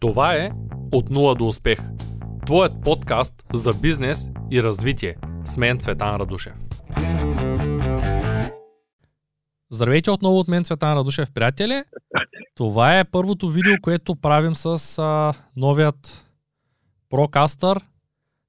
Това 0.00 0.34
е 0.34 0.50
От 0.92 1.10
нула 1.10 1.34
до 1.34 1.46
успех. 1.46 1.78
Твоят 2.46 2.72
подкаст 2.84 3.34
за 3.54 3.70
бизнес 3.82 4.28
и 4.50 4.62
развитие. 4.62 5.16
С 5.44 5.56
мен 5.56 5.78
Цветан 5.78 6.16
Радушев. 6.16 6.52
Здравейте 9.70 10.10
отново 10.10 10.38
от 10.38 10.48
мен 10.48 10.64
Цветан 10.64 10.98
Радушев, 10.98 11.32
приятели. 11.32 11.82
Това 12.54 12.98
е 12.98 13.04
първото 13.04 13.48
видео, 13.48 13.74
което 13.82 14.16
правим 14.16 14.54
с 14.54 14.98
а, 14.98 15.32
новият 15.56 16.26
Procaster, 17.12 17.80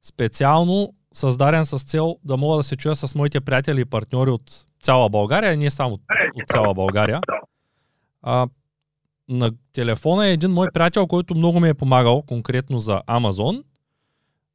специално 0.03 0.93
създаден 1.13 1.65
с 1.65 1.83
цел 1.83 2.17
да 2.23 2.37
мога 2.37 2.57
да 2.57 2.63
се 2.63 2.75
чуя 2.75 2.95
с 2.95 3.15
моите 3.15 3.41
приятели 3.41 3.81
и 3.81 3.85
партньори 3.85 4.29
от 4.29 4.65
цяла 4.81 5.09
България, 5.09 5.57
не 5.57 5.69
само 5.69 5.93
от 6.35 6.49
цяла 6.51 6.73
България. 6.73 7.21
А, 8.21 8.47
на 9.29 9.51
телефона 9.73 10.27
е 10.27 10.33
един 10.33 10.51
мой 10.51 10.67
приятел, 10.73 11.07
който 11.07 11.35
много 11.35 11.59
ми 11.59 11.69
е 11.69 11.73
помагал, 11.73 12.21
конкретно 12.21 12.79
за 12.79 13.01
Амазон. 13.07 13.63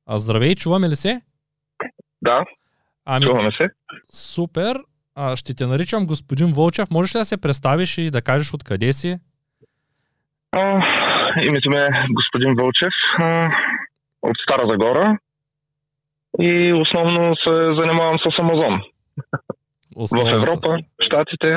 А, 0.06 0.18
здравей, 0.18 0.54
чуваме 0.54 0.88
ли 0.88 0.96
се? 0.96 1.20
Да, 2.22 2.44
Ами, 3.04 3.26
чуваме 3.26 3.50
се. 3.60 3.68
супер. 4.12 4.78
А, 5.14 5.36
ще 5.36 5.54
те 5.54 5.66
наричам 5.66 6.06
господин 6.06 6.52
Вълчев. 6.52 6.90
Можеш 6.90 7.14
ли 7.14 7.18
да 7.18 7.24
се 7.24 7.36
представиш 7.36 7.98
и 7.98 8.10
да 8.10 8.22
кажеш 8.22 8.54
откъде 8.54 8.92
си? 8.92 9.18
А, 10.52 10.60
името 11.44 11.70
ми 11.70 11.76
е 11.76 11.88
господин 12.10 12.54
Вълчев 12.54 12.92
а, 13.22 13.48
от 14.22 14.36
Стара 14.42 14.68
Загора 14.68 15.18
и 16.40 16.72
основно 16.72 17.34
се 17.36 17.52
занимавам 17.80 18.18
с 18.18 18.42
Амазон. 18.42 18.82
В 19.96 20.02
Основно 20.02 20.36
Европа, 20.36 20.68
С... 20.68 21.04
Штатите. 21.04 21.56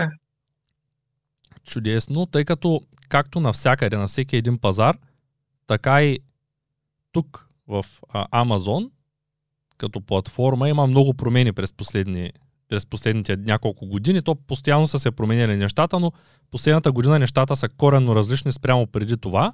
Чудесно, 1.65 2.25
тъй 2.25 2.45
като 2.45 2.81
както 3.09 3.39
навсякъде, 3.39 3.97
на 3.97 4.07
всеки 4.07 4.35
един 4.35 4.57
пазар, 4.57 4.97
така 5.67 6.03
и 6.03 6.19
тук 7.11 7.49
в 7.67 7.85
а, 8.09 8.25
Амазон, 8.31 8.91
като 9.77 10.01
платформа, 10.01 10.69
има 10.69 10.87
много 10.87 11.13
промени 11.13 11.53
през, 11.53 11.73
последни, 11.73 12.31
през 12.69 12.85
последните 12.85 13.37
няколко 13.37 13.85
години. 13.85 14.21
То 14.21 14.35
постоянно 14.35 14.87
са 14.87 14.99
се 14.99 15.11
променили 15.11 15.57
нещата, 15.57 15.99
но 15.99 16.11
последната 16.51 16.91
година 16.91 17.19
нещата 17.19 17.55
са 17.55 17.69
коренно 17.69 18.15
различни 18.15 18.51
спрямо 18.51 18.87
преди 18.87 19.17
това. 19.17 19.53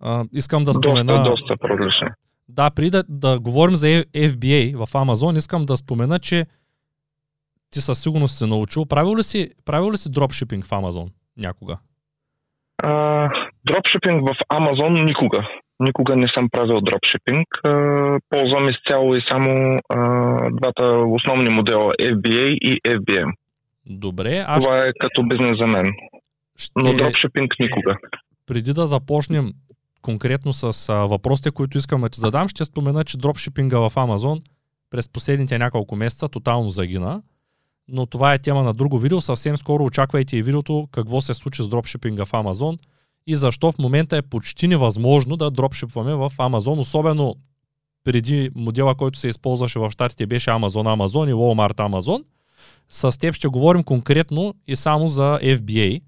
А, 0.00 0.24
искам 0.32 0.64
да 0.64 0.74
спомена... 0.74 1.24
Доста, 1.24 1.76
доста. 1.76 2.06
Да, 2.48 2.70
преди 2.70 2.90
да, 2.90 3.04
да 3.08 3.40
говорим 3.40 3.76
за 3.76 3.86
FBA 4.04 4.86
в 4.86 4.94
Амазон, 4.94 5.36
искам 5.36 5.66
да 5.66 5.76
спомена, 5.76 6.18
че 6.18 6.46
ти 7.70 7.80
със 7.80 8.02
сигурност 8.02 8.38
си 8.38 8.46
научил. 8.46 8.86
Правил 8.86 9.16
ли 9.16 9.22
си, 9.22 9.50
правил 9.64 9.92
ли 9.92 9.98
си 9.98 10.10
дропшипинг 10.10 10.64
в 10.64 10.72
Амазон 10.72 11.10
някога? 11.36 11.78
А, 12.82 13.28
дропшипинг 13.64 14.28
в 14.28 14.34
Амазон 14.48 14.92
никога. 15.04 15.48
Никога 15.80 16.16
не 16.16 16.28
съм 16.34 16.48
правил 16.50 16.80
дропшипинг. 16.80 17.46
А, 17.64 17.70
ползвам 18.30 18.68
изцяло 18.68 19.14
и 19.16 19.20
само 19.30 19.78
а, 19.88 19.98
двата 20.52 20.84
основни 20.86 21.50
модела 21.50 21.92
FBA 22.02 22.48
и 22.48 22.80
FBM. 22.86 23.32
Добре, 23.90 24.44
аз 24.46 24.64
Това 24.64 24.78
е 24.78 24.92
като 25.00 25.22
бизнес 25.22 25.58
за 25.60 25.66
мен. 25.66 25.92
ще, 26.56 26.72
Но 26.76 26.92
дропшипинг 26.92 27.54
никога. 27.60 27.96
преди 28.46 28.72
да 28.72 28.86
започнем 28.86 29.52
конкретно 30.02 30.52
с 30.52 30.88
а, 30.88 30.94
въпросите, 31.06 31.50
които 31.50 31.78
искам 31.78 32.00
да 32.00 32.08
ти 32.08 32.20
задам, 32.20 32.48
ще 32.48 32.64
спомена, 32.64 33.04
че 33.04 33.18
дропшипинга 33.18 33.88
в 33.88 33.92
Амазон 33.96 34.38
през 34.90 35.08
последните 35.08 35.58
няколко 35.58 35.96
месеца 35.96 36.28
тотално 36.28 36.70
загина. 36.70 37.22
Но 37.92 38.06
това 38.06 38.34
е 38.34 38.38
тема 38.38 38.62
на 38.62 38.72
друго 38.72 38.98
видео. 38.98 39.20
Съвсем 39.20 39.56
скоро 39.56 39.84
очаквайте 39.84 40.36
и 40.36 40.42
видеото 40.42 40.88
какво 40.92 41.20
се 41.20 41.34
случи 41.34 41.62
с 41.62 41.68
дропшипинга 41.68 42.24
в 42.24 42.34
Амазон 42.34 42.78
и 43.26 43.34
защо 43.34 43.72
в 43.72 43.78
момента 43.78 44.16
е 44.16 44.22
почти 44.22 44.68
невъзможно 44.68 45.36
да 45.36 45.50
дропшипваме 45.50 46.14
в 46.14 46.32
Амазон, 46.38 46.78
особено 46.78 47.34
преди 48.04 48.50
модела, 48.56 48.94
който 48.94 49.18
се 49.18 49.28
използваше 49.28 49.78
в 49.78 49.90
щатите 49.90 50.26
беше 50.26 50.50
Amazon 50.50 50.96
Amazon 50.96 51.30
и 51.30 51.34
Walmart 51.34 51.76
Amazon. 51.76 52.24
С 52.88 53.18
теб 53.18 53.34
ще 53.34 53.48
говорим 53.48 53.82
конкретно 53.82 54.54
и 54.66 54.76
само 54.76 55.08
за 55.08 55.38
FBA. 55.42 56.02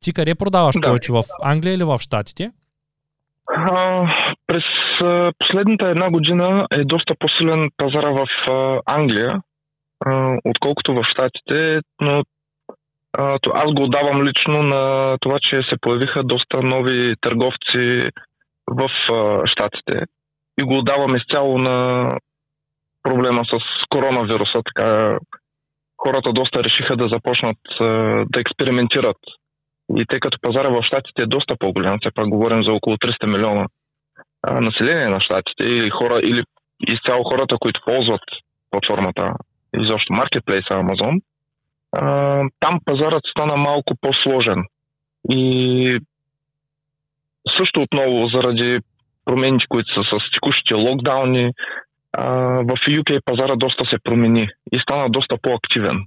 Ти 0.00 0.12
къде 0.12 0.34
продаваш 0.34 0.74
Да. 0.74 0.88
повече, 0.88 1.12
в 1.12 1.24
Англия 1.42 1.74
или 1.74 1.84
в 1.84 1.98
щатите? 1.98 2.52
А, 3.56 4.04
през 4.46 4.62
последната 5.38 5.88
една 5.88 6.10
година 6.10 6.66
е 6.72 6.84
доста 6.84 7.14
по-силен 7.18 7.70
пазара 7.76 8.10
в 8.10 8.26
Англия, 8.86 9.42
отколкото 10.44 10.94
в 10.94 11.04
Штатите, 11.04 11.80
но 12.00 12.22
аз 13.54 13.72
го 13.72 13.82
отдавам 13.82 14.22
лично 14.22 14.62
на 14.62 15.16
това, 15.20 15.38
че 15.42 15.62
се 15.62 15.76
появиха 15.80 16.22
доста 16.24 16.62
нови 16.62 17.14
търговци 17.20 18.10
в 18.66 18.88
а, 19.12 19.46
Штатите 19.46 20.04
и 20.60 20.64
го 20.64 20.78
отдавам 20.78 21.16
изцяло 21.16 21.58
на 21.58 22.08
проблема 23.02 23.42
с 23.44 23.58
коронавируса. 23.88 24.62
Така, 24.64 25.18
хората 25.98 26.32
доста 26.32 26.64
решиха 26.64 26.96
да 26.96 27.08
започнат 27.12 27.58
да 28.30 28.40
експериментират 28.40 29.16
и 29.96 30.04
тъй 30.08 30.20
като 30.20 30.38
пазара 30.42 30.68
в 30.68 30.82
Штатите 30.82 31.22
е 31.22 31.26
доста 31.26 31.56
по-голям, 31.58 31.98
все 32.00 32.10
пак 32.14 32.28
говорим 32.28 32.64
за 32.64 32.72
около 32.72 32.96
300 32.96 33.30
милиона 33.30 33.66
а, 34.42 34.60
население 34.60 35.08
на 35.08 35.20
Штатите 35.20 35.64
или 35.64 35.90
хора, 35.90 36.20
или 36.24 36.42
изцяло 36.88 37.24
хората, 37.24 37.56
които 37.60 37.80
ползват 37.86 38.22
платформата, 38.70 39.34
изобщо 39.78 40.12
маркетплейса 40.12 40.74
Amazon, 40.74 41.20
а, 41.92 42.04
там 42.60 42.80
пазарът 42.84 43.22
стана 43.30 43.56
малко 43.56 43.94
по-сложен. 44.00 44.64
И 45.30 46.00
също 47.58 47.82
отново 47.82 48.28
заради 48.34 48.78
промените, 49.24 49.66
които 49.68 49.94
са 49.94 50.18
с 50.18 50.32
текущите 50.32 50.74
локдауни, 50.74 51.52
а, 52.12 52.28
в 52.62 52.74
UK 52.88 53.20
пазара 53.24 53.56
доста 53.56 53.84
се 53.90 53.96
промени 54.04 54.48
и 54.72 54.78
стана 54.82 55.10
доста 55.10 55.36
по-активен. 55.42 56.06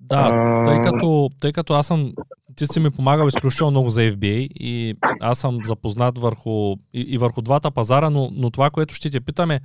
Да, 0.00 0.30
тъй 0.64 0.78
като, 0.80 1.30
тъй 1.40 1.52
като 1.52 1.74
аз 1.74 1.86
съм, 1.86 2.12
ти 2.56 2.66
си 2.66 2.80
ми 2.80 2.90
помагал 2.90 3.28
изключително 3.28 3.70
много 3.70 3.90
за 3.90 4.00
FBA 4.00 4.48
и 4.54 4.94
аз 5.20 5.38
съм 5.38 5.58
запознат 5.64 6.18
върху, 6.18 6.74
и, 6.94 7.00
и 7.00 7.18
върху 7.18 7.42
двата 7.42 7.70
пазара, 7.70 8.10
но, 8.10 8.30
но 8.32 8.50
това, 8.50 8.70
което 8.70 8.94
ще 8.94 9.10
те 9.10 9.20
питаме, 9.20 9.60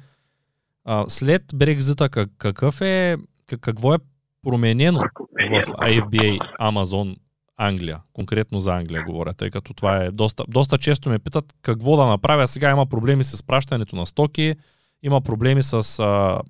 а, 0.86 1.06
след 1.08 1.44
Брекзита 1.56 2.10
как, 2.10 2.30
какъв 2.38 2.82
е, 2.82 3.18
как, 3.46 3.60
какво 3.60 3.94
е 3.94 3.98
променено 4.44 5.00
в 5.00 5.66
FBA 5.72 6.40
Amazon 6.62 7.16
Англия, 7.58 8.00
конкретно 8.14 8.60
за 8.60 8.76
Англия 8.76 9.04
говоря, 9.04 9.34
тъй 9.34 9.50
като 9.50 9.74
това 9.74 9.98
е 9.98 10.12
доста, 10.12 10.44
доста 10.48 10.78
често 10.78 11.10
ме 11.10 11.20
питат 11.20 11.54
какво 11.62 11.98
да 11.98 12.06
направя. 12.06 12.48
Сега 12.48 12.70
има 12.70 12.86
проблеми 12.86 13.24
с 13.24 13.44
пращането 13.44 13.96
на 13.96 14.06
стоки, 14.06 14.56
има 15.04 15.22
проблеми 15.22 15.64
с 15.64 16.00
а, 16.00 16.42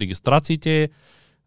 регистрациите, 0.00 0.88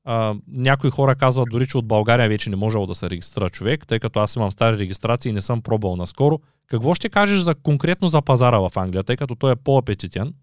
а, 0.06 0.36
някои 0.48 0.90
хора 0.90 1.16
казват 1.16 1.48
дори, 1.52 1.68
че 1.68 1.78
от 1.78 1.88
България 1.88 2.30
вече 2.30 2.50
не 2.50 2.56
можело 2.56 2.88
да 2.88 2.96
се 2.96 3.10
регистрира 3.10 3.50
човек, 3.50 3.88
тъй 3.88 4.00
като 4.00 4.20
аз 4.20 4.36
имам 4.36 4.52
стари 4.52 4.78
регистрации 4.78 5.30
и 5.30 5.34
не 5.34 5.42
съм 5.42 5.62
пробвал 5.62 5.96
наскоро. 5.96 6.40
Какво 6.68 6.96
ще 6.96 7.10
кажеш 7.10 7.40
за 7.40 7.56
конкретно 7.56 8.08
за 8.08 8.22
пазара 8.22 8.60
в 8.60 8.72
Англия, 8.76 9.04
тъй 9.04 9.18
като 9.18 9.36
той 9.36 9.52
е 9.52 9.56
по-апетитен? 9.56 10.34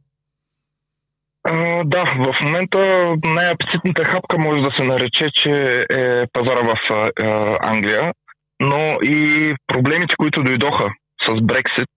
Да, 1.84 2.04
в 2.04 2.34
момента 2.44 2.78
най-апетитната 3.26 4.04
хапка 4.04 4.38
може 4.38 4.60
да 4.60 4.70
се 4.78 4.84
нарече, 4.84 5.30
че 5.34 5.84
е 5.91 6.26
пазара 6.32 6.62
в 6.62 6.76
а, 6.91 7.56
Англия, 7.60 8.12
но 8.60 8.98
и 9.03 9.54
проблемите, 9.66 10.14
които 10.16 10.42
дойдоха 10.42 10.91
с 11.26 11.41
Брексит, 11.42 11.91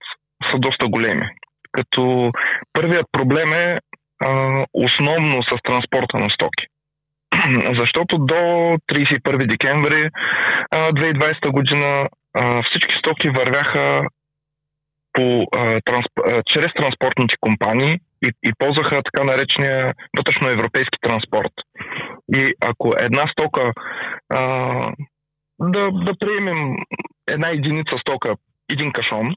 са 0.50 0.58
доста 0.58 0.88
големи. 0.88 1.26
Като 1.72 2.30
първият 2.72 3.06
проблем 3.12 3.52
е 3.52 3.78
а, 4.22 4.64
основно 4.74 5.42
с 5.42 5.62
транспорта 5.62 6.18
на 6.18 6.26
стоки. 6.34 6.66
Защото 7.78 8.18
до 8.18 8.34
31 8.34 9.46
декември 9.46 10.10
а, 10.70 10.92
2020 10.92 11.50
година 11.50 12.08
а, 12.34 12.62
всички 12.62 12.94
стоки 12.98 13.30
вървяха 13.30 14.02
по, 15.12 15.46
а, 15.56 15.80
трансп... 15.84 16.10
а, 16.28 16.42
чрез 16.46 16.72
транспортните 16.76 17.34
компании 17.40 17.98
и, 18.26 18.32
и 18.48 18.52
ползваха 18.58 19.02
така 19.02 19.24
наречения 19.24 19.94
вътрешноевропейски 20.18 20.98
транспорт. 21.02 21.52
И 22.36 22.54
ако 22.60 22.92
една 22.98 23.24
стока, 23.32 23.72
а, 24.28 24.40
да, 25.60 25.90
да 25.90 26.12
приемем 26.18 26.76
една 27.26 27.48
единица 27.48 27.98
стока, 28.00 28.34
един 28.72 28.92
кашон, 28.92 29.34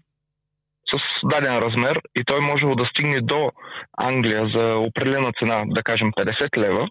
с 0.93 1.27
даден 1.27 1.57
размер 1.57 2.01
и 2.19 2.23
той 2.25 2.39
можело 2.41 2.75
да 2.75 2.85
стигне 2.85 3.21
до 3.21 3.51
Англия 3.97 4.47
за 4.55 4.79
определена 4.79 5.31
цена, 5.39 5.63
да 5.65 5.83
кажем 5.83 6.11
50 6.11 6.57
лева, 6.57 6.87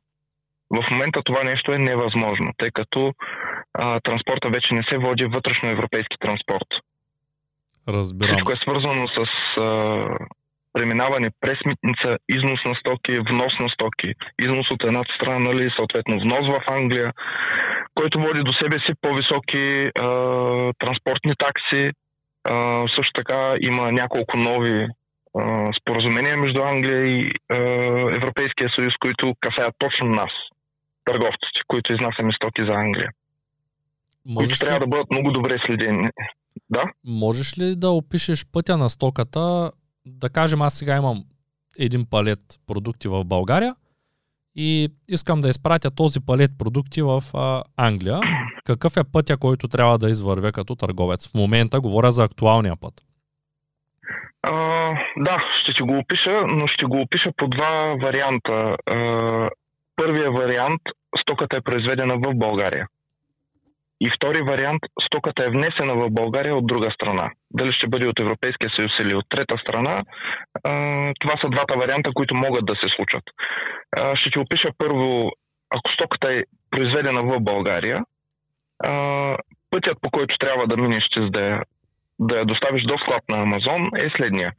в 0.70 0.90
момента 0.90 1.22
това 1.22 1.44
нещо 1.44 1.72
е 1.72 1.78
невъзможно, 1.78 2.52
тъй 2.58 2.70
като 2.70 3.12
а, 3.74 4.00
транспорта 4.00 4.50
вече 4.50 4.74
не 4.74 4.82
се 4.90 4.98
води 4.98 5.24
вътрешноевропейски 5.24 6.16
транспорт. 6.20 6.68
Разбирам. 7.88 8.32
Всичко 8.32 8.52
е 8.52 8.56
свързано 8.56 9.08
с 9.08 9.20
а, 9.60 10.04
преминаване 10.78 11.28
през 11.40 11.58
митница, 11.66 12.08
износ 12.28 12.60
на 12.69 12.75
стоки, 12.80 13.12
внос 13.30 13.54
на 13.60 13.69
стоки, 13.69 14.14
износ 14.44 14.66
от 14.70 14.84
едната 14.84 15.12
страна, 15.14 15.38
нали, 15.38 15.70
съответно 15.76 16.20
внос 16.25 16.46
в 16.54 16.70
Англия, 16.70 17.12
който 17.94 18.20
води 18.20 18.42
до 18.42 18.52
себе 18.52 18.76
си 18.86 18.92
по-високи 19.00 19.64
а, 19.86 20.08
транспортни 20.78 21.32
такси, 21.38 21.90
А, 22.44 22.84
също 22.96 23.12
така 23.14 23.54
има 23.60 23.92
няколко 23.92 24.38
нови 24.38 24.86
а, 25.38 25.72
споразумения 25.80 26.36
между 26.36 26.62
Англия 26.62 27.00
и 27.06 27.30
а, 27.52 27.56
Европейския 28.20 28.69
съюз, 28.76 28.94
които 29.00 29.34
касаят 29.40 29.75
точно 29.78 30.06
нас, 30.08 30.32
търговците, 31.04 31.60
които 31.66 31.92
изнасяме 31.92 32.32
стоки 32.32 32.62
за 32.69 32.72
Англия. 32.72 33.10
Можеш 34.26 34.48
които 34.48 34.64
ли... 34.64 34.66
трябва 34.66 34.80
да 34.80 34.86
бъдат 34.86 35.10
много 35.10 35.30
добре 35.30 35.58
следени. 35.66 36.08
Да? 36.70 36.84
Можеш 37.04 37.58
ли 37.58 37.76
да 37.76 37.90
опишеш 37.90 38.46
пътя 38.52 38.76
на 38.76 38.88
стоката? 38.88 39.70
Да 40.08 40.31
кажем, 40.31 40.62
аз 40.62 40.75
сега 40.75 40.96
имам 40.96 41.25
един 41.78 42.06
палет 42.10 42.38
продукти 42.66 43.08
в 43.08 43.25
България 43.25 43.75
и 44.55 44.88
искам 45.08 45.40
да 45.40 45.49
изпратя 45.49 45.90
този 45.90 46.20
палет 46.20 46.50
продукти 46.58 47.02
в 47.02 47.22
а, 47.34 47.62
Англия. 47.76 48.20
Какъв 48.64 48.96
е 48.96 49.05
пътя, 49.12 49.37
който 49.37 49.69
трябва 49.69 49.99
да 49.99 50.10
извървя 50.10 50.52
като 50.52 50.76
търговец? 50.76 51.28
В 51.28 51.34
момента 51.34 51.81
говоря 51.81 52.12
за 52.12 52.25
актуалния 52.25 52.76
път. 52.81 52.94
А, 54.43 54.52
да, 55.16 55.38
ще 55.62 55.72
ти 55.72 55.82
го 55.82 55.99
опиша, 55.99 56.40
но 56.46 56.66
ще 56.66 56.84
го 56.84 57.00
опиша 57.00 57.32
по 57.37 57.49
два 57.49 57.94
варианта. 58.04 58.76
А, 58.87 59.50
първия 59.96 60.31
вариант 60.32 60.82
стоката 61.20 61.56
е 61.56 61.61
произведена 61.61 62.14
в 62.16 62.34
България. 62.34 62.87
И 64.00 64.10
втори 64.16 64.42
вариант, 64.42 64.82
стоката 65.06 65.44
е 65.44 65.50
внесена 65.50 65.94
в 65.94 66.10
България 66.10 66.56
от 66.56 66.66
друга 66.66 66.90
страна. 66.90 67.30
Дали 67.50 67.72
ще 67.72 67.88
бъде 67.88 68.08
от 68.08 68.20
Европейския 68.20 68.70
съюз 68.76 68.92
или 69.00 69.14
от 69.14 69.26
трета 69.28 69.58
страна, 69.58 70.00
това 71.20 71.34
са 71.40 71.50
двата 71.50 71.78
варианта, 71.78 72.10
които 72.14 72.34
могат 72.34 72.66
да 72.66 72.74
се 72.74 72.88
случат. 72.96 73.22
Ще 74.14 74.30
ти 74.30 74.38
опиша 74.38 74.68
първо, 74.78 75.30
ако 75.70 75.92
стоката 75.92 76.32
е 76.32 76.42
произведена 76.70 77.20
в 77.20 77.40
България, 77.40 77.98
пътят 79.70 79.98
по 80.02 80.10
който 80.10 80.38
трябва 80.38 80.66
да 80.66 80.76
минеш, 80.76 81.04
за 81.16 81.30
да 81.30 81.40
я, 81.40 81.62
да 82.18 82.38
я 82.38 82.44
доставиш 82.44 82.82
до 82.82 82.98
склад 82.98 83.22
на 83.28 83.42
Амазон 83.42 83.90
е 83.96 84.10
следния. 84.16 84.52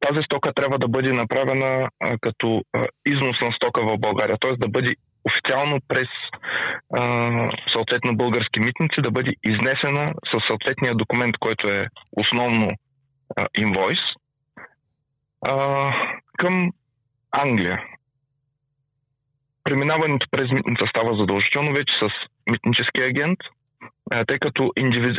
Тази 0.00 0.22
стока 0.24 0.52
трябва 0.52 0.78
да 0.78 0.88
бъде 0.88 1.12
направена 1.12 1.88
като 2.20 2.62
износ 3.06 3.36
на 3.42 3.52
стока 3.52 3.82
в 3.84 3.98
България, 3.98 4.36
т.е. 4.40 4.56
да 4.56 4.68
бъде 4.68 4.94
официално 5.24 5.80
през 5.88 6.08
а, 6.94 7.50
съответно 7.72 8.16
български 8.16 8.60
митници 8.60 9.00
да 9.02 9.10
бъде 9.10 9.32
изнесена 9.44 10.14
със 10.30 10.42
съответния 10.48 10.94
документ, 10.94 11.34
който 11.38 11.68
е 11.68 11.86
основно 12.16 12.68
а, 13.36 13.46
инвойс, 13.58 13.98
а, 15.48 15.54
към 16.38 16.70
Англия. 17.32 17.82
Преминаването 19.64 20.26
през 20.30 20.50
митница 20.50 20.84
става 20.90 21.16
задължително 21.16 21.72
вече 21.72 21.94
с 22.02 22.08
митнически 22.50 23.02
агент, 23.02 23.38
а, 24.12 24.24
тъй 24.24 24.38
като 24.38 24.72
индивиду... 24.76 25.18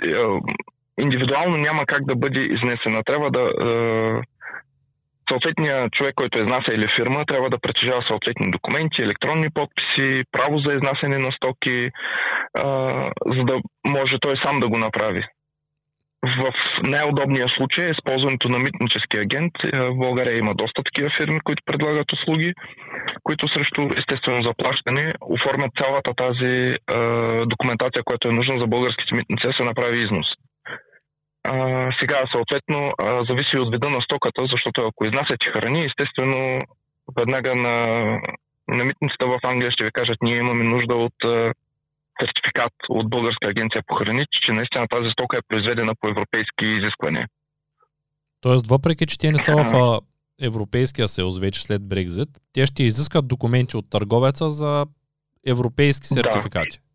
индивидуално 1.01 1.57
няма 1.57 1.85
как 1.85 2.05
да 2.05 2.15
бъде 2.15 2.39
изнесена. 2.39 3.03
Трябва 3.03 3.31
да 3.31 3.51
съответният 5.31 5.93
човек, 5.93 6.13
който 6.15 6.39
е 6.39 6.43
изнася 6.43 6.73
или 6.73 6.87
фирма, 6.95 7.25
трябва 7.25 7.49
да 7.49 7.59
притежава 7.59 8.03
съответни 8.07 8.51
документи, 8.51 9.01
електронни 9.01 9.49
подписи, 9.53 10.23
право 10.31 10.57
за 10.59 10.73
изнасяне 10.73 11.17
на 11.17 11.31
стоки, 11.31 11.89
а, 12.59 12.67
за 13.35 13.43
да 13.43 13.55
може 13.87 14.15
той 14.21 14.35
сам 14.43 14.59
да 14.59 14.67
го 14.67 14.77
направи. 14.77 15.23
В 16.23 16.53
най-удобния 16.83 17.49
случай 17.49 17.87
е 17.87 17.91
използването 17.91 18.49
на 18.49 18.59
митнически 18.59 19.17
агент. 19.17 19.53
В 19.73 19.95
България 19.95 20.37
има 20.37 20.53
доста 20.53 20.83
такива 20.83 21.09
фирми, 21.17 21.39
които 21.39 21.63
предлагат 21.65 22.13
услуги, 22.13 22.53
които 23.23 23.47
срещу 23.47 23.81
естествено 23.97 24.43
заплащане 24.43 25.11
оформят 25.21 25.71
цялата 25.81 26.13
тази 26.13 26.53
е, 26.55 26.75
документация, 27.45 28.03
която 28.03 28.27
е 28.27 28.37
нужна 28.39 28.59
за 28.59 28.67
българските 28.67 29.15
митници 29.15 29.47
да 29.47 29.53
се 29.53 29.63
направи 29.63 29.99
износ. 29.99 30.27
А, 31.43 31.87
сега, 31.99 32.23
съответно, 32.35 32.93
а, 32.97 33.25
зависи 33.29 33.57
от 33.57 33.73
вида 33.73 33.89
на 33.89 34.01
стоката, 34.01 34.41
защото 34.51 34.81
ако 34.81 35.05
изнасяте 35.05 35.51
храни, 35.51 35.85
естествено, 35.85 36.59
веднага 37.17 37.55
на, 37.55 37.75
на 38.67 38.83
митницата 38.83 39.27
в 39.27 39.39
Англия 39.43 39.71
ще 39.71 39.85
ви 39.85 39.91
кажат, 39.91 40.17
ние 40.21 40.37
имаме 40.37 40.63
нужда 40.63 40.95
от 40.95 41.13
а, 41.25 41.53
сертификат 42.21 42.73
от 42.89 43.09
Българска 43.09 43.49
агенция 43.49 43.83
по 43.87 43.95
храните, 43.95 44.37
че 44.41 44.51
наистина 44.51 44.87
тази 44.87 45.09
стока 45.11 45.37
е 45.37 45.47
произведена 45.47 45.93
по 45.99 46.07
европейски 46.07 46.65
изисквания. 46.65 47.27
Тоест, 48.41 48.67
въпреки, 48.67 49.05
че 49.05 49.17
те 49.17 49.31
не 49.31 49.37
са 49.37 49.55
в 49.55 49.99
Европейския 50.41 51.07
съюз 51.07 51.39
вече 51.39 51.63
след 51.63 51.87
Брекзит, 51.87 52.29
те 52.53 52.65
ще 52.65 52.83
изискат 52.83 53.27
документи 53.27 53.77
от 53.77 53.89
търговеца 53.89 54.49
за 54.49 54.85
европейски 55.47 56.07
сертификати. 56.07 56.77
Да 56.77 56.90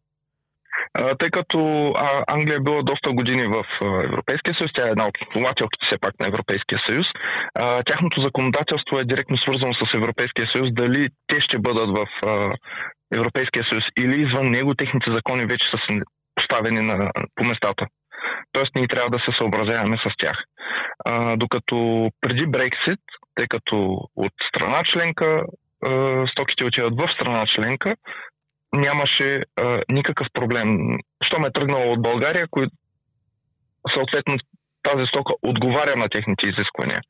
тъй 1.19 1.31
като 1.31 1.59
Англия 2.27 2.57
е 2.57 2.61
била 2.61 2.83
доста 2.83 3.11
години 3.13 3.47
в 3.47 3.65
Европейския 4.05 4.55
съюз, 4.59 4.71
тя 4.75 4.87
е 4.87 4.91
една 4.91 5.07
от 5.07 5.17
основателките 5.29 5.87
все 5.87 5.99
пак 6.01 6.15
на 6.21 6.29
Европейския 6.29 6.79
съюз, 6.89 7.07
тяхното 7.87 8.23
законодателство 8.23 8.99
е 8.99 9.05
директно 9.05 9.39
свързано 9.39 9.75
с 9.75 9.97
Европейския 9.97 10.47
съюз, 10.55 10.69
дали 10.73 11.09
те 11.27 11.41
ще 11.41 11.59
бъдат 11.59 11.91
в 11.99 12.07
Европейския 13.15 13.65
съюз 13.71 13.85
или 14.01 14.23
извън 14.23 14.47
него, 14.47 14.75
техните 14.75 15.13
закони 15.13 15.47
вече 15.47 15.67
са 15.71 15.79
поставени 16.35 16.81
на, 16.81 17.11
по 17.35 17.45
местата. 17.45 17.87
Тоест 18.53 18.75
ние 18.75 18.89
трябва 18.89 19.11
да 19.11 19.19
се 19.19 19.33
съобразяваме 19.39 19.97
с 19.97 20.11
тях. 20.19 20.39
А, 21.05 21.37
докато 21.37 22.09
преди 22.21 22.47
Брексит, 22.47 23.01
тъй 23.35 23.47
като 23.49 23.77
от 24.17 24.33
страна 24.49 24.83
членка 24.85 25.43
стоките 26.33 26.65
отиват 26.65 26.95
в 27.01 27.09
страна 27.15 27.45
членка, 27.47 27.97
нямаше 28.73 29.41
а, 29.61 29.81
никакъв 29.93 30.27
проблем. 30.35 30.99
Що 31.27 31.39
ме 31.39 31.49
е 31.49 31.53
тръгнало 31.53 31.93
от 31.93 32.03
България, 32.03 32.47
кои, 32.51 32.67
съответно 33.95 34.39
тази 34.83 35.07
стока 35.07 35.33
отговаря 35.43 35.97
на 35.97 36.09
техните 36.09 36.49
изисквания. 36.49 37.01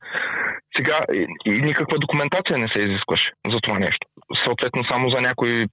Сега 0.77 1.01
и, 1.15 1.27
и 1.45 1.51
никаква 1.51 1.99
документация 1.99 2.59
не 2.59 2.69
се 2.69 2.87
изискваше 2.87 3.33
за 3.53 3.59
това 3.63 3.79
нещо. 3.79 4.07
Съответно 4.45 4.85
само 4.85 5.11
за 5.11 5.21
някои 5.21 5.67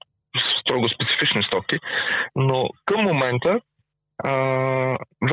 строго 0.60 0.88
специфични 0.88 1.42
стоки. 1.42 1.76
Но 2.36 2.68
към 2.84 3.00
момента, 3.04 3.60
а, 4.24 4.32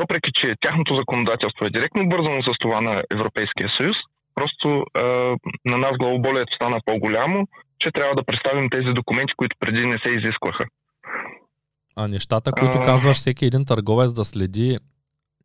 въпреки 0.00 0.30
че 0.34 0.54
тяхното 0.60 0.94
законодателство 0.94 1.66
е 1.66 1.74
директно 1.76 2.08
бързано 2.08 2.42
с 2.42 2.58
това 2.60 2.80
на 2.80 3.02
Европейския 3.10 3.70
съюз, 3.80 3.96
просто 4.34 4.84
а, 4.94 5.02
на 5.64 5.76
нас 5.78 5.92
главоболието 5.98 6.54
стана 6.54 6.80
по-голямо 6.84 7.48
че 7.82 7.90
трябва 7.90 8.14
да 8.14 8.24
представим 8.24 8.70
тези 8.70 8.90
документи, 9.00 9.34
които 9.36 9.56
преди 9.60 9.86
не 9.86 9.98
се 10.04 10.10
изискваха. 10.12 10.64
А 11.96 12.08
нещата, 12.08 12.52
които 12.52 12.78
а... 12.78 12.82
казваш 12.82 13.16
всеки 13.16 13.44
един 13.44 13.64
търговец 13.64 14.12
да 14.12 14.24
следи, 14.24 14.78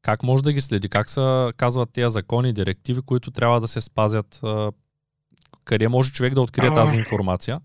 как 0.02 0.24
може 0.24 0.44
да 0.44 0.54
ги 0.54 0.62
следи? 0.62 0.90
Как 0.90 1.10
се 1.10 1.52
казват 1.58 1.90
тези 1.94 2.10
закони, 2.10 2.54
директиви, 2.54 3.00
които 3.06 3.32
трябва 3.32 3.62
да 3.62 3.68
се 3.68 3.82
спазят? 3.82 4.42
Къде 5.66 5.88
може 5.88 6.12
човек 6.12 6.34
да 6.34 6.42
открие 6.42 6.70
а... 6.70 6.74
тази 6.74 6.98
информация? 6.98 7.60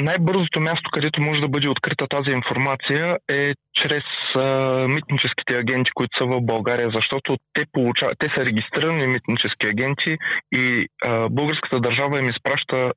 Най-бързото 0.00 0.60
място, 0.60 0.90
където 0.92 1.20
може 1.20 1.40
да 1.40 1.48
бъде 1.48 1.68
открита 1.68 2.06
тази 2.08 2.30
информация 2.30 3.18
е 3.28 3.54
чрез 3.74 4.04
а, 4.34 4.44
митническите 4.88 5.54
агенти, 5.54 5.90
които 5.94 6.18
са 6.18 6.24
в 6.24 6.40
България, 6.40 6.90
защото 6.94 7.36
те, 7.52 7.62
получават, 7.72 8.14
те 8.18 8.28
са 8.36 8.46
регистрирани 8.46 9.06
митнически 9.06 9.66
агенти 9.66 10.16
и 10.52 10.86
а, 11.06 11.28
българската 11.28 11.80
държава 11.80 12.18
им 12.18 12.26
изпраща 12.26 12.92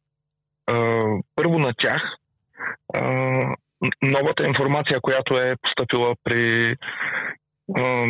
първо 1.36 1.60
на 1.60 1.74
тях 1.78 2.02
новата 4.02 4.48
информация, 4.48 5.00
която 5.02 5.36
е 5.36 5.56
поступила 5.62 6.16
при 6.24 6.76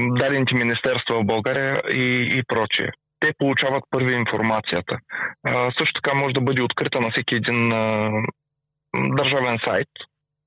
дадените 0.10 0.56
министерства 0.56 1.22
в 1.22 1.26
България 1.26 1.82
и, 1.94 2.30
и 2.38 2.44
прочие. 2.48 2.92
Те 3.20 3.34
получават 3.38 3.84
първи 3.90 4.16
информацията. 4.16 4.98
А, 5.44 5.72
също 5.80 6.02
така 6.02 6.18
може 6.18 6.34
да 6.34 6.42
бъде 6.42 6.62
открита 6.62 7.00
на 7.00 7.12
всеки 7.12 7.36
един 7.36 7.74
а, 7.74 8.12
държавен 8.98 9.58
сайт, 9.68 9.88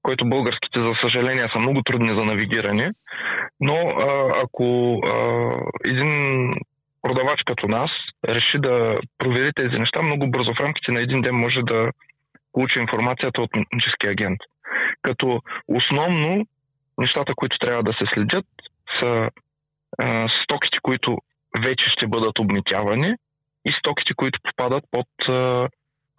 който 0.03 0.29
българските, 0.29 0.81
за 0.81 0.93
съжаление, 1.03 1.49
са 1.55 1.61
много 1.61 1.83
трудни 1.83 2.19
за 2.19 2.25
навигиране. 2.25 2.91
Но 3.61 3.75
а, 3.75 4.33
ако 4.45 4.99
а, 5.07 5.17
един 5.87 6.51
продавач 7.03 7.43
като 7.47 7.69
нас 7.69 7.91
реши 8.29 8.59
да 8.59 8.97
провери 9.19 9.51
тези 9.55 9.79
неща, 9.79 10.03
много 10.03 10.31
бързо 10.31 10.55
в 10.55 10.61
рамките 10.61 10.93
на 10.93 11.01
един 11.01 11.21
ден 11.23 11.35
може 11.35 11.61
да 11.63 11.91
получи 12.53 12.79
информацията 12.79 13.43
от 13.43 13.57
митнически 13.57 14.09
агент. 14.09 14.39
Като 15.03 15.41
основно 15.69 16.47
нещата, 16.99 17.33
които 17.35 17.59
трябва 17.59 17.83
да 17.83 17.93
се 17.93 18.05
следят, 18.15 18.47
са 19.01 19.31
а, 19.99 20.29
стоките, 20.43 20.79
които 20.83 21.19
вече 21.65 21.85
ще 21.89 22.07
бъдат 22.07 22.39
обмитявани 22.39 23.15
и 23.65 23.73
стоките, 23.79 24.15
които 24.15 24.39
попадат 24.43 24.85
под 24.91 25.09
а, 25.29 25.69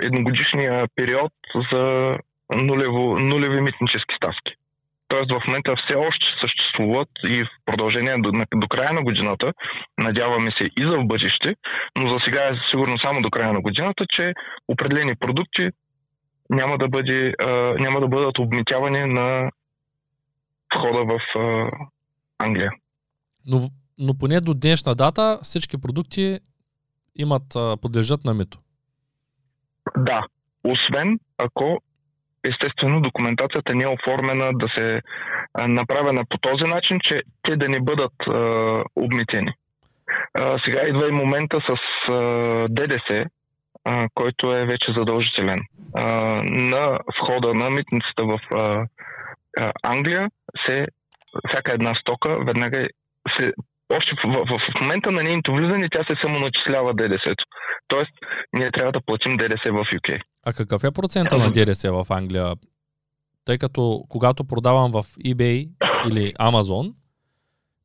едногодишния 0.04 0.88
период 0.96 1.34
за 1.72 2.12
нулево, 2.56 3.20
нулеви 3.20 3.62
митнически 3.62 4.16
ставки. 4.16 4.54
Тоест 5.08 5.32
в 5.32 5.48
момента 5.48 5.76
все 5.86 5.96
още 5.96 6.28
съществуват 6.42 7.10
и 7.28 7.44
в 7.44 7.48
продължение 7.66 8.16
до, 8.18 8.32
до 8.56 8.68
края 8.68 8.94
на 8.94 9.04
годината, 9.04 9.54
надяваме 9.98 10.52
се 10.52 10.64
и 10.64 10.88
за 10.88 10.94
в 11.00 11.06
бъдеще, 11.06 11.56
но 11.98 12.08
за 12.08 12.18
сега 12.26 12.42
е 12.42 12.60
сигурно 12.70 13.00
само 13.00 13.22
до 13.22 13.30
края 13.30 13.54
на 13.54 13.62
годината, 13.62 14.06
че 14.10 14.34
определени 14.68 15.16
продукти 15.16 15.70
няма 16.50 16.78
да, 16.78 16.88
бъде, 16.88 17.34
а, 17.40 17.48
няма 17.80 18.00
да 18.00 18.08
бъдат 18.08 18.40
обмитявани 18.40 19.06
на 19.06 19.52
входа 20.76 21.04
в 21.06 21.40
а, 21.40 21.72
Англия. 22.40 22.72
Но, 23.48 23.60
но 23.98 24.18
поне 24.18 24.42
до 24.42 24.54
днешна 24.54 24.96
дата 24.96 25.40
всички 25.44 25.82
продукти 25.82 26.40
имат, 27.16 27.44
подлежат 27.82 28.24
на 28.24 28.34
мито. 28.34 28.60
Да, 29.98 30.26
освен 30.64 31.20
ако 31.38 31.82
естествено 32.44 33.02
документацията 33.02 33.76
не 33.76 33.84
е 33.84 33.88
оформена 33.88 34.52
да 34.54 34.68
се 34.78 35.02
направена 35.68 36.26
по 36.30 36.38
този 36.38 36.64
начин, 36.64 37.00
че 37.00 37.20
те 37.42 37.56
да 37.56 37.70
не 37.70 37.80
бъдат 37.80 38.14
а, 38.28 38.34
обмитени. 38.96 39.52
А, 40.34 40.60
сега 40.66 40.82
идва 40.88 41.10
и 41.10 41.12
момента 41.12 41.60
с 41.70 41.76
а, 42.12 42.16
ДДС, 42.70 43.26
а, 43.86 44.08
който 44.14 44.54
е 44.56 44.66
вече 44.66 44.94
задължителен. 44.98 45.60
А, 45.96 46.06
на 46.44 47.00
входа 47.22 47.54
на 47.54 47.70
митницата 47.70 48.26
в 48.26 48.40
а, 48.52 48.86
а, 49.60 49.72
Англия 49.84 50.30
се 50.68 50.88
всяка 51.50 51.74
една 51.74 51.96
стока 51.96 52.38
веднага 52.46 52.88
се 53.38 53.52
още 53.90 54.16
в, 54.16 54.46
в, 54.50 54.60
в 54.78 54.82
момента 54.82 55.12
на 55.12 55.24
нейното 55.24 55.54
влизане 55.54 55.88
тя 55.92 56.04
се 56.04 56.16
самоначислява 56.22 56.94
ДДС-то. 56.94 57.44
Тоест, 57.88 58.12
ние 58.54 58.72
трябва 58.72 58.92
да 58.92 59.02
платим 59.06 59.38
ДДС 59.38 59.72
в 59.72 59.86
UK. 59.86 60.22
А 60.46 60.54
какъв 60.54 60.84
е 60.84 60.92
процента 60.92 61.38
на 61.38 61.52
ДДС 61.52 61.92
в 61.92 62.06
Англия? 62.10 62.54
Тъй 63.46 63.58
като 63.58 64.04
когато 64.10 64.44
продавам 64.44 64.92
в 64.92 65.04
eBay 65.04 65.70
или 66.08 66.34
Amazon, 66.34 66.94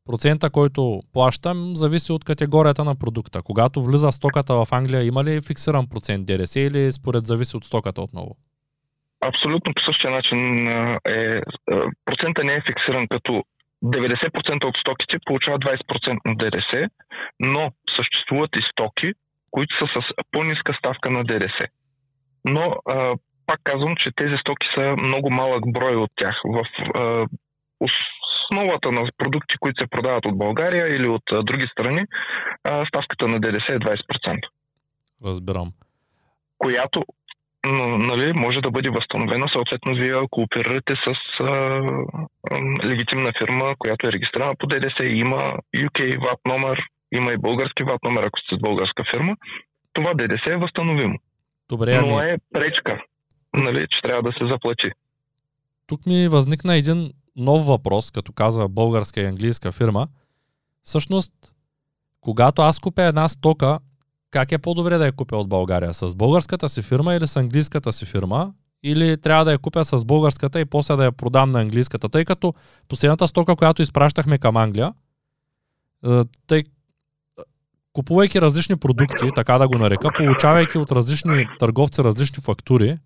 процента, 0.07 0.50
който 0.50 1.00
плащам, 1.12 1.76
зависи 1.76 2.12
от 2.12 2.25
категорията 2.25 2.85
на 2.85 2.95
продукта. 2.97 3.43
Когато 3.43 3.83
влиза 3.83 4.12
стоката 4.12 4.55
в 4.55 4.67
Англия, 4.73 5.02
има 5.02 5.25
ли 5.25 5.40
фиксиран 5.40 5.87
процент 5.88 6.26
ДДС 6.26 6.61
или 6.61 6.93
според 6.93 7.26
зависи 7.26 7.57
от 7.57 7.64
стоката 7.64 8.02
отново? 8.02 8.37
Абсолютно 9.21 9.75
по 9.75 9.83
същия 9.87 10.11
начин 10.11 10.69
е. 11.07 11.40
Процента 12.05 12.45
не 12.45 12.52
е 12.52 12.62
фиксиран 12.67 13.09
като 13.09 13.43
90% 13.85 14.64
от 14.64 14.76
стоките 14.76 15.18
получават 15.26 15.62
20% 15.62 16.18
на 16.25 16.35
ДДС, 16.37 16.88
но 17.40 17.73
съществуват 17.97 18.50
и 18.56 18.62
стоки, 18.70 19.12
които 19.50 19.75
са 19.78 19.87
с 19.94 20.25
по-ниска 20.32 20.75
ставка 20.78 21.11
на 21.11 21.25
ДДС. 21.25 21.66
Но 22.44 22.76
а, 22.87 23.14
пак 23.47 23.61
казвам, 23.64 23.97
че 23.97 24.11
тези 24.16 24.37
стоки 24.40 24.66
са 24.75 24.94
много 25.02 25.30
малък 25.30 25.73
брой 25.73 25.97
от 25.97 26.11
тях. 26.16 26.37
В 26.44 26.64
а, 26.99 27.26
основата 27.80 28.92
на 28.92 29.11
продукти, 29.18 29.56
които 29.61 29.82
се 29.82 29.90
продават 29.90 30.26
от 30.26 30.38
България 30.38 30.97
или 30.97 31.08
от 31.08 31.23
а, 31.32 31.42
други 31.42 31.66
страни, 31.73 32.02
а, 32.64 32.87
ставката 32.87 33.28
на 33.28 33.40
ДДС 33.40 33.75
е 33.75 33.78
20%. 33.78 34.40
Разбирам. 35.25 35.73
Която 36.58 37.04
нали, 37.66 38.32
може 38.32 38.60
да 38.60 38.70
бъде 38.70 38.90
възстановена 38.90 39.46
съответно 39.52 39.94
вие 39.94 40.14
ако 40.24 40.40
оперирате 40.40 40.94
с 40.94 41.10
а, 41.40 41.44
а, 41.44 42.60
легитимна 42.84 43.32
фирма, 43.38 43.74
която 43.78 44.06
е 44.06 44.12
регистрирана 44.12 44.54
по 44.58 44.66
ДДС, 44.66 45.04
има 45.04 45.54
UK 45.76 46.18
VAT 46.18 46.38
номер, 46.46 46.82
има 47.12 47.32
и 47.32 47.36
български 47.36 47.82
VAT 47.84 48.04
номер, 48.04 48.22
ако 48.22 48.38
сте 48.38 48.56
с 48.56 48.60
българска 48.60 49.04
фирма, 49.14 49.36
това 49.92 50.14
ДДС 50.14 50.52
е 50.52 50.56
възстановимо. 50.56 51.18
Добре, 51.68 52.00
Но 52.00 52.18
ами... 52.18 52.30
е 52.30 52.36
пречка, 52.52 53.02
нали, 53.54 53.86
че 53.90 54.02
трябва 54.02 54.22
да 54.22 54.32
се 54.32 54.52
заплати. 54.52 54.90
Тук 55.86 56.06
ми 56.06 56.28
възникна 56.28 56.76
един 56.76 57.12
нов 57.36 57.66
въпрос, 57.66 58.10
като 58.10 58.32
каза 58.32 58.68
българска 58.68 59.20
и 59.20 59.26
английска 59.26 59.72
фирма. 59.72 60.08
Всъщност, 60.82 61.32
когато 62.20 62.62
аз 62.62 62.78
купя 62.78 63.02
една 63.02 63.28
стока, 63.28 63.78
как 64.30 64.52
е 64.52 64.58
по-добре 64.58 64.99
да 64.99 65.06
я 65.06 65.12
купя 65.12 65.37
от 65.37 65.49
България? 65.49 65.94
С 65.94 66.14
българската 66.14 66.68
си 66.68 66.82
фирма 66.82 67.14
или 67.14 67.26
с 67.26 67.37
английската 67.37 67.92
си 67.92 68.04
фирма? 68.04 68.52
Или 68.82 69.16
трябва 69.16 69.44
да 69.44 69.52
я 69.52 69.58
купя 69.58 69.85
с 69.85 70.04
българската 70.04 70.61
и 70.61 70.64
после 70.64 70.97
да 70.97 71.04
я 71.04 71.12
продам 71.12 71.50
на 71.50 71.61
английската? 71.61 72.08
Тъй 72.08 72.25
като 72.25 72.54
последната 72.88 73.28
стока, 73.28 73.56
която 73.56 73.82
изпращахме 73.82 74.38
към 74.38 74.56
Англия, 74.56 74.92
е, 76.06 76.23
тъй, 76.47 76.64
купувайки 77.92 78.40
различни 78.40 78.76
продукти, 78.76 79.30
така 79.35 79.58
да 79.58 79.68
го 79.68 79.78
нарека, 79.78 80.08
получавайки 80.16 80.78
от 80.78 80.92
различни 80.92 81.49
търговци 81.58 82.04
различни 82.04 82.42
фактури, 82.42 82.99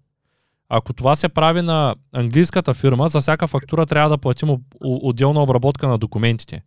ако 0.69 0.93
това 0.93 1.17
се 1.17 1.29
прави 1.29 1.63
на 1.63 1.95
английската 2.13 2.75
фирма, 2.75 3.09
за 3.09 3.21
всяка 3.21 3.47
фактура 3.47 3.87
трябва 3.87 4.11
да 4.11 4.19
платим 4.19 4.49
отделна 4.81 5.43
обработка 5.43 5.89
на 5.89 5.99
документите. 5.99 6.63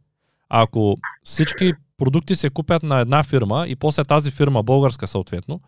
Ако 0.50 0.98
всички 1.24 1.74
продукти 1.98 2.36
се 2.36 2.50
купят 2.50 2.84
на 2.84 3.00
една 3.00 3.24
фирма 3.24 3.66
и 3.68 3.76
после 3.76 4.04
тази 4.04 4.32
фирма, 4.32 4.64
българска 4.64 5.08
съответно, 5.08 5.60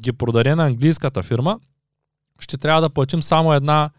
ги 0.00 0.12
продаде 0.12 0.54
на 0.54 0.66
английската 0.66 1.22
фирма, 1.22 1.58
ще 2.40 2.58
трябва 2.58 2.80
да 2.80 2.90
платим 2.90 3.22
само 3.22 3.54
една 3.54 3.90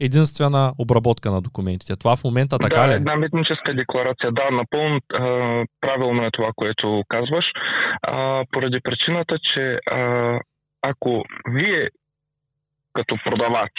единствена 0.00 0.72
обработка 0.78 1.30
на 1.30 1.40
документите. 1.40 1.96
Това 1.96 2.16
в 2.16 2.24
момента 2.24 2.58
така 2.58 2.80
да, 2.80 2.88
ли? 2.88 2.92
една 2.92 3.16
митническа 3.16 3.74
декларация. 3.74 4.32
Да, 4.32 4.50
напълно 4.50 5.00
а, 5.14 5.20
правилно 5.80 6.24
е 6.24 6.30
това, 6.30 6.50
което 6.56 7.02
казваш. 7.08 7.46
А, 8.02 8.44
поради 8.52 8.80
причината, 8.84 9.38
че 9.38 9.76
а, 9.92 10.40
ако 10.82 11.24
вие 11.48 11.88
като 12.92 13.16
продавач, 13.24 13.72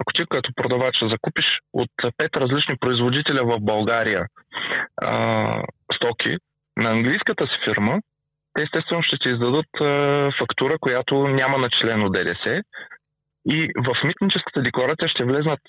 ако 0.00 0.12
ти 0.12 0.22
като 0.30 0.52
продавач 0.56 0.98
закупиш 1.10 1.46
от 1.72 1.90
пет 2.16 2.36
различни 2.36 2.76
производителя 2.80 3.44
в 3.44 3.60
България 3.60 4.26
а, 5.02 5.62
стоки, 5.94 6.36
на 6.78 6.90
английската 6.90 7.46
си 7.46 7.58
фирма, 7.64 8.00
те 8.54 8.62
естествено 8.62 9.02
ще 9.02 9.16
ти 9.18 9.28
издадат 9.28 9.66
а, 9.80 9.84
фактура, 10.40 10.78
която 10.80 11.28
няма 11.28 11.58
начислено 11.58 12.10
ДДС 12.10 12.62
и 13.46 13.68
в 13.76 14.04
митническата 14.04 14.62
декларация 14.62 15.08
ще 15.08 15.24
влезнат 15.24 15.60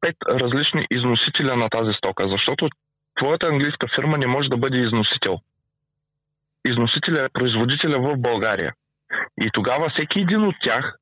пет 0.00 0.16
различни 0.28 0.86
износителя 0.90 1.56
на 1.56 1.68
тази 1.70 1.92
стока, 1.92 2.28
защото 2.28 2.68
твоята 3.20 3.48
английска 3.48 3.86
фирма 3.94 4.18
не 4.18 4.26
може 4.26 4.48
да 4.48 4.56
бъде 4.56 4.78
износител. 4.78 5.38
Износителя 6.68 7.24
е 7.24 7.34
производителя 7.38 7.98
в 7.98 8.16
България. 8.18 8.72
И 9.40 9.50
тогава 9.52 9.90
всеки 9.90 10.20
един 10.20 10.42
от 10.44 10.54
тях, 10.62 10.96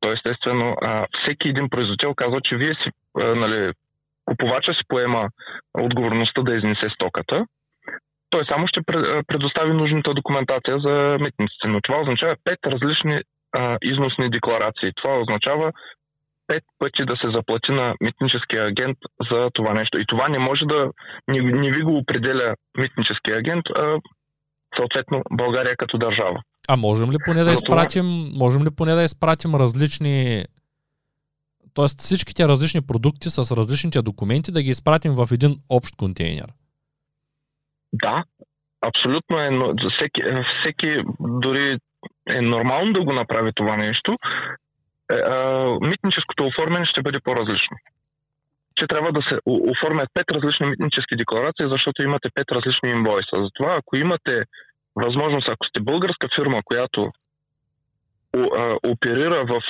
то 0.00 0.12
естествено 0.12 0.76
всеки 1.22 1.48
един 1.48 1.70
производител 1.70 2.14
казва, 2.14 2.40
че 2.40 2.56
вие 2.56 2.74
си, 2.74 2.90
нали, 3.14 3.72
купувача 4.24 4.72
си 4.74 4.80
поема 4.88 5.28
отговорността 5.74 6.42
да 6.42 6.54
изнесе 6.54 6.88
стоката, 6.94 7.46
той 8.34 8.44
само 8.50 8.66
ще 8.66 8.80
предостави 9.26 9.72
нужната 9.72 10.14
документация 10.14 10.76
за 10.86 10.94
митниците. 11.24 11.64
Но 11.68 11.80
това 11.80 12.00
означава 12.00 12.36
пет 12.44 12.58
различни 12.66 13.16
а, 13.52 13.78
износни 13.82 14.30
декларации. 14.30 14.96
Това 14.96 15.20
означава 15.20 15.72
пет 16.46 16.64
пъти 16.78 17.02
да 17.04 17.16
се 17.16 17.36
заплати 17.36 17.72
на 17.72 17.94
митническия 18.00 18.66
агент 18.66 18.98
за 19.30 19.50
това 19.54 19.72
нещо. 19.74 19.98
И 19.98 20.06
това 20.06 20.28
не 20.28 20.38
може 20.38 20.64
да, 20.64 20.90
не, 21.28 21.38
не 21.40 21.70
ви 21.70 21.82
го 21.82 21.96
определя 21.96 22.54
митническия 22.78 23.38
агент, 23.38 23.64
а 23.78 23.98
съответно 24.76 25.22
България 25.32 25.76
като 25.76 25.98
държава. 25.98 26.42
А 26.68 26.76
можем 26.76 27.12
ли 27.12 27.16
поне 27.24 27.44
да 27.44 27.52
изпратим, 27.52 28.06
можем 28.34 28.64
ли 28.64 28.70
поне 28.76 28.94
да 28.94 29.02
изпратим 29.02 29.54
различни 29.54 30.44
Тоест 31.74 32.00
всичките 32.00 32.48
различни 32.48 32.80
продукти 32.80 33.30
с 33.30 33.56
различните 33.56 34.02
документи 34.02 34.52
да 34.52 34.62
ги 34.62 34.70
изпратим 34.70 35.12
в 35.12 35.28
един 35.32 35.56
общ 35.68 35.96
контейнер? 35.96 36.46
Да, 38.02 38.24
абсолютно 38.86 39.38
е, 39.38 39.50
но 39.50 39.74
всеки, 39.90 40.22
всеки 40.60 41.02
дори 41.20 41.78
е 42.36 42.40
нормално 42.40 42.92
да 42.92 43.04
го 43.04 43.12
направи 43.12 43.52
това 43.54 43.76
нещо. 43.76 44.18
Е, 45.12 45.16
митническото 45.80 46.46
оформяне 46.46 46.86
ще 46.86 47.02
бъде 47.02 47.20
по-различно. 47.20 47.76
Че 48.76 48.86
трябва 48.86 49.12
да 49.12 49.22
се 49.28 49.38
оформят 49.46 50.08
пет 50.14 50.30
различни 50.30 50.66
митнически 50.66 51.16
декларации, 51.16 51.66
защото 51.70 52.02
имате 52.02 52.28
пет 52.34 52.52
различни 52.52 52.90
инвойса. 52.90 53.36
Затова, 53.44 53.76
ако 53.76 53.96
имате 53.96 54.42
възможност, 54.96 55.48
ако 55.48 55.66
сте 55.66 55.80
българска 55.80 56.28
фирма, 56.34 56.60
която 56.64 57.12
оперира 58.82 59.44
в 59.44 59.60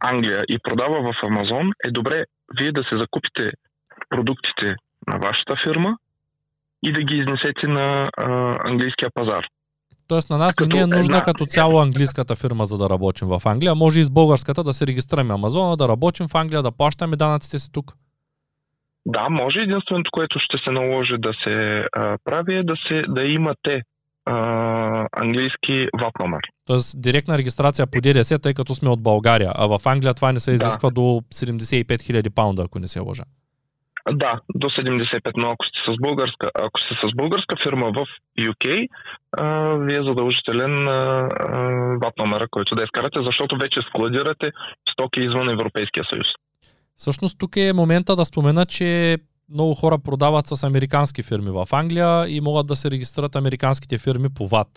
Англия 0.00 0.44
и 0.48 0.58
продава 0.58 1.02
в 1.02 1.26
Амазон, 1.26 1.72
е 1.86 1.90
добре 1.90 2.24
вие 2.58 2.72
да 2.72 2.82
се 2.84 2.98
закупите 2.98 3.46
продуктите 4.08 4.76
на 5.06 5.18
вашата 5.18 5.56
фирма 5.64 5.96
и 6.82 6.92
да 6.92 7.02
ги 7.02 7.16
изнесете 7.16 7.66
на 7.66 8.08
а, 8.16 8.56
английския 8.70 9.08
пазар. 9.14 9.44
Тоест 10.08 10.30
на 10.30 10.38
нас 10.38 10.54
не 10.60 10.80
е 10.80 10.86
нужна 10.86 11.16
една... 11.16 11.22
като 11.22 11.46
цяло 11.46 11.80
английската 11.80 12.36
фирма, 12.36 12.64
за 12.64 12.78
да 12.78 12.90
работим 12.90 13.28
в 13.28 13.42
Англия. 13.44 13.74
Може 13.74 14.00
и 14.00 14.04
с 14.04 14.10
българската 14.10 14.64
да 14.64 14.72
се 14.72 14.86
регистрираме 14.86 15.34
Амазона, 15.34 15.76
да 15.76 15.88
работим 15.88 16.28
в 16.28 16.34
Англия, 16.34 16.62
да 16.62 16.72
плащаме 16.72 17.16
данъците 17.16 17.58
си 17.58 17.72
тук. 17.72 17.92
Да, 19.06 19.28
може 19.28 19.58
единственото, 19.58 20.10
което 20.12 20.38
ще 20.38 20.58
се 20.64 20.70
наложи 20.70 21.14
да 21.18 21.32
се 21.44 21.84
а, 21.92 22.18
прави 22.24 22.56
е 22.56 22.62
да, 22.62 22.74
се, 22.88 23.02
да 23.08 23.22
имате 23.22 23.82
а, 24.24 24.36
английски 25.12 25.88
ВАП 26.00 26.18
номер. 26.20 26.40
Тоест 26.66 27.02
директна 27.02 27.38
регистрация 27.38 27.86
по 27.86 28.00
ДДС, 28.00 28.38
тъй 28.38 28.54
като 28.54 28.74
сме 28.74 28.88
от 28.88 29.02
България, 29.02 29.52
а 29.54 29.78
в 29.78 29.86
Англия 29.86 30.14
това 30.14 30.32
не 30.32 30.40
се 30.40 30.52
изисква 30.52 30.88
да. 30.88 30.94
до 30.94 31.00
75 31.00 31.84
000 31.84 32.30
паунда, 32.30 32.62
ако 32.62 32.78
не 32.78 32.88
се 32.88 33.00
лъжа. 33.00 33.24
Да, 34.10 34.40
до 34.54 34.66
75, 34.66 35.30
но 35.36 35.50
ако 35.50 35.64
сте 35.64 35.92
с 35.92 35.96
българска, 36.00 36.50
ако 36.54 36.80
сте 36.80 36.94
с 37.02 37.16
българска 37.16 37.56
фирма 37.62 37.86
в 37.86 38.06
UK, 38.38 38.88
а, 39.32 39.44
вие 39.74 39.98
е 39.98 40.02
задължителен 40.02 40.88
а, 40.88 41.28
ват 42.04 42.14
номера, 42.18 42.46
който 42.50 42.74
да 42.74 42.84
изкарате, 42.84 43.18
защото 43.26 43.56
вече 43.62 43.80
складирате 43.88 44.52
стоки 44.92 45.20
извън 45.20 45.50
Европейския 45.50 46.04
съюз. 46.12 46.26
Всъщност 46.96 47.38
тук 47.38 47.56
е 47.56 47.72
момента 47.72 48.16
да 48.16 48.24
спомена, 48.24 48.66
че 48.66 49.18
много 49.50 49.74
хора 49.74 49.98
продават 49.98 50.46
с 50.46 50.64
американски 50.64 51.22
фирми 51.22 51.50
в 51.50 51.66
Англия 51.72 52.28
и 52.28 52.40
могат 52.40 52.66
да 52.66 52.76
се 52.76 52.90
регистрират 52.90 53.36
американските 53.36 53.98
фирми 53.98 54.28
по 54.28 54.48
ВАТ. 54.48 54.68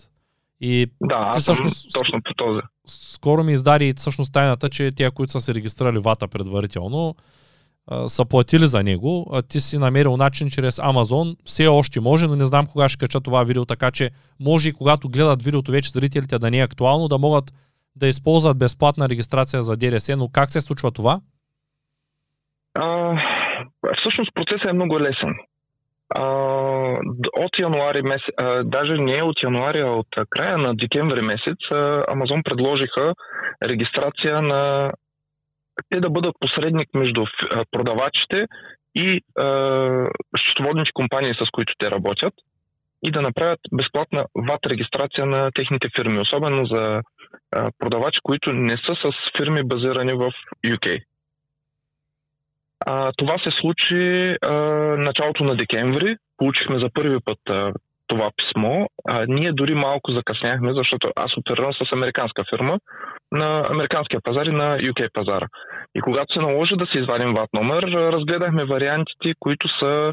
И 0.60 0.86
Да, 1.02 1.16
аз 1.18 1.42
всъщност, 1.42 1.92
точно 1.92 2.20
по 2.24 2.34
този. 2.34 2.60
Скоро 2.86 3.44
ми 3.44 3.52
издаде 3.52 3.94
всъщност 3.96 4.32
тайната, 4.32 4.68
че 4.68 4.92
тия, 4.92 5.10
които 5.10 5.32
са 5.32 5.40
се 5.40 5.54
регистрирали 5.54 5.98
вата 5.98 6.28
предварително, 6.28 7.14
са 8.06 8.24
платили 8.24 8.66
за 8.66 8.82
него, 8.82 9.26
а 9.32 9.42
ти 9.42 9.60
си 9.60 9.78
намерил 9.78 10.16
начин 10.16 10.50
чрез 10.50 10.78
Амазон, 10.78 11.36
все 11.44 11.66
още 11.66 12.00
може, 12.00 12.26
но 12.26 12.36
не 12.36 12.44
знам 12.44 12.66
кога 12.66 12.88
ще 12.88 12.98
кача 12.98 13.20
това 13.20 13.44
видео, 13.44 13.64
така 13.64 13.90
че 13.90 14.10
може 14.40 14.68
и 14.68 14.72
когато 14.72 15.08
гледат 15.08 15.42
видеото 15.42 15.72
вече 15.72 15.90
зрителите 15.90 16.38
да 16.38 16.50
не 16.50 16.58
е 16.58 16.62
актуално, 16.62 17.08
да 17.08 17.18
могат 17.18 17.44
да 17.96 18.06
използват 18.06 18.58
безплатна 18.58 19.08
регистрация 19.08 19.62
за 19.62 19.76
ДРС, 19.76 20.08
но 20.16 20.28
как 20.28 20.50
се 20.50 20.60
случва 20.60 20.90
това? 20.90 21.20
А, 22.74 23.14
всъщност 23.98 24.34
процесът 24.34 24.68
е 24.68 24.72
много 24.72 25.00
лесен. 25.00 25.34
А, 26.14 26.22
от 27.36 27.58
януари 27.58 28.02
месец, 28.02 28.34
а, 28.36 28.64
даже 28.64 28.92
не 28.92 29.22
от 29.22 29.42
януари, 29.42 29.80
а 29.80 29.90
от 29.90 30.08
края 30.30 30.58
на 30.58 30.74
декември 30.74 31.22
месец, 31.22 31.58
Амазон 32.08 32.42
предложиха 32.42 33.14
регистрация 33.62 34.42
на 34.42 34.92
те 35.90 36.00
да 36.00 36.10
бъдат 36.10 36.34
посредник 36.40 36.88
между 36.94 37.24
продавачите 37.70 38.46
и 38.94 39.20
счетоводните 40.38 40.90
компании, 40.94 41.34
с 41.34 41.50
които 41.52 41.74
те 41.78 41.90
работят 41.90 42.34
и 43.02 43.10
да 43.10 43.22
направят 43.22 43.60
безплатна 43.72 44.24
ВАТ 44.34 44.66
регистрация 44.66 45.26
на 45.26 45.50
техните 45.54 45.88
фирми, 45.96 46.20
особено 46.20 46.66
за 46.66 47.02
продавачи, 47.78 48.20
които 48.22 48.52
не 48.52 48.76
са 48.76 48.94
с 48.94 49.38
фирми 49.38 49.62
базирани 49.64 50.12
в 50.12 50.32
UK. 50.66 51.02
А, 52.86 53.12
това 53.16 53.38
се 53.38 53.50
случи 53.60 54.36
а, 54.42 54.52
началото 54.98 55.44
на 55.44 55.56
декември. 55.56 56.16
Получихме 56.36 56.78
за 56.78 56.88
първи 56.94 57.18
път 57.24 57.38
това 58.06 58.30
писмо. 58.36 58.86
А, 59.08 59.24
ние 59.28 59.52
дори 59.52 59.74
малко 59.74 60.12
закъсняхме, 60.12 60.74
защото 60.74 61.10
аз 61.16 61.36
оперирам 61.36 61.72
с 61.72 61.92
американска 61.92 62.42
фирма 62.54 62.78
на 63.32 63.64
американския 63.74 64.20
пазар 64.24 64.46
и 64.46 64.52
на 64.52 64.78
UK 64.78 65.12
пазара. 65.12 65.46
И 65.94 66.00
когато 66.00 66.32
се 66.32 66.40
наложи 66.40 66.76
да 66.76 66.86
се 66.86 66.98
извадим 66.98 67.34
ват 67.34 67.50
номер, 67.52 67.82
разгледахме 67.82 68.64
вариантите, 68.64 69.32
които 69.40 69.68
са 69.78 70.12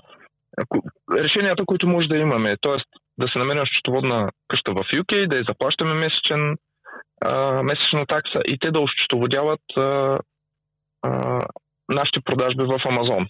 решенията, 1.18 1.66
които 1.66 1.88
може 1.88 2.08
да 2.08 2.18
имаме. 2.18 2.56
Тоест 2.62 2.86
да 3.18 3.28
се 3.28 3.40
намерим 3.40 3.66
счетоводна 3.66 4.30
къща 4.48 4.74
в 4.74 4.78
UK, 4.78 5.28
да 5.28 5.38
я 5.38 5.44
заплащаме 5.50 5.94
месечен, 5.94 6.56
а, 7.26 7.64
месечна 7.64 8.06
такса 8.06 8.40
и 8.48 8.58
те 8.60 8.72
да 8.72 8.80
ощетоводяват 8.80 9.62
нашите 11.90 12.20
продажби 12.26 12.64
в 12.64 12.80
Амазон, 12.86 13.28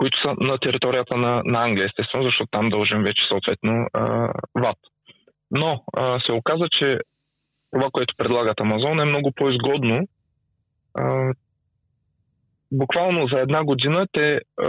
които 0.00 0.18
са 0.24 0.34
на 0.38 0.58
територията 0.58 1.16
на, 1.16 1.42
на 1.44 1.64
Англия, 1.64 1.86
естествено, 1.86 2.24
защото 2.24 2.46
там 2.50 2.68
дължим 2.68 3.02
вече 3.02 3.22
съответно 3.28 3.86
а, 3.92 4.32
ВАТ. 4.54 4.78
Но 5.50 5.84
а, 5.96 6.20
се 6.20 6.32
оказа, 6.32 6.64
че 6.78 6.98
това, 7.72 7.88
което 7.92 8.14
предлагат 8.16 8.60
Амазон 8.60 9.00
е 9.00 9.04
много 9.04 9.32
по-изгодно. 9.32 10.08
А, 10.94 11.32
буквално 12.72 13.26
за 13.32 13.40
една 13.40 13.64
година 13.64 14.06
те 14.12 14.40
а, 14.60 14.68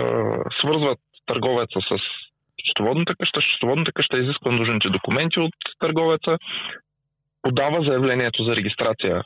свързват 0.59 1.00
търговеца 1.25 1.79
с 1.91 1.97
счетоводната 2.65 3.15
къща, 3.19 3.41
счетоводната 3.41 3.91
къща 3.91 4.17
изисква 4.17 4.51
нужните 4.51 4.89
документи 4.89 5.39
от 5.39 5.53
търговеца, 5.79 6.38
подава 7.41 7.83
заявлението 7.88 8.43
за 8.43 8.55
регистрация 8.55 9.23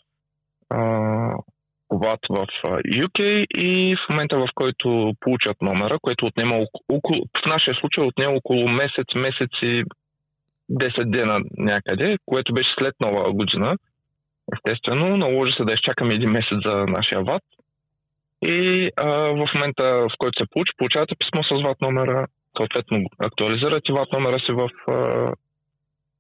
ВАТ 1.92 2.20
в 2.30 2.48
UK 2.86 3.46
и 3.58 3.96
в 3.96 4.10
момента 4.12 4.38
в 4.38 4.48
който 4.56 5.14
получат 5.20 5.62
номера, 5.62 6.00
което 6.02 6.26
отнема 6.26 6.56
около, 6.90 7.22
в 7.44 7.46
нашия 7.48 7.76
случай 7.76 8.04
отнема 8.04 8.34
около 8.36 8.70
месец, 8.70 9.08
месец 9.16 9.50
и 9.62 9.84
10 10.72 11.06
дена 11.06 11.40
някъде, 11.58 12.18
което 12.26 12.54
беше 12.54 12.70
след 12.80 12.96
нова 13.00 13.34
година. 13.34 13.78
Естествено, 14.56 15.18
наложи 15.18 15.54
се 15.58 15.64
да 15.64 15.74
изчакаме 15.74 16.14
един 16.14 16.32
месец 16.32 16.58
за 16.66 16.76
нашия 16.76 17.24
ВАТ. 17.24 17.44
И 18.42 18.90
а, 18.96 19.10
в 19.10 19.48
момента, 19.56 19.84
в 19.84 20.12
който 20.18 20.44
се 20.44 20.50
получи, 20.52 20.72
получавате 20.78 21.16
писмо 21.20 21.44
с 21.44 21.64
ВАТ 21.64 21.82
номера, 21.82 22.28
съответно 22.58 23.04
актуализирате 23.20 23.94
ВАТ 23.94 24.12
номера 24.14 24.40
си 24.40 24.52
в 24.52 24.70
а, 24.88 24.94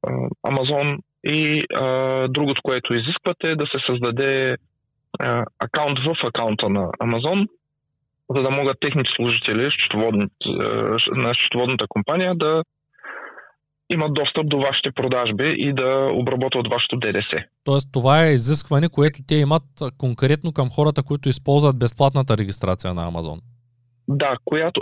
а, 0.07 0.11
Амазон 0.43 0.97
и 1.23 1.61
а, 1.73 1.83
другото, 2.27 2.61
което 2.63 2.93
изисквате 2.93 3.51
е 3.51 3.55
да 3.55 3.65
се 3.65 3.79
създаде 3.87 4.57
акаунт 5.59 5.99
в 5.99 6.15
акаунта 6.23 6.69
на 6.69 6.89
Амазон, 6.99 7.47
за 8.35 8.41
да 8.41 8.49
могат 8.49 8.77
техните 8.79 9.11
служители 9.15 9.69
на 11.11 11.33
счетоводната 11.33 11.85
компания 11.89 12.35
да 12.35 12.63
имат 13.89 14.13
достъп 14.13 14.49
до 14.49 14.59
вашите 14.59 14.91
продажби 14.91 15.55
и 15.57 15.73
да 15.73 16.09
обработват 16.13 16.67
вашето 16.67 16.97
ДДС. 16.97 17.43
Тоест 17.63 17.89
това 17.93 18.25
е 18.25 18.33
изискване, 18.33 18.89
което 18.89 19.19
те 19.27 19.35
имат 19.35 19.63
конкретно 19.97 20.53
към 20.53 20.69
хората, 20.69 21.03
които 21.03 21.29
използват 21.29 21.79
безплатната 21.79 22.37
регистрация 22.37 22.93
на 22.93 23.07
Амазон. 23.07 23.39
Да, 24.07 24.37
която 24.45 24.81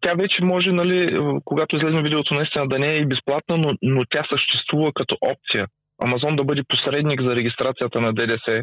тя 0.00 0.14
вече 0.14 0.44
може, 0.44 0.72
нали, 0.72 1.18
когато 1.44 1.76
излезе 1.76 2.02
видеото, 2.02 2.34
наистина 2.34 2.68
да 2.68 2.78
не 2.78 2.88
е 2.88 2.98
и 2.98 3.06
безплатна, 3.06 3.56
но, 3.56 3.72
но 3.82 4.04
тя 4.10 4.24
съществува 4.32 4.92
като 4.94 5.16
опция. 5.20 5.66
Амазон 5.98 6.36
да 6.36 6.44
бъде 6.44 6.62
посредник 6.68 7.22
за 7.22 7.36
регистрацията 7.36 8.00
на 8.00 8.12
ДДС 8.12 8.62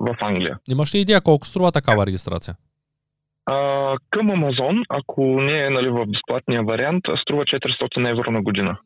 в 0.00 0.16
Англия. 0.20 0.58
Имаш 0.70 0.94
ли 0.94 0.98
идея 0.98 1.20
колко 1.20 1.46
струва 1.46 1.72
такава 1.72 2.06
регистрация? 2.06 2.54
А, 3.46 3.96
към 4.10 4.30
Амазон, 4.30 4.82
ако 4.88 5.22
не 5.22 5.58
е 5.58 5.70
нали, 5.70 5.88
в 5.88 6.06
безплатния 6.06 6.62
вариант, 6.62 7.04
струва 7.22 7.44
400 7.44 8.10
евро 8.10 8.30
на 8.30 8.42
година. 8.42 8.78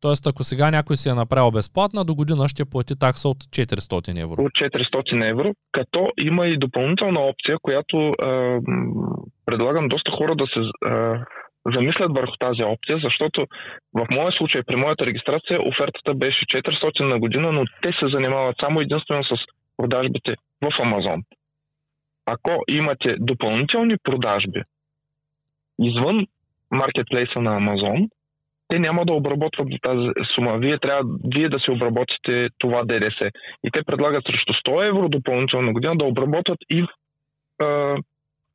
Тоест, 0.00 0.26
ако 0.26 0.44
сега 0.44 0.70
някой 0.70 0.96
си 0.96 1.08
е 1.08 1.14
направил 1.14 1.50
безплатна, 1.50 2.04
до 2.04 2.14
година 2.14 2.48
ще 2.48 2.64
плати 2.64 2.98
такса 2.98 3.28
от 3.28 3.38
400 3.38 4.22
евро. 4.22 4.42
От 4.42 4.52
400 4.52 5.30
евро, 5.30 5.52
като 5.72 6.08
има 6.20 6.46
и 6.46 6.58
допълнителна 6.58 7.20
опция, 7.20 7.56
която 7.62 7.96
а, 8.10 8.58
предлагам 9.46 9.88
доста 9.88 10.10
хора 10.10 10.36
да 10.36 10.46
се 10.46 10.60
а, 10.90 11.24
замислят 11.74 12.16
върху 12.16 12.32
тази 12.38 12.62
опция, 12.64 12.98
защото 13.04 13.46
в 13.94 14.06
моя 14.10 14.32
случай, 14.32 14.62
при 14.62 14.76
моята 14.76 15.06
регистрация, 15.06 15.68
офертата 15.68 16.14
беше 16.14 16.46
400 16.46 17.04
на 17.04 17.18
година, 17.18 17.52
но 17.52 17.64
те 17.82 17.90
се 18.00 18.06
занимават 18.14 18.56
само 18.60 18.80
единствено 18.80 19.24
с 19.24 19.57
продажбите 19.78 20.34
в 20.62 20.82
Амазон. 20.82 21.22
Ако 22.26 22.64
имате 22.68 23.16
допълнителни 23.18 23.96
продажби 24.02 24.62
извън 25.78 26.26
маркетплейса 26.70 27.40
на 27.40 27.56
Амазон, 27.56 28.08
те 28.68 28.78
няма 28.78 29.04
да 29.04 29.14
обработват 29.14 29.68
за 29.72 29.78
тази 29.82 30.08
сума. 30.34 30.58
Вие 30.58 30.78
трябва 30.78 31.02
вие 31.34 31.48
да 31.48 31.58
си 31.60 31.70
обработите 31.70 32.48
това 32.58 32.84
ДДС. 32.84 33.30
И 33.64 33.70
те 33.70 33.82
предлагат 33.82 34.24
срещу 34.28 34.52
100 34.52 34.88
евро 34.88 35.08
допълнителна 35.08 35.72
година 35.72 35.96
да 35.96 36.04
обработват 36.04 36.58
и 36.70 36.86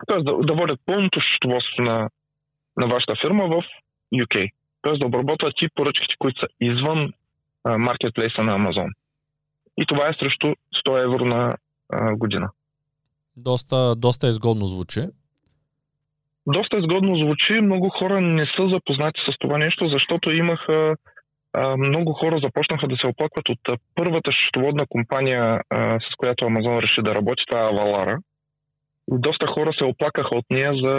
т.е. 0.07 0.23
Да, 0.23 0.37
да 0.37 0.53
водят 0.53 0.79
пълното 0.85 1.21
счетоводство 1.21 1.83
на, 1.83 2.09
на 2.77 2.87
вашата 2.87 3.15
фирма 3.21 3.47
в 3.47 3.63
UK. 4.13 4.51
Т.е. 4.81 4.97
да 4.97 5.05
обработват 5.05 5.53
и 5.61 5.69
поръчките, 5.75 6.15
които 6.19 6.39
са 6.39 6.47
извън 6.61 7.13
маркетплейса 7.65 8.43
на 8.43 8.53
Амазон 8.55 8.89
и 9.77 9.85
това 9.85 10.07
е 10.07 10.17
срещу 10.21 10.47
100 10.87 11.03
евро 11.03 11.25
на 11.25 11.55
а, 11.89 12.15
година. 12.15 12.49
Доста, 13.37 13.95
доста 13.95 14.27
изгодно 14.27 14.65
звучи. 14.65 15.01
Доста 16.47 16.77
изгодно 16.77 17.15
звучи. 17.17 17.53
Много 17.53 17.89
хора 17.89 18.21
не 18.21 18.45
са 18.45 18.69
запознати 18.69 19.21
с 19.29 19.37
това 19.39 19.57
нещо, 19.57 19.89
защото 19.89 20.31
имаха 20.31 20.95
а, 21.53 21.77
много 21.77 22.13
хора 22.13 22.39
започнаха 22.43 22.87
да 22.87 22.95
се 22.97 23.07
оплакват 23.07 23.49
от 23.49 23.59
а, 23.69 23.77
първата 23.95 24.31
счетоводна 24.31 24.85
компания, 24.89 25.61
а, 25.69 25.99
с 25.99 26.15
която 26.17 26.45
Амазон 26.45 26.79
реши 26.79 27.01
да 27.01 27.15
работи, 27.15 27.43
това 27.47 27.59
е 27.61 27.69
Авалара. 27.69 28.17
И 29.11 29.15
доста 29.19 29.47
хора 29.47 29.73
се 29.77 29.83
оплакаха 29.83 30.37
от 30.37 30.45
нея 30.49 30.73
за... 30.83 30.95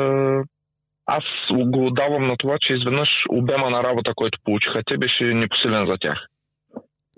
Аз 1.07 1.25
го 1.53 1.91
давам 1.91 2.27
на 2.27 2.37
това, 2.37 2.57
че 2.61 2.73
изведнъж 2.73 3.09
обема 3.31 3.71
на 3.71 3.85
работа, 3.85 4.13
който 4.15 4.39
получиха, 4.45 4.83
те 4.87 4.99
беше 4.99 5.25
непосилен 5.25 5.87
за 5.87 5.97
тях. 6.01 6.27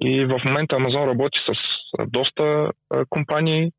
И 0.04 0.24
в 0.24 0.40
момента 0.48 0.76
Амазон 0.76 1.08
работи 1.08 1.38
с 1.48 1.52
доста 2.06 2.70
компании. 3.10 3.72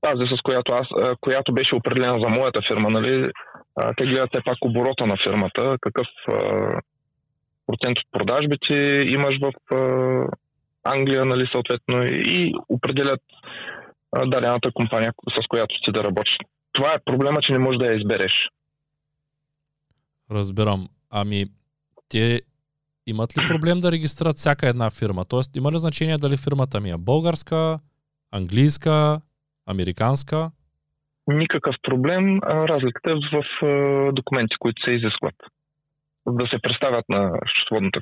Тази, 0.00 0.22
с 0.36 0.42
която, 0.42 0.74
аз, 0.74 0.86
която 1.20 1.54
беше 1.54 1.74
определена 1.74 2.20
за 2.22 2.28
моята 2.28 2.60
фирма, 2.72 2.90
нали, 2.90 3.30
те 3.96 4.04
гледат 4.04 4.30
все 4.30 4.42
пак 4.44 4.58
оборота 4.62 5.06
на 5.06 5.16
фирмата, 5.26 5.76
какъв 5.80 6.06
процент 7.66 7.98
от 7.98 8.06
продажбите 8.12 8.74
имаш 9.08 9.34
в 9.40 9.52
Англия, 10.84 11.24
нали, 11.24 11.48
съответно, 11.52 12.04
и 12.04 12.54
определят 12.68 13.20
дадената 14.26 14.70
компания, 14.74 15.12
с 15.42 15.46
която 15.48 15.74
ти 15.84 15.92
да 15.92 16.04
работиш. 16.04 16.36
Това 16.72 16.94
е 16.94 17.04
проблема, 17.04 17.42
че 17.42 17.52
не 17.52 17.58
можеш 17.58 17.78
да 17.78 17.86
я 17.86 17.98
избереш. 17.98 18.32
Разбирам. 20.30 20.88
Ами, 21.10 21.44
те 22.08 22.40
имат 23.10 23.36
ли 23.36 23.46
проблем 23.48 23.80
да 23.80 23.92
регистрират 23.92 24.36
всяка 24.36 24.68
една 24.68 24.90
фирма? 24.90 25.24
Тоест, 25.24 25.56
има 25.56 25.72
ли 25.72 25.78
значение 25.78 26.18
дали 26.18 26.36
фирмата 26.36 26.80
ми 26.80 26.90
е 26.90 26.96
българска, 26.98 27.78
английска, 28.32 29.20
американска? 29.66 30.50
никакъв 31.28 31.74
проблем. 31.82 32.40
Разликата 32.42 33.12
е 33.12 33.36
в 33.36 33.44
документи, 34.12 34.56
които 34.58 34.82
се 34.86 34.94
изискват. 34.94 35.34
Да 36.26 36.46
се 36.46 36.62
представят 36.62 37.04
на 37.08 37.32
счетоводната 37.46 38.00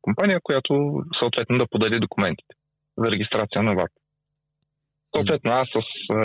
компания, 0.00 0.40
която 0.42 1.02
съответно 1.18 1.58
да 1.58 1.66
подаде 1.66 1.98
документите 1.98 2.54
за 2.98 3.10
регистрация 3.12 3.62
на 3.62 3.74
ВАТ. 3.74 3.90
Съответно, 5.16 5.52
аз 5.52 5.68
с 5.68 5.80
а, 6.14 6.16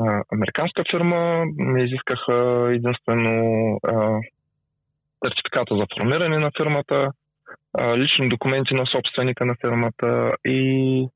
а, 0.00 0.22
американска 0.32 0.82
фирма 0.90 1.44
ми 1.56 1.84
изискаха 1.84 2.68
единствено 2.70 3.34
а, 3.86 4.20
сертификата 5.24 5.76
за 5.76 5.86
формиране 5.94 6.38
на 6.38 6.50
фирмата, 6.56 7.08
а, 7.78 7.98
лични 7.98 8.28
документи 8.28 8.74
на 8.74 8.86
собственика 8.86 9.44
на 9.44 9.54
фирмата 9.60 10.32
и 10.44 11.08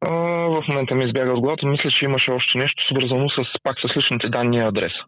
а, 0.00 0.10
в 0.48 0.64
момента 0.68 0.94
ми 0.94 1.04
избяга 1.04 1.32
от 1.32 1.40
главата. 1.40 1.66
Мисля, 1.66 1.90
че 1.90 2.04
имаше 2.04 2.30
още 2.30 2.58
нещо 2.58 2.86
свързано 2.86 3.28
с, 3.28 3.44
пак 3.62 3.76
с 3.80 3.96
личните 3.96 4.28
данни 4.28 4.56
и 4.56 4.60
адреса 4.60 5.04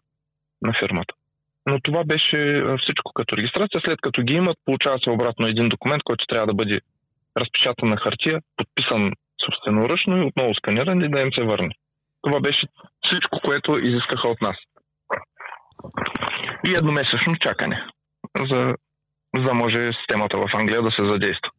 на 0.61 0.73
фирмата. 0.79 1.13
Но 1.65 1.79
това 1.79 2.03
беше 2.03 2.63
всичко 2.81 3.13
като 3.13 3.37
регистрация. 3.37 3.81
След 3.85 4.01
като 4.01 4.21
ги 4.21 4.33
имат, 4.33 4.57
получава 4.65 4.99
се 4.99 5.09
обратно 5.09 5.47
един 5.47 5.69
документ, 5.69 6.03
който 6.03 6.25
трябва 6.25 6.47
да 6.47 6.53
бъде 6.53 6.79
разпечатан 7.37 7.89
на 7.89 7.97
хартия, 7.97 8.41
подписан 8.57 9.11
собственоръчно 9.45 10.17
и 10.17 10.25
отново 10.25 10.53
сканиран 10.53 11.01
и 11.01 11.09
да 11.09 11.21
им 11.21 11.33
се 11.33 11.43
върне. 11.43 11.71
Това 12.21 12.39
беше 12.39 12.67
всичко, 13.05 13.39
което 13.45 13.79
изискаха 13.79 14.27
от 14.27 14.41
нас. 14.41 14.55
И 16.67 16.75
едномесечно 16.77 17.35
чакане, 17.35 17.85
за, 18.49 18.75
за 19.37 19.43
да 19.43 19.53
може 19.53 19.91
системата 19.99 20.37
в 20.37 20.49
Англия 20.53 20.81
да 20.81 20.91
се 20.91 21.11
задейства. 21.11 21.49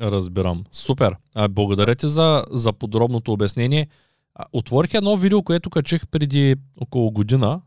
Разбирам. 0.00 0.64
Супер. 0.72 1.16
А, 1.34 1.48
благодаря 1.48 1.94
ти 1.94 2.08
за, 2.08 2.44
за 2.50 2.72
подробното 2.72 3.32
обяснение. 3.32 3.86
Отворих 4.52 4.94
едно 4.94 5.16
видео, 5.16 5.42
което 5.42 5.70
качих 5.70 6.02
преди 6.10 6.56
около 6.80 7.10
година, 7.10 7.60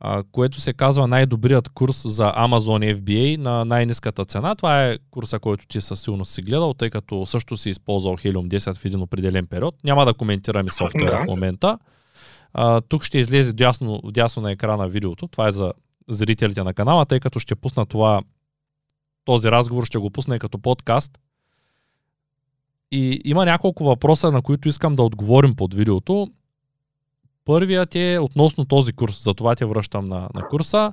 а, 0.00 0.22
което 0.32 0.60
се 0.60 0.72
казва 0.72 1.06
най-добрият 1.08 1.68
курс 1.68 2.08
за 2.08 2.32
Amazon 2.32 2.96
FBA 2.96 3.36
на 3.36 3.64
най-низката 3.64 4.24
цена. 4.24 4.54
Това 4.54 4.86
е 4.86 4.98
курса, 5.10 5.38
който 5.38 5.66
ти 5.66 5.80
със 5.80 6.00
силно 6.00 6.24
си 6.24 6.42
гледал, 6.42 6.74
тъй 6.74 6.90
като 6.90 7.26
също 7.26 7.56
си 7.56 7.70
използвал 7.70 8.16
Helium 8.16 8.48
10 8.48 8.76
в 8.76 8.84
един 8.84 9.02
определен 9.02 9.46
период. 9.46 9.74
Няма 9.84 10.04
да 10.04 10.14
коментираме 10.14 10.70
софтуера 10.70 11.18
да. 11.18 11.24
в 11.24 11.26
момента. 11.26 11.78
А, 12.52 12.80
тук 12.80 13.04
ще 13.04 13.18
излезе 13.18 13.52
дясно, 13.52 14.00
дясно 14.04 14.42
на 14.42 14.52
екрана 14.52 14.88
видеото. 14.88 15.28
Това 15.28 15.48
е 15.48 15.52
за 15.52 15.72
зрителите 16.08 16.62
на 16.62 16.74
канала, 16.74 17.06
тъй 17.06 17.20
като 17.20 17.38
ще 17.38 17.54
пусна 17.54 17.86
това 17.86 18.22
този 19.24 19.50
разговор, 19.50 19.84
ще 19.84 19.98
го 19.98 20.10
пусна 20.10 20.36
и 20.36 20.38
като 20.38 20.58
подкаст. 20.58 21.18
И 22.90 23.20
има 23.24 23.44
няколко 23.44 23.84
въпроса, 23.84 24.32
на 24.32 24.42
които 24.42 24.68
искам 24.68 24.94
да 24.94 25.02
отговорим 25.02 25.54
под 25.54 25.74
видеото. 25.74 26.28
Първият 27.44 27.94
е 27.94 28.18
относно 28.18 28.64
този 28.64 28.92
курс, 28.92 29.24
за 29.24 29.34
това 29.34 29.54
те 29.54 29.64
връщам 29.64 30.04
на, 30.04 30.28
на 30.34 30.48
курса. 30.48 30.92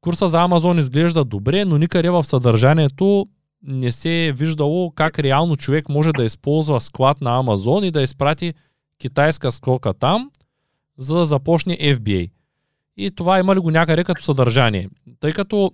Курса 0.00 0.28
за 0.28 0.42
Амазон 0.42 0.78
изглежда 0.78 1.24
добре, 1.24 1.64
но 1.64 1.78
никъде 1.78 2.10
в 2.10 2.24
съдържанието 2.24 3.26
не 3.62 3.92
се 3.92 4.26
е 4.26 4.32
виждало 4.32 4.90
как 4.90 5.18
реално 5.18 5.56
човек 5.56 5.88
може 5.88 6.12
да 6.12 6.24
използва 6.24 6.80
склад 6.80 7.20
на 7.20 7.38
Амазон 7.38 7.84
и 7.84 7.90
да 7.90 8.02
изпрати 8.02 8.54
китайска 8.98 9.52
скока 9.52 9.94
там, 9.94 10.30
за 10.96 11.18
да 11.18 11.24
започне 11.24 11.78
FBA. 11.78 12.30
И 12.98 13.14
това 13.16 13.38
има 13.38 13.54
ли 13.54 13.58
го 13.58 13.70
някъде 13.70 14.04
като 14.04 14.22
съдържание? 14.22 14.88
Тъй 15.20 15.32
като 15.32 15.70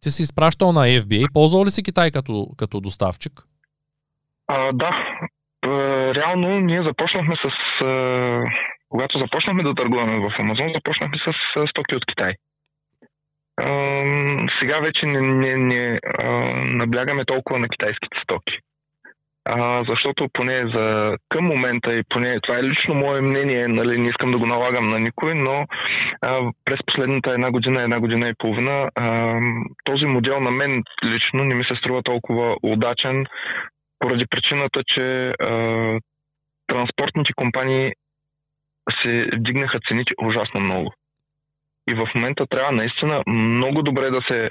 ти 0.00 0.10
си 0.10 0.22
изпращал 0.22 0.72
на 0.72 0.80
FBA, 0.80 1.32
ползвал 1.32 1.64
ли 1.64 1.70
си 1.70 1.82
Китай 1.82 2.10
като, 2.10 2.46
като 2.56 2.80
доставчик? 2.80 3.32
А, 4.46 4.72
да. 4.72 4.90
Реално 6.14 6.60
ние 6.60 6.82
започнахме 6.82 7.34
с 7.36 7.48
когато 8.88 9.20
започнахме 9.20 9.62
да 9.62 9.74
търгуваме 9.74 10.18
в 10.18 10.34
Амазон, 10.38 10.72
започнахме 10.74 11.18
с 11.26 11.32
стоки 11.70 11.96
от 11.96 12.06
Китай. 12.06 12.32
Сега 14.60 14.78
вече 14.78 15.06
не, 15.06 15.20
не, 15.20 15.56
не 15.56 15.98
наблягаме 16.64 17.24
толкова 17.24 17.58
на 17.58 17.68
китайските 17.68 18.18
стоки. 18.22 18.58
А, 19.44 19.84
защото 19.88 20.28
поне 20.32 20.70
за 20.74 21.16
към 21.28 21.44
момента 21.44 21.96
и 21.96 22.02
поне 22.08 22.40
това 22.40 22.58
е 22.58 22.62
лично 22.62 22.94
мое 22.94 23.20
мнение, 23.20 23.68
нали, 23.68 23.98
не 23.98 24.08
искам 24.08 24.30
да 24.30 24.38
го 24.38 24.46
налагам 24.46 24.88
на 24.88 24.98
никой, 24.98 25.34
но 25.34 25.66
а, 26.20 26.50
през 26.64 26.78
последната 26.86 27.30
една 27.30 27.50
година, 27.50 27.82
една 27.82 28.00
година 28.00 28.28
и 28.28 28.34
половина 28.38 28.90
а, 28.94 29.38
този 29.84 30.06
модел 30.06 30.40
на 30.40 30.50
мен 30.50 30.82
лично 31.04 31.44
не 31.44 31.54
ми 31.54 31.64
се 31.64 31.76
струва 31.76 32.02
толкова 32.02 32.56
удачен, 32.62 33.26
поради 33.98 34.26
причината, 34.30 34.80
че 34.86 35.32
а, 35.40 35.98
транспортните 36.66 37.32
компании 37.32 37.92
се 39.02 39.24
вдигнаха 39.36 39.78
цените 39.88 40.14
ужасно 40.22 40.60
много. 40.60 40.92
И 41.90 41.94
в 41.94 42.08
момента 42.14 42.46
трябва 42.46 42.72
наистина 42.72 43.22
много 43.26 43.82
добре 43.82 44.10
да 44.10 44.20
се 44.30 44.50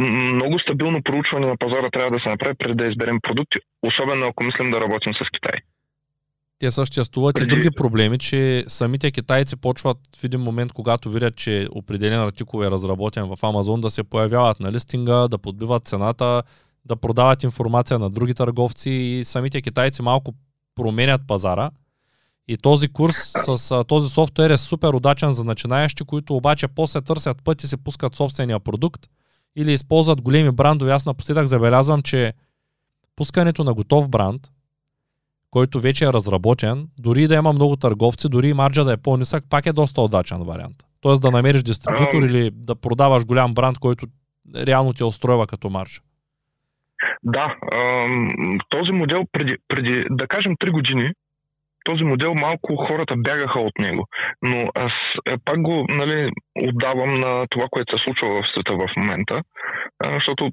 много 0.00 0.58
стабилно 0.58 1.02
проучване 1.02 1.46
на 1.46 1.56
пазара 1.56 1.90
трябва 1.90 2.10
да 2.10 2.22
се 2.22 2.28
направи 2.28 2.54
преди 2.58 2.74
да 2.74 2.86
изберем 2.86 3.18
продукти, 3.22 3.58
особено 3.82 4.26
ако 4.26 4.44
мислим 4.44 4.70
да 4.70 4.80
работим 4.80 5.14
с 5.14 5.18
Китай. 5.34 5.60
Те 6.58 6.70
съществуват 6.70 7.34
преди... 7.34 7.46
и 7.46 7.48
други 7.48 7.70
проблеми, 7.76 8.18
че 8.18 8.64
самите 8.68 9.10
китайци 9.10 9.56
почват 9.56 9.98
в 10.16 10.24
един 10.24 10.40
момент, 10.40 10.72
когато 10.72 11.10
видят, 11.10 11.36
че 11.36 11.68
определен 11.70 12.20
артикул 12.20 12.62
е 12.64 12.70
разработен 12.70 13.24
в 13.24 13.38
Амазон, 13.42 13.80
да 13.80 13.90
се 13.90 14.04
появяват 14.04 14.60
на 14.60 14.72
листинга, 14.72 15.28
да 15.28 15.38
подбиват 15.38 15.86
цената, 15.86 16.42
да 16.84 16.96
продават 16.96 17.42
информация 17.42 17.98
на 17.98 18.10
други 18.10 18.34
търговци 18.34 18.90
и 18.90 19.24
самите 19.24 19.62
китайци 19.62 20.02
малко 20.02 20.34
променят 20.74 21.20
пазара 21.28 21.70
и 22.48 22.56
този 22.56 22.88
курс 22.88 23.16
с 23.16 23.84
този 23.84 24.10
софтуер 24.10 24.50
е 24.50 24.56
супер 24.56 24.88
удачен 24.88 25.30
за 25.30 25.44
начинаещи, 25.44 26.04
които 26.04 26.36
обаче 26.36 26.68
после 26.68 27.00
търсят 27.00 27.44
път 27.44 27.62
и 27.62 27.66
се 27.66 27.76
пускат 27.76 28.16
собствения 28.16 28.60
продукт 28.60 29.06
или 29.56 29.72
използват 29.72 30.20
големи 30.20 30.50
брандове. 30.50 30.92
Аз 30.92 31.06
напоследък 31.06 31.46
забелязвам, 31.46 32.02
че 32.02 32.32
пускането 33.16 33.64
на 33.64 33.74
готов 33.74 34.08
бранд, 34.08 34.42
който 35.50 35.80
вече 35.80 36.04
е 36.04 36.12
разработен, 36.12 36.88
дори 36.98 37.26
да 37.26 37.34
има 37.34 37.52
много 37.52 37.76
търговци, 37.76 38.28
дори 38.28 38.48
и 38.48 38.54
марджа 38.54 38.84
да 38.84 38.92
е 38.92 38.96
по-нисък, 38.96 39.44
пак 39.50 39.66
е 39.66 39.72
доста 39.72 40.00
удачен 40.00 40.42
вариант. 40.42 40.76
Тоест 41.00 41.22
да 41.22 41.30
намериш 41.30 41.62
дистрибутор 41.62 42.22
или 42.22 42.50
да 42.52 42.74
продаваш 42.74 43.24
голям 43.24 43.54
бранд, 43.54 43.78
който 43.78 44.06
реално 44.56 44.92
те 44.92 45.04
устройва 45.04 45.46
като 45.46 45.70
марж. 45.70 46.02
Да, 47.22 47.56
този 48.68 48.92
модел 48.92 49.24
преди, 49.32 49.56
преди 49.68 50.04
да 50.10 50.26
кажем 50.26 50.56
3 50.56 50.70
години, 50.70 51.12
този 51.86 52.04
модел 52.04 52.34
малко 52.34 52.76
хората 52.76 53.14
бягаха 53.16 53.60
от 53.60 53.78
него. 53.78 54.02
Но 54.42 54.58
аз 54.74 54.92
е, 55.30 55.34
пак 55.44 55.62
го 55.62 55.86
нали, 55.88 56.30
отдавам 56.68 57.12
на 57.24 57.46
това, 57.50 57.66
което 57.70 57.96
се 57.96 58.04
случва 58.04 58.28
в 58.28 58.48
света 58.52 58.74
в 58.74 58.86
момента, 58.96 59.42
защото 60.14 60.50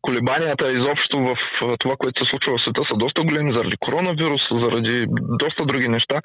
колебанията 0.00 0.72
изобщо 0.72 1.16
в 1.18 1.36
това, 1.78 1.94
което 1.98 2.24
се 2.24 2.30
случва 2.30 2.56
в 2.56 2.62
света 2.62 2.82
са 2.90 2.96
доста 2.96 3.22
големи 3.22 3.52
заради 3.52 3.76
коронавирус, 3.80 4.42
заради 4.50 5.06
доста 5.42 5.64
други 5.64 5.88
неща. 5.88 6.20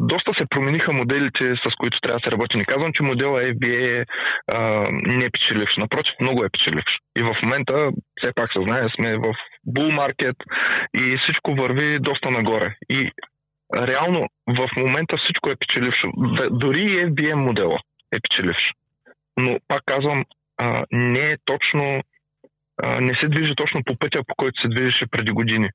доста 0.00 0.30
се 0.38 0.50
промениха 0.50 0.92
моделите, 0.92 1.44
с 1.64 1.76
които 1.78 2.00
трябва 2.00 2.18
да 2.18 2.24
се 2.24 2.32
работи. 2.32 2.56
Не 2.56 2.64
казвам, 2.64 2.92
че 2.92 3.02
модела 3.02 3.40
FBA 3.40 4.00
е 4.00 4.04
не 5.16 5.24
е 5.24 5.30
печеливш. 5.30 5.76
Напротив, 5.76 6.14
много 6.20 6.44
е 6.44 6.52
печеливш. 6.52 6.92
И 7.18 7.22
в 7.22 7.36
момента, 7.44 7.90
все 8.20 8.32
пак 8.34 8.52
се 8.52 8.62
знае, 8.62 8.88
сме 8.96 9.16
в 9.16 9.34
bull 9.74 9.90
market 10.00 10.36
и 10.94 11.18
всичко 11.22 11.54
върви 11.54 11.98
доста 11.98 12.30
нагоре. 12.30 12.74
И 12.90 13.10
реално 13.76 14.26
в 14.46 14.68
момента 14.78 15.16
всичко 15.24 15.50
е 15.50 15.56
печелившо. 15.56 16.06
Дори 16.50 16.80
и 16.80 17.06
FBM 17.06 17.34
модела 17.34 17.78
е 18.16 18.20
печеливш. 18.20 18.72
Но 19.36 19.58
пак 19.68 19.82
казвам, 19.86 20.24
не 20.92 21.20
е 21.20 21.36
точно 21.44 22.02
не 23.00 23.14
се 23.20 23.28
движи 23.28 23.54
точно 23.54 23.84
по 23.84 23.96
пътя, 23.96 24.22
по 24.26 24.34
който 24.34 24.60
се 24.60 24.68
движеше 24.68 25.06
преди 25.10 25.32
години. 25.32 25.68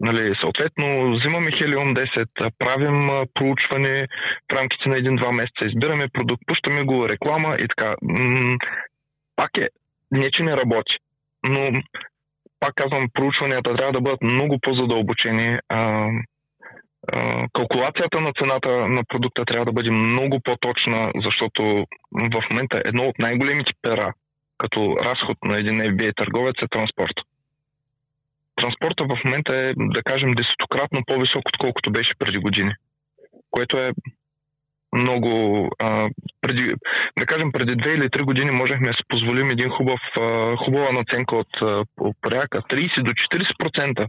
Нали, 0.00 0.34
съответно, 0.40 1.16
взимаме 1.16 1.50
Helium 1.50 2.06
10, 2.38 2.50
правим 2.58 3.26
проучване 3.34 4.06
в 4.52 4.54
рамките 4.54 4.88
на 4.88 4.98
един-два 4.98 5.32
месеца, 5.32 5.66
избираме 5.66 6.08
продукт, 6.08 6.42
пущаме 6.46 6.82
го, 6.82 7.08
реклама 7.08 7.56
и 7.58 7.68
така. 7.68 7.94
Пак 9.36 9.50
е, 9.58 9.68
не 10.10 10.30
че 10.30 10.42
не 10.42 10.56
работи, 10.56 10.96
но 11.48 11.82
пак 12.60 12.74
казвам, 12.74 13.08
проучванията 13.14 13.76
трябва 13.76 13.92
да 13.92 14.00
бъдат 14.00 14.22
много 14.22 14.58
по-задълбочени. 14.58 15.58
Калкулацията 17.52 18.20
на 18.20 18.32
цената 18.32 18.70
на 18.88 19.04
продукта 19.04 19.44
трябва 19.44 19.64
да 19.64 19.72
бъде 19.72 19.90
много 19.90 20.40
по-точна, 20.40 21.12
защото 21.24 21.86
в 22.12 22.42
момента 22.50 22.82
едно 22.84 23.02
от 23.02 23.18
най-големите 23.18 23.72
пера 23.82 24.12
като 24.58 24.96
разход 25.02 25.38
на 25.44 25.58
един 25.58 25.80
FBA 25.80 26.16
търговец 26.16 26.56
е 26.62 26.68
транспорт. 26.68 27.14
Транспорта 28.56 29.04
в 29.04 29.24
момента 29.24 29.56
е, 29.56 29.72
да 29.76 30.02
кажем, 30.02 30.34
десетократно 30.34 31.00
по-висок, 31.06 31.42
отколкото 31.48 31.92
беше 31.92 32.18
преди 32.18 32.38
години. 32.38 32.72
Което 33.50 33.78
е 33.78 33.92
много. 34.92 35.68
А, 35.78 36.08
преди, 36.40 36.74
да 37.18 37.26
кажем, 37.26 37.52
преди 37.52 37.76
две 37.76 37.90
или 37.90 38.10
три 38.10 38.22
години 38.22 38.50
можехме 38.50 38.88
да 38.88 38.92
си 38.92 39.04
позволим 39.08 39.50
един 39.50 39.70
хубав, 39.70 40.00
а, 40.20 40.56
хубава 40.56 40.92
наценка 40.92 41.36
от 41.36 41.52
порядка 42.20 42.62
30 42.62 43.02
до 43.02 43.12
40%, 43.12 44.06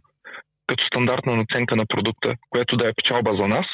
като 0.67 0.85
стандартна 0.85 1.35
наценка 1.35 1.75
на 1.75 1.85
продукта, 1.85 2.35
която 2.49 2.77
да 2.77 2.87
е 2.87 2.93
печалба 2.93 3.31
за 3.39 3.47
нас. 3.47 3.65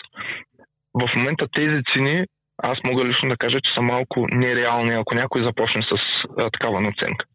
В 0.93 1.15
момента 1.15 1.47
тези 1.53 1.81
цени, 1.93 2.25
аз 2.57 2.77
мога 2.85 3.05
лично 3.05 3.29
да 3.29 3.37
кажа, 3.37 3.61
че 3.61 3.73
са 3.73 3.81
малко 3.81 4.27
нереални, 4.31 4.93
ако 4.93 5.15
някой 5.15 5.43
започне 5.43 5.81
с 5.81 5.97
а, 6.37 6.49
такава 6.49 6.81
наценка. 6.81 7.25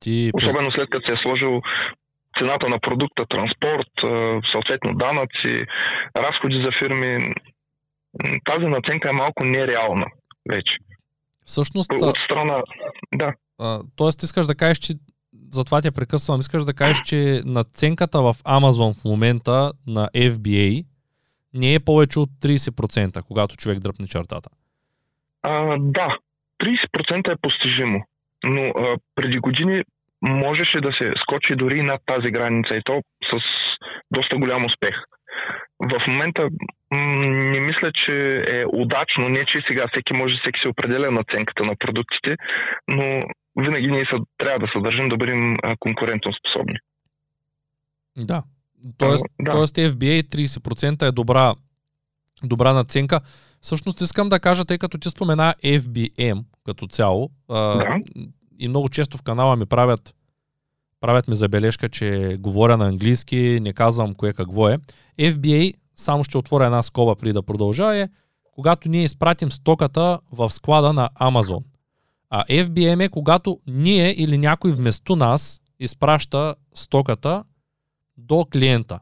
Ти... 0.00 0.30
Особено 0.34 0.72
след 0.72 0.90
като 0.90 1.08
се 1.08 1.14
е 1.14 1.22
сложил 1.24 1.62
цената 2.38 2.68
на 2.68 2.78
продукта, 2.78 3.24
транспорт, 3.26 3.92
съответно 4.52 4.94
данъци, 4.94 5.66
разходи 6.18 6.56
за 6.64 6.70
фирми. 6.78 7.34
Тази 8.44 8.66
наценка 8.66 9.10
е 9.10 9.12
малко 9.12 9.44
нереална 9.44 10.06
вече. 10.50 10.76
Всъщност. 11.44 11.92
От 11.92 12.16
страна. 12.24 12.62
Да. 13.14 13.32
А, 13.58 13.80
тоест, 13.96 14.22
искаш 14.22 14.46
да 14.46 14.54
кажеш, 14.54 14.78
че 14.78 14.94
затова 15.52 15.82
те 15.82 15.90
прекъсвам. 15.90 16.40
Искаш 16.40 16.64
да 16.64 16.74
кажеш, 16.74 17.00
че 17.00 17.42
наценката 17.44 18.22
в 18.22 18.34
Amazon 18.34 19.00
в 19.00 19.04
момента 19.04 19.72
на 19.86 20.08
FBA 20.08 20.84
не 21.54 21.74
е 21.74 21.80
повече 21.80 22.18
от 22.18 22.30
30%, 22.30 23.22
когато 23.22 23.56
човек 23.56 23.78
дръпне 23.78 24.06
чертата. 24.06 24.50
А, 25.42 25.76
да, 25.78 26.08
30% 26.62 27.32
е 27.32 27.36
постижимо. 27.42 28.04
Но 28.44 28.62
а, 28.62 28.96
преди 29.14 29.38
години 29.38 29.82
можеше 30.22 30.80
да 30.80 30.92
се 30.92 31.12
скочи 31.22 31.56
дори 31.56 31.82
над 31.82 32.00
тази 32.06 32.30
граница 32.30 32.76
и 32.76 32.82
то 32.84 33.02
с 33.30 33.38
доста 34.10 34.36
голям 34.36 34.64
успех. 34.64 34.94
В 35.80 36.06
момента 36.08 36.48
не 36.90 37.60
мисля, 37.60 37.92
че 37.94 38.44
е 38.48 38.64
удачно, 38.72 39.28
не 39.28 39.44
че 39.44 39.62
сега 39.68 39.88
всеки 39.92 40.12
може, 40.12 40.34
всеки 40.42 40.60
се 40.60 40.68
определя 40.68 41.10
наценката 41.10 41.64
на 41.64 41.76
продуктите, 41.76 42.36
но 42.88 43.20
винаги 43.56 43.90
ние 43.90 44.04
са, 44.10 44.16
трябва 44.38 44.58
да 44.58 44.66
се 44.74 44.80
държим 44.80 45.08
да 45.08 45.16
бъдем 45.16 45.56
конкурентно 45.80 46.32
способни. 46.32 46.76
Да. 48.16 48.42
Тоест, 48.98 49.26
да. 49.40 49.52
тоест 49.52 49.76
FBA 49.76 50.22
30% 50.22 51.08
е 51.08 51.12
добра, 51.12 51.54
добра 52.44 52.72
наценка. 52.72 53.20
Всъщност 53.60 54.00
искам 54.00 54.28
да 54.28 54.40
кажа, 54.40 54.64
тъй 54.64 54.78
като 54.78 54.98
ти 54.98 55.10
спомена 55.10 55.54
FBM 55.64 56.44
като 56.66 56.86
цяло, 56.86 57.30
да. 57.48 57.98
и 58.58 58.68
много 58.68 58.88
често 58.88 59.18
в 59.18 59.22
канала 59.22 59.56
ми 59.56 59.66
правят 59.66 60.14
правят 61.04 61.28
ми 61.28 61.34
забележка, 61.34 61.88
че 61.88 62.36
говоря 62.40 62.76
на 62.76 62.86
английски, 62.86 63.58
не 63.62 63.72
казвам 63.72 64.14
кое 64.14 64.32
какво 64.32 64.68
е. 64.68 64.78
FBA, 65.20 65.74
само 65.96 66.24
ще 66.24 66.38
отворя 66.38 66.64
една 66.64 66.82
скоба 66.82 67.14
преди 67.14 67.32
да 67.32 67.42
продължа, 67.42 67.96
е 67.96 68.08
когато 68.52 68.88
ние 68.88 69.04
изпратим 69.04 69.50
стоката 69.50 70.20
в 70.32 70.50
склада 70.50 70.92
на 70.92 71.10
Amazon. 71.20 71.64
А 72.30 72.44
FBM 72.44 73.04
е 73.04 73.08
когато 73.08 73.60
ние 73.66 74.14
или 74.22 74.38
някой 74.38 74.72
вместо 74.72 75.16
нас 75.16 75.60
изпраща 75.80 76.54
стоката 76.74 77.44
до 78.16 78.46
клиента. 78.52 79.00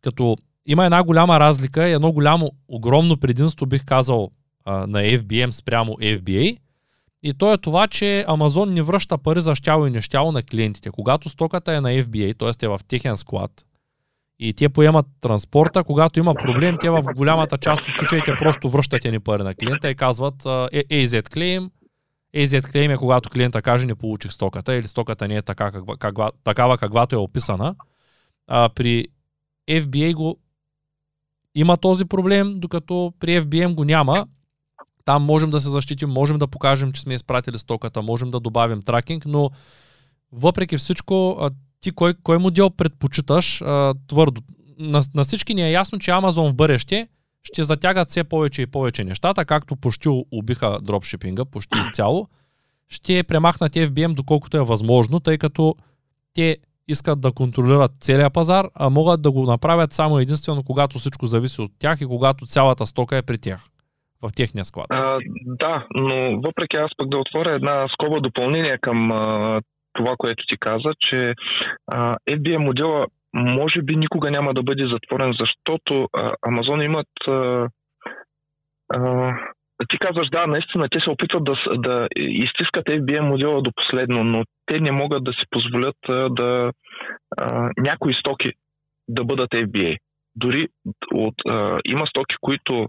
Като 0.00 0.36
има 0.66 0.84
една 0.84 1.02
голяма 1.04 1.40
разлика 1.40 1.88
и 1.88 1.92
едно 1.92 2.12
голямо, 2.12 2.50
огромно 2.68 3.16
предимство 3.16 3.66
бих 3.66 3.84
казал 3.84 4.30
на 4.66 5.02
FBM 5.02 5.50
спрямо 5.50 5.92
FBA. 5.92 6.58
И 7.26 7.34
то 7.34 7.52
е 7.52 7.58
това, 7.58 7.86
че 7.86 8.24
Амазон 8.28 8.72
не 8.72 8.82
връща 8.82 9.18
пари 9.18 9.40
за 9.40 9.54
щяло 9.54 9.86
и 9.86 9.90
нещяло 9.90 10.32
на 10.32 10.42
клиентите. 10.42 10.90
Когато 10.90 11.28
стоката 11.28 11.72
е 11.72 11.80
на 11.80 11.88
FBA, 11.88 12.38
т.е. 12.38 12.66
е 12.66 12.68
в 12.68 12.80
техен 12.88 13.16
склад, 13.16 13.50
и 14.38 14.52
те 14.52 14.68
поемат 14.68 15.06
транспорта, 15.20 15.84
когато 15.84 16.18
има 16.18 16.34
проблем, 16.34 16.76
те 16.80 16.90
в 16.90 17.02
голямата 17.16 17.58
част 17.58 17.82
от 17.82 17.94
случаите 17.98 18.36
просто 18.38 18.70
връщат 18.70 19.04
ни 19.04 19.20
пари 19.20 19.42
на 19.42 19.54
клиента 19.54 19.90
и 19.90 19.94
казват 19.94 20.42
AZ 20.42 21.22
claim. 21.22 21.70
AZ 22.36 22.60
claim 22.60 22.94
е 22.94 22.96
когато 22.96 23.30
клиента 23.30 23.62
каже 23.62 23.86
не 23.86 23.94
получих 23.94 24.32
стоката 24.32 24.74
или 24.74 24.88
стоката 24.88 25.28
не 25.28 25.36
е 25.36 25.42
така, 25.42 25.72
каква, 25.72 25.96
каква, 25.96 26.30
такава 26.44 26.78
каквато 26.78 27.16
е 27.16 27.18
описана. 27.18 27.74
А, 28.46 28.68
при 28.68 29.06
FBA 29.70 30.14
го 30.14 30.38
има 31.54 31.76
този 31.76 32.04
проблем, 32.04 32.52
докато 32.56 33.12
при 33.20 33.40
FBM 33.40 33.74
го 33.74 33.84
няма 33.84 34.26
там 35.04 35.22
можем 35.22 35.50
да 35.50 35.60
се 35.60 35.68
защитим, 35.68 36.10
можем 36.10 36.38
да 36.38 36.46
покажем, 36.46 36.92
че 36.92 37.00
сме 37.00 37.14
изпратили 37.14 37.58
стоката, 37.58 38.02
можем 38.02 38.30
да 38.30 38.40
добавим 38.40 38.82
тракинг, 38.82 39.26
но 39.26 39.50
въпреки 40.32 40.78
всичко, 40.78 41.48
ти 41.80 41.90
кой, 41.90 42.14
кой 42.22 42.38
модел 42.38 42.70
предпочиташ 42.70 43.62
а, 43.62 43.94
твърдо? 44.06 44.42
На, 44.78 45.02
на 45.14 45.24
всички 45.24 45.54
ни 45.54 45.62
е 45.62 45.70
ясно, 45.70 45.98
че 45.98 46.10
Amazon 46.10 46.50
в 46.50 46.54
бъдеще 46.54 47.08
ще 47.42 47.64
затягат 47.64 48.10
все 48.10 48.24
повече 48.24 48.62
и 48.62 48.66
повече 48.66 49.04
нещата, 49.04 49.44
както 49.44 49.76
почти 49.76 50.08
убиха 50.32 50.78
дропшипинга, 50.82 51.44
почти 51.44 51.78
изцяло. 51.78 52.28
Ще 52.88 53.22
премахнат 53.22 53.72
FBM 53.72 54.14
доколкото 54.14 54.56
е 54.56 54.64
възможно, 54.64 55.20
тъй 55.20 55.38
като 55.38 55.74
те 56.34 56.58
искат 56.88 57.20
да 57.20 57.32
контролират 57.32 57.92
целия 58.00 58.30
пазар, 58.30 58.68
а 58.74 58.90
могат 58.90 59.22
да 59.22 59.30
го 59.30 59.44
направят 59.44 59.92
само 59.92 60.18
единствено 60.18 60.62
когато 60.62 60.98
всичко 60.98 61.26
зависи 61.26 61.60
от 61.60 61.72
тях 61.78 62.00
и 62.00 62.06
когато 62.06 62.46
цялата 62.46 62.86
стока 62.86 63.16
е 63.16 63.22
при 63.22 63.38
тях 63.38 63.70
в 64.28 64.32
техния 64.36 64.64
склад. 64.64 64.86
А, 64.90 65.18
да, 65.44 65.86
но 65.94 66.40
въпреки 66.40 66.76
аз 66.76 66.90
пък 66.96 67.08
да 67.08 67.18
отворя 67.18 67.54
една 67.54 67.86
скоба 67.92 68.20
допълнение 68.20 68.78
към 68.78 69.12
а, 69.12 69.60
това, 69.92 70.14
което 70.18 70.44
ти 70.48 70.56
каза, 70.58 70.90
че 71.00 71.34
а, 71.92 72.14
FBA 72.30 72.56
модела 72.56 73.06
може 73.34 73.82
би 73.82 73.96
никога 73.96 74.30
няма 74.30 74.54
да 74.54 74.62
бъде 74.62 74.86
затворен, 74.92 75.34
защото 75.40 76.08
Амазон 76.42 76.82
имат 76.82 77.08
а, 77.28 77.68
а, 78.94 79.32
ти 79.88 79.98
казваш, 79.98 80.28
да, 80.28 80.46
наистина, 80.46 80.88
те 80.90 81.00
се 81.00 81.10
опитват 81.10 81.44
да, 81.44 81.54
да 81.74 82.08
изтискат 82.18 82.86
FBA 82.86 83.20
модела 83.20 83.62
до 83.62 83.70
последно, 83.76 84.24
но 84.24 84.44
те 84.66 84.80
не 84.80 84.92
могат 84.92 85.24
да 85.24 85.32
си 85.32 85.46
позволят 85.50 85.96
да 86.30 86.72
а, 87.36 87.70
някои 87.78 88.14
стоки 88.14 88.52
да 89.08 89.24
бъдат 89.24 89.50
FBA. 89.50 89.96
Дори 90.36 90.68
от, 91.12 91.34
а, 91.48 91.80
има 91.84 92.06
стоки, 92.06 92.36
които 92.40 92.88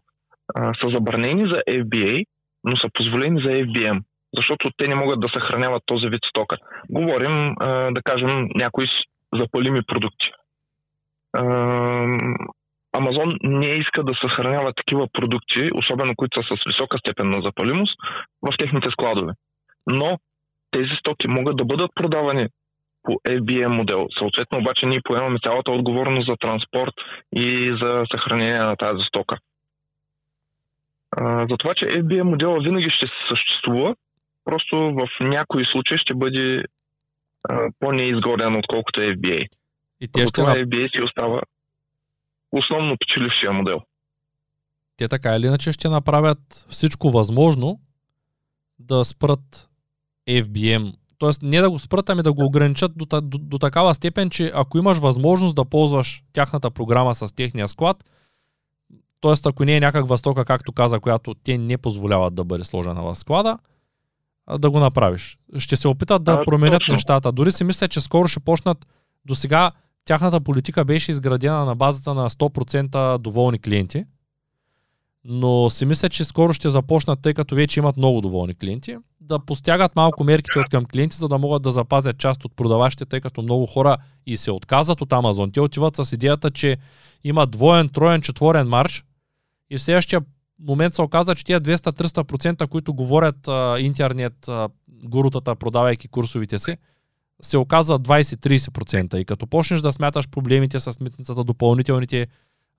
са 0.56 0.90
забранени 0.96 1.50
за 1.50 1.62
FBA, 1.70 2.26
но 2.64 2.78
са 2.78 2.88
позволени 2.94 3.42
за 3.42 3.50
FBM, 3.50 4.02
защото 4.38 4.72
те 4.78 4.88
не 4.88 4.96
могат 4.96 5.20
да 5.20 5.30
съхраняват 5.34 5.84
този 5.86 6.08
вид 6.08 6.20
стока. 6.30 6.58
Говорим, 6.90 7.56
да 7.92 8.02
кажем, 8.04 8.48
някои 8.56 8.86
запалими 9.34 9.82
продукти. 9.88 10.32
Амазон 12.98 13.30
не 13.44 13.68
иска 13.68 14.04
да 14.04 14.14
съхранява 14.22 14.74
такива 14.74 15.08
продукти, 15.14 15.70
особено 15.76 16.16
които 16.16 16.44
са 16.44 16.56
с 16.58 16.64
висока 16.68 16.98
степен 16.98 17.30
на 17.30 17.42
запалимост, 17.42 17.96
в 18.42 18.58
техните 18.60 18.90
складове. 18.92 19.34
Но 19.88 20.18
тези 20.72 20.96
стоки 21.00 21.28
могат 21.28 21.58
да 21.58 21.66
бъдат 21.66 21.92
продавани 21.96 22.48
по 23.04 23.12
FBM 23.12 23.78
модел. 23.78 24.08
Съответно, 24.18 24.60
обаче 24.60 24.86
ние 24.86 25.02
поемаме 25.04 25.40
цялата 25.46 25.72
отговорност 25.72 26.28
за 26.28 26.36
транспорт 26.40 26.94
и 27.36 27.78
за 27.82 28.04
съхранение 28.14 28.60
на 28.60 28.76
тази 28.76 29.04
стока. 29.08 29.38
А, 31.18 31.46
за 31.50 31.58
това, 31.58 31.74
че 31.76 31.86
FBA 31.86 32.22
модела 32.22 32.60
винаги 32.60 32.90
ще 32.90 33.06
съществува, 33.30 33.96
просто 34.46 34.76
в 34.78 35.08
някои 35.22 35.66
случаи 35.66 35.98
ще 35.98 36.16
бъде 36.16 36.64
а, 37.50 37.70
по-неизгоден, 37.80 38.56
отколкото 38.58 39.00
FBA. 39.00 39.48
И 40.02 40.08
те 40.08 40.28
ще... 40.28 40.42
FBA 40.42 40.98
си 40.98 41.04
остава 41.04 41.42
основно 42.52 42.98
печелившия 42.98 43.52
модел. 43.52 43.82
Те 44.98 45.08
така 45.08 45.36
или 45.36 45.46
иначе 45.46 45.72
ще 45.72 45.90
направят 45.90 46.66
всичко 46.70 47.10
възможно 47.12 47.80
да 48.80 49.06
спрат 49.06 49.70
FBM. 50.30 50.94
Тоест 51.18 51.42
не 51.42 51.62
да 51.62 51.70
го 51.70 51.80
спрат, 51.80 52.10
ами 52.10 52.24
да 52.24 52.34
го 52.34 52.46
ограничат 52.46 52.92
до, 52.96 53.22
до, 53.22 53.38
до 53.38 53.58
такава 53.58 53.96
степен, 53.96 54.30
че 54.30 54.52
ако 54.56 54.78
имаш 54.78 54.98
възможност 54.98 55.56
да 55.56 55.66
ползваш 55.66 56.24
тяхната 56.34 56.72
програма 56.72 57.16
с 57.16 57.36
техния 57.36 57.68
склад, 57.68 58.04
Тоест, 59.26 59.46
ако 59.46 59.66
не 59.66 59.76
е 59.76 59.80
някаква 59.80 60.18
стока, 60.18 60.46
както 60.46 60.72
каза, 60.72 61.00
която 61.00 61.34
те 61.34 61.58
не 61.58 61.78
позволяват 61.78 62.36
да 62.36 62.44
бъде 62.44 62.64
сложена 62.64 63.04
в 63.04 63.16
склада, 63.16 63.58
да 64.60 64.70
го 64.70 64.80
направиш. 64.80 65.38
Ще 65.58 65.78
се 65.78 65.88
опитат 65.88 66.24
да 66.24 66.34
а, 66.34 66.44
променят 66.44 66.80
точно. 66.82 66.94
нещата. 66.94 67.32
Дори 67.32 67.52
си 67.52 67.64
мисля, 67.64 67.88
че 67.88 68.02
скоро 68.02 68.28
ще 68.28 68.40
почнат. 68.40 68.88
До 69.26 69.36
сега 69.36 69.72
тяхната 70.06 70.42
политика 70.42 70.86
беше 70.86 71.12
изградена 71.12 71.66
на 71.66 71.76
базата 71.76 72.14
на 72.14 72.30
100% 72.30 73.18
доволни 73.18 73.60
клиенти. 73.60 74.06
Но 75.24 75.70
си 75.70 75.86
мисля, 75.86 76.10
че 76.10 76.26
скоро 76.26 76.54
ще 76.54 76.70
започнат, 76.70 77.22
тъй 77.22 77.34
като 77.34 77.56
вече 77.56 77.80
имат 77.80 77.98
много 77.98 78.22
доволни 78.22 78.56
клиенти, 78.56 78.98
да 79.22 79.40
постягат 79.40 79.96
малко 79.96 80.24
мерките 80.24 80.60
от 80.60 80.70
към 80.70 80.86
клиенти, 80.86 81.18
за 81.18 81.28
да 81.28 81.38
могат 81.38 81.62
да 81.62 81.72
запазят 81.72 82.18
част 82.18 82.46
от 82.46 82.56
продаващите, 82.56 83.06
тъй 83.06 83.22
като 83.22 83.42
много 83.42 83.66
хора 83.66 83.98
и 84.26 84.38
се 84.38 84.52
отказват 84.52 85.02
от 85.02 85.14
Амазон. 85.14 85.52
Те 85.52 85.62
отиват 85.62 85.96
с 85.96 86.14
идеята, 86.14 86.52
че 86.52 86.78
има 87.24 87.48
двоен, 87.48 87.90
троен, 87.90 88.22
четворен 88.22 88.68
марш 88.68 89.04
и 89.70 89.78
в 89.78 89.82
следващия 89.82 90.22
момент 90.60 90.94
се 90.94 91.02
оказа, 91.02 91.36
че 91.36 91.46
тия 91.46 91.62
200-300%, 91.62 92.68
които 92.68 92.94
говорят 92.94 93.48
а, 93.48 93.80
интернет 93.80 94.48
а, 94.48 94.70
гурутата, 95.04 95.56
продавайки 95.56 96.08
курсовите 96.08 96.60
си, 96.60 96.78
се 97.42 97.58
оказва 97.58 98.00
20-30%. 98.00 99.16
И 99.16 99.26
като 99.26 99.48
почнеш 99.48 99.82
да 99.82 99.94
смяташ 99.94 100.30
проблемите 100.30 100.80
с 100.80 101.00
митницата, 101.00 101.44
допълнителните 101.44 102.28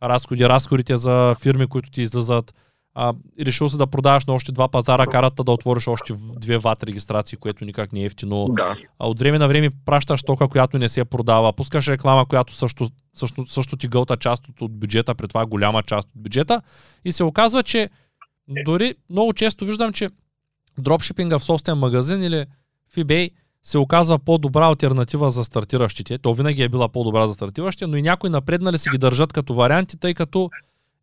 разходи, 0.03 0.49
разходите 0.49 0.96
за 0.96 1.35
фирми, 1.42 1.66
които 1.66 1.90
ти 1.90 2.03
излизат, 2.03 2.55
а, 2.99 3.15
решил 3.41 3.69
се 3.69 3.77
да 3.77 3.87
продаваш 3.87 4.25
на 4.25 4.35
още 4.35 4.53
два 4.53 4.69
пазара, 4.69 5.07
карата 5.07 5.45
да 5.45 5.53
отвориш 5.53 5.89
още 5.89 6.15
две 6.41 6.59
ват 6.59 6.85
регистрации, 6.85 7.39
което 7.39 7.65
никак 7.65 7.93
не 7.93 8.01
е 8.01 8.05
ефтино. 8.05 8.49
Да. 8.49 8.77
А 8.99 9.09
от 9.09 9.19
време 9.19 9.39
на 9.39 9.49
време 9.49 9.71
пращаш 9.85 10.23
тока, 10.23 10.49
която 10.49 10.79
не 10.79 10.89
се 10.89 11.05
продава, 11.05 11.53
пускаш 11.53 11.89
реклама, 11.89 12.27
която 12.27 12.55
също, 12.55 12.89
също, 13.15 13.47
също 13.47 13.77
ти 13.77 13.89
гълта 13.89 14.17
част 14.17 14.49
от, 14.49 14.61
от 14.61 14.73
бюджета, 14.73 15.15
при 15.15 15.29
това 15.29 15.47
голяма 15.47 15.83
част 15.83 16.09
от 16.09 16.23
бюджета. 16.23 16.63
И 17.05 17.13
се 17.13 17.25
оказва, 17.25 17.63
че 17.63 17.91
дори 18.65 18.95
много 19.11 19.33
често 19.33 19.65
виждам, 19.65 19.93
че 19.93 20.11
дропшипинга 20.79 21.39
в 21.39 21.45
собствен 21.45 21.79
магазин 21.79 22.23
или 22.23 22.45
в 22.93 22.97
eBay 22.97 23.31
се 23.63 23.79
оказва 23.79 24.19
по-добра 24.19 24.67
альтернатива 24.67 25.31
за 25.31 25.45
стартиращите. 25.45 26.19
То 26.19 26.35
винаги 26.35 26.63
е 26.63 26.69
била 26.69 26.89
по-добра 26.89 27.29
за 27.29 27.35
стартиращите, 27.35 27.87
но 27.87 27.97
и 27.97 28.03
някои 28.03 28.31
напреднали 28.31 28.79
си 28.79 28.91
ги 28.91 28.99
държат 28.99 29.33
като 29.33 29.55
варианти, 29.55 29.97
тъй 29.97 30.15
като 30.15 30.51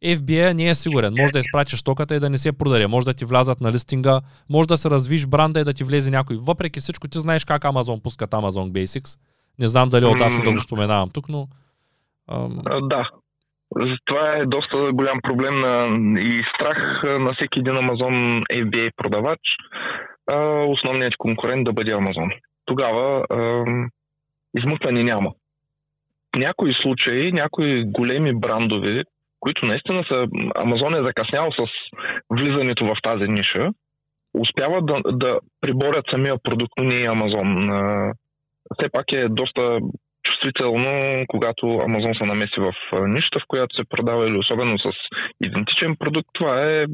FBA 0.03 0.53
не 0.53 0.69
е 0.69 0.75
сигурен. 0.75 1.13
Може 1.19 1.33
да 1.33 1.39
изпратиш 1.39 1.79
стоката 1.79 2.15
и 2.15 2.19
да 2.19 2.29
не 2.29 2.37
се 2.37 2.57
продаде. 2.57 2.87
Може 2.87 3.05
да 3.05 3.13
ти 3.13 3.25
влязат 3.25 3.61
на 3.61 3.71
листинга, 3.71 4.21
може 4.49 4.67
да 4.67 4.77
се 4.77 4.89
развиш 4.89 5.27
бранда 5.27 5.59
и 5.59 5.63
да 5.63 5.73
ти 5.73 5.83
влезе 5.83 6.11
някой. 6.11 6.37
Въпреки 6.41 6.79
всичко, 6.79 7.07
ти 7.07 7.19
знаеш 7.19 7.45
как 7.45 7.63
Amazon 7.63 8.03
пускат 8.03 8.31
Amazon 8.31 8.71
Basics. 8.71 9.19
Не 9.59 9.67
знам 9.67 9.89
дали 9.89 10.05
е 10.05 10.07
удачно 10.07 10.43
да 10.43 10.51
го 10.51 10.59
споменавам 10.59 11.09
тук, 11.13 11.29
но... 11.29 11.47
Ам... 12.31 12.61
Да, 12.81 13.09
това 14.05 14.37
е 14.37 14.45
доста 14.45 14.91
голям 14.93 15.19
проблем 15.23 15.59
на, 15.59 15.87
и 16.21 16.43
страх 16.55 17.03
на 17.03 17.33
всеки 17.33 17.59
един 17.59 17.73
Amazon 17.73 18.43
FBA 18.51 18.91
продавач. 18.97 19.39
А, 20.31 20.37
основният 20.63 21.15
конкурент 21.17 21.63
да 21.63 21.73
бъде 21.73 21.91
Amazon. 21.91 22.39
Тогава 22.65 23.25
а, 23.29 23.63
измъкване 24.57 25.03
няма. 25.03 25.31
В 26.35 26.39
някои 26.39 26.73
случаи, 26.73 27.31
някои 27.31 27.83
големи 27.85 28.35
брандове, 28.35 29.03
които 29.43 29.65
наистина 29.65 30.03
са... 30.07 30.27
Амазон 30.55 30.95
е 30.95 31.07
закъснял 31.09 31.51
с 31.51 31.61
влизането 32.29 32.85
в 32.85 32.95
тази 33.03 33.27
ниша, 33.27 33.69
успяват 34.33 34.85
да, 34.85 34.95
да 35.11 35.39
приборят 35.61 36.05
самия 36.11 36.35
продукт, 36.43 36.73
но 36.77 36.83
не 36.83 36.95
и 36.95 37.05
Амазон. 37.05 37.69
Все 38.77 38.89
пак 38.89 39.05
е 39.13 39.29
доста 39.29 39.79
чувствително, 40.23 41.23
когато 41.27 41.79
Амазон 41.85 42.13
се 42.15 42.25
намеси 42.25 42.59
в 42.59 42.73
нишата, 43.07 43.39
в 43.39 43.47
която 43.47 43.75
се 43.75 43.89
продава 43.89 44.27
или 44.27 44.37
особено 44.37 44.79
с 44.79 44.91
идентичен 45.45 45.95
продукт. 45.95 46.29
Това 46.33 46.61
е 46.61 46.85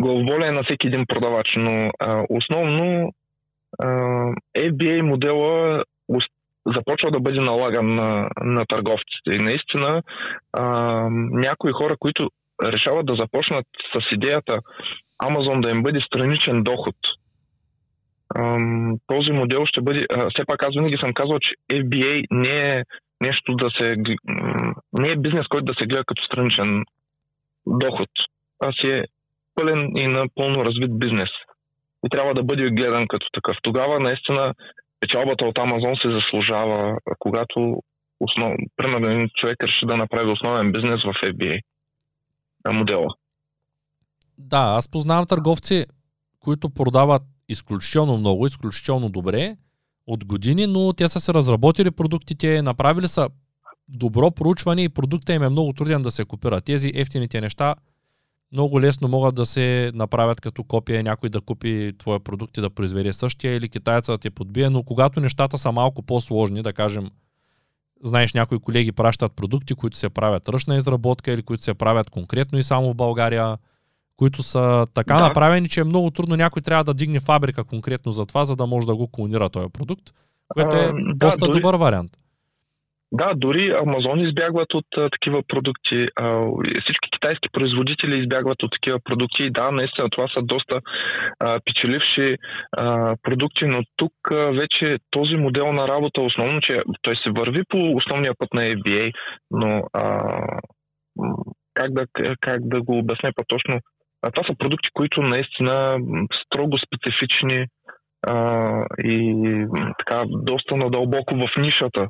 главоболие 0.00 0.50
на 0.50 0.62
всеки 0.62 0.86
един 0.86 1.06
продавач, 1.06 1.52
но 1.56 1.90
а, 1.98 2.24
основно 2.30 3.12
а, 3.78 3.86
ABA 4.58 5.00
модела 5.00 5.84
започва 6.66 7.10
да 7.10 7.20
бъде 7.20 7.40
налаган 7.40 7.94
на, 7.94 8.28
на 8.42 8.66
търговците. 8.66 9.30
И 9.30 9.38
наистина 9.38 10.02
а, 10.52 10.64
някои 11.30 11.72
хора, 11.72 11.96
които 11.98 12.30
решават 12.64 13.06
да 13.06 13.14
започнат 13.14 13.66
с 13.94 14.14
идеята 14.14 14.58
Амазон 15.24 15.60
да 15.60 15.70
им 15.70 15.82
бъде 15.82 16.00
страничен 16.06 16.62
доход, 16.62 16.96
а, 18.34 18.58
този 19.06 19.32
модел 19.32 19.66
ще 19.66 19.80
бъде... 19.80 20.04
А, 20.14 20.30
все 20.30 20.44
пак 20.46 20.64
аз 20.64 20.74
винаги 20.74 20.96
съм 21.00 21.14
казал, 21.14 21.38
че 21.38 21.54
FBA 21.72 22.26
не 22.30 22.78
е 22.78 22.84
нещо 23.20 23.54
да 23.54 23.70
се... 23.78 23.96
Не 24.92 25.08
е 25.08 25.16
бизнес, 25.16 25.46
който 25.46 25.64
да 25.64 25.74
се 25.80 25.86
гледа 25.86 26.04
като 26.04 26.22
страничен 26.24 26.84
доход. 27.66 28.08
А 28.64 28.72
си 28.72 28.90
е 28.90 29.04
пълен 29.54 29.96
и 29.96 30.06
напълно 30.06 30.64
развит 30.64 30.98
бизнес. 30.98 31.30
И 32.06 32.08
трябва 32.10 32.34
да 32.34 32.42
бъде 32.42 32.70
гледан 32.70 33.08
като 33.08 33.26
такъв. 33.32 33.56
Тогава 33.62 34.00
наистина 34.00 34.54
печалбата 35.00 35.44
от 35.44 35.58
Амазон 35.58 35.96
се 36.02 36.10
заслужава, 36.10 36.98
когато 37.18 37.82
основ... 38.20 38.52
примерно 38.76 39.28
човек 39.34 39.56
реши 39.64 39.86
да 39.86 39.96
направи 39.96 40.30
основен 40.30 40.72
бизнес 40.72 41.02
в 41.02 41.12
FBA 41.12 41.60
модела. 42.72 43.08
Да, 44.38 44.74
аз 44.76 44.88
познавам 44.88 45.26
търговци, 45.26 45.86
които 46.40 46.70
продават 46.70 47.22
изключително 47.48 48.16
много, 48.16 48.46
изключително 48.46 49.08
добре 49.08 49.56
от 50.06 50.24
години, 50.24 50.66
но 50.66 50.92
те 50.92 51.08
са 51.08 51.20
се 51.20 51.34
разработили 51.34 51.90
продуктите, 51.90 52.62
направили 52.62 53.08
са 53.08 53.28
добро 53.88 54.30
проучване 54.30 54.82
и 54.82 54.88
продукта 54.88 55.34
им 55.34 55.42
е 55.42 55.48
много 55.48 55.72
труден 55.72 56.02
да 56.02 56.10
се 56.10 56.24
копира. 56.24 56.60
Тези 56.60 56.92
ефтините 56.94 57.40
неща 57.40 57.74
много 58.52 58.80
лесно 58.80 59.08
могат 59.08 59.34
да 59.34 59.46
се 59.46 59.92
направят 59.94 60.40
като 60.40 60.64
копия 60.64 61.02
някой 61.02 61.28
да 61.28 61.40
купи 61.40 61.92
твоя 61.98 62.20
продукт 62.20 62.56
и 62.56 62.60
да 62.60 62.70
произведе 62.70 63.12
същия 63.12 63.56
или 63.56 63.68
китайца 63.68 64.12
да 64.12 64.18
те 64.18 64.30
подбие, 64.30 64.70
но 64.70 64.82
когато 64.82 65.20
нещата 65.20 65.58
са 65.58 65.72
малко 65.72 66.02
по-сложни, 66.02 66.62
да 66.62 66.72
кажем, 66.72 67.10
знаеш, 68.04 68.34
някои 68.34 68.58
колеги 68.58 68.92
пращат 68.92 69.32
продукти, 69.32 69.74
които 69.74 69.96
се 69.96 70.08
правят 70.08 70.48
ръчна 70.48 70.76
изработка 70.76 71.32
или 71.32 71.42
които 71.42 71.62
се 71.62 71.74
правят 71.74 72.10
конкретно 72.10 72.58
и 72.58 72.62
само 72.62 72.92
в 72.92 72.94
България, 72.94 73.58
които 74.16 74.42
са 74.42 74.86
така 74.94 75.14
да. 75.14 75.20
направени, 75.20 75.68
че 75.68 75.80
е 75.80 75.84
много 75.84 76.10
трудно 76.10 76.36
някой 76.36 76.62
трябва 76.62 76.84
да 76.84 76.94
дигне 76.94 77.20
фабрика 77.20 77.64
конкретно 77.64 78.12
за 78.12 78.26
това, 78.26 78.44
за 78.44 78.56
да 78.56 78.66
може 78.66 78.86
да 78.86 78.96
го 78.96 79.08
клонира 79.08 79.48
този 79.48 79.68
продукт, 79.68 80.10
което 80.48 80.76
е 80.76 80.92
а, 80.94 81.14
доста 81.14 81.46
да, 81.46 81.52
добър 81.52 81.74
вариант. 81.74 82.18
Да, 83.12 83.32
дори 83.36 83.74
Амазон 83.82 84.20
избягват 84.20 84.74
от 84.74 84.86
а, 84.96 85.10
такива 85.10 85.42
продукти. 85.48 86.06
А, 86.16 86.46
всички 86.84 87.10
китайски 87.12 87.48
производители 87.52 88.18
избягват 88.18 88.62
от 88.62 88.72
такива 88.72 88.98
продукти. 89.04 89.50
Да, 89.50 89.70
наистина 89.70 90.10
това 90.10 90.28
са 90.28 90.42
доста 90.42 90.80
а, 91.38 91.60
печеливши 91.64 92.36
а, 92.76 93.16
продукти, 93.22 93.64
но 93.64 93.82
тук 93.96 94.12
а, 94.32 94.36
вече 94.36 94.98
този 95.10 95.36
модел 95.36 95.72
на 95.72 95.88
работа, 95.88 96.20
основно, 96.20 96.60
че 96.60 96.82
той 97.02 97.16
се 97.16 97.30
върви 97.30 97.62
по 97.68 97.96
основния 97.96 98.32
път 98.38 98.54
на 98.54 98.62
FBA, 98.62 99.12
но 99.50 99.82
а, 99.92 100.32
как, 101.74 101.92
да, 101.92 102.06
как 102.40 102.68
да 102.68 102.82
го 102.82 102.98
обясня 102.98 103.32
по-точно? 103.36 103.80
А, 104.22 104.30
това 104.30 104.46
са 104.46 104.54
продукти, 104.58 104.88
които 104.92 105.22
наистина 105.22 105.98
строго 106.44 106.78
специфични 106.78 107.66
а, 108.26 108.84
и 108.98 109.34
така 109.98 110.24
доста 110.28 110.76
надълбоко 110.76 111.34
в 111.34 111.48
нишата 111.58 112.08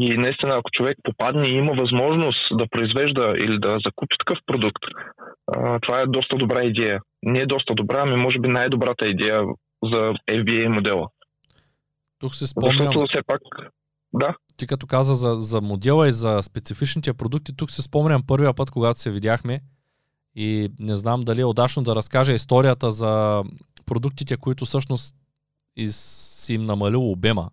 и 0.00 0.18
наистина, 0.18 0.56
ако 0.56 0.70
човек 0.70 0.96
попадне 1.02 1.48
и 1.48 1.56
има 1.56 1.72
възможност 1.72 2.38
да 2.52 2.66
произвежда 2.70 3.34
или 3.38 3.58
да 3.58 3.78
закупи 3.86 4.16
такъв 4.18 4.38
продукт, 4.46 4.82
това 5.82 6.00
е 6.00 6.06
доста 6.06 6.36
добра 6.36 6.64
идея. 6.64 7.00
Не 7.22 7.40
е 7.40 7.46
доста 7.46 7.74
добра, 7.74 8.02
ами 8.02 8.16
може 8.16 8.38
би 8.38 8.48
най-добрата 8.48 9.06
идея 9.06 9.42
за 9.82 10.12
FBA 10.30 10.68
модела. 10.68 11.08
Тук 12.18 12.34
се 12.34 12.46
спомням... 12.46 12.76
Защото 12.76 13.06
все 13.12 13.22
пак... 13.26 13.40
Да. 14.12 14.34
Ти 14.56 14.66
като 14.66 14.86
каза 14.86 15.14
за, 15.14 15.34
за 15.34 15.60
модела 15.60 16.08
и 16.08 16.12
за 16.12 16.42
специфичните 16.42 17.14
продукти, 17.14 17.56
тук 17.56 17.70
се 17.70 17.82
спомням 17.82 18.22
първия 18.26 18.54
път, 18.54 18.70
когато 18.70 19.00
се 19.00 19.10
видяхме 19.10 19.60
и 20.34 20.68
не 20.78 20.96
знам 20.96 21.20
дали 21.22 21.40
е 21.40 21.44
удачно 21.44 21.82
да 21.82 21.96
разкажа 21.96 22.32
историята 22.32 22.90
за 22.90 23.42
продуктите, 23.86 24.36
които 24.36 24.64
всъщност 24.64 25.16
и 25.76 25.88
си 25.88 26.54
им 26.54 26.64
намалил 26.64 27.10
обема 27.10 27.50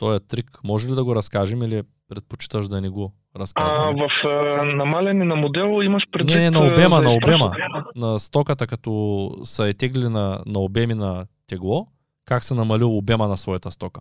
този 0.00 0.20
трик, 0.28 0.60
може 0.64 0.88
ли 0.88 0.94
да 0.94 1.04
го 1.04 1.14
разкажем 1.14 1.62
или 1.62 1.82
предпочиташ 2.08 2.68
да 2.68 2.80
не 2.80 2.88
го 2.88 3.12
разказваме? 3.36 4.02
А, 4.02 4.08
в 4.08 4.28
а, 4.28 4.64
намаляне 4.64 5.24
на 5.24 5.36
модел 5.36 5.80
имаш 5.84 6.02
предвид... 6.12 6.36
Не, 6.36 6.42
не, 6.42 6.50
на 6.50 6.72
обема, 6.72 7.00
на 7.00 7.10
обема. 7.10 7.52
На 7.96 8.18
стоката, 8.18 8.66
като 8.66 9.30
са 9.44 9.68
е 9.68 9.74
тегли 9.74 10.08
на, 10.08 10.42
на 10.46 10.58
обеми 10.58 10.94
на 10.94 11.26
тегло, 11.46 11.86
как 12.24 12.44
се 12.44 12.54
намалил 12.54 12.96
обема 12.96 13.28
на 13.28 13.36
своята 13.36 13.70
стока? 13.70 14.00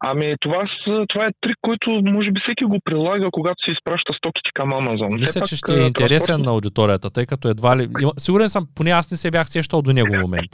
Ами 0.00 0.34
това, 0.40 0.64
това 1.08 1.26
е 1.26 1.30
трик, 1.40 1.56
който 1.62 1.90
може 1.90 2.30
би 2.30 2.40
всеки 2.44 2.64
го 2.64 2.78
прилага, 2.84 3.28
когато 3.32 3.56
се 3.64 3.72
изпраща 3.72 4.12
стоките 4.18 4.50
към 4.54 4.74
Амазон. 4.74 5.14
Мисля, 5.14 5.40
че 5.40 5.56
ще 5.56 5.82
е 5.82 5.86
интересен 5.86 6.26
транспорт... 6.26 6.46
на 6.46 6.50
аудиторията, 6.50 7.10
тъй 7.10 7.26
като 7.26 7.48
едва 7.48 7.76
ли... 7.76 7.88
Сигурен 8.18 8.48
съм, 8.48 8.68
поне 8.74 8.90
аз 8.90 9.10
не 9.10 9.16
се 9.16 9.30
бях 9.30 9.50
сещал 9.50 9.82
до 9.82 9.92
него 9.92 10.16
момент. 10.16 10.50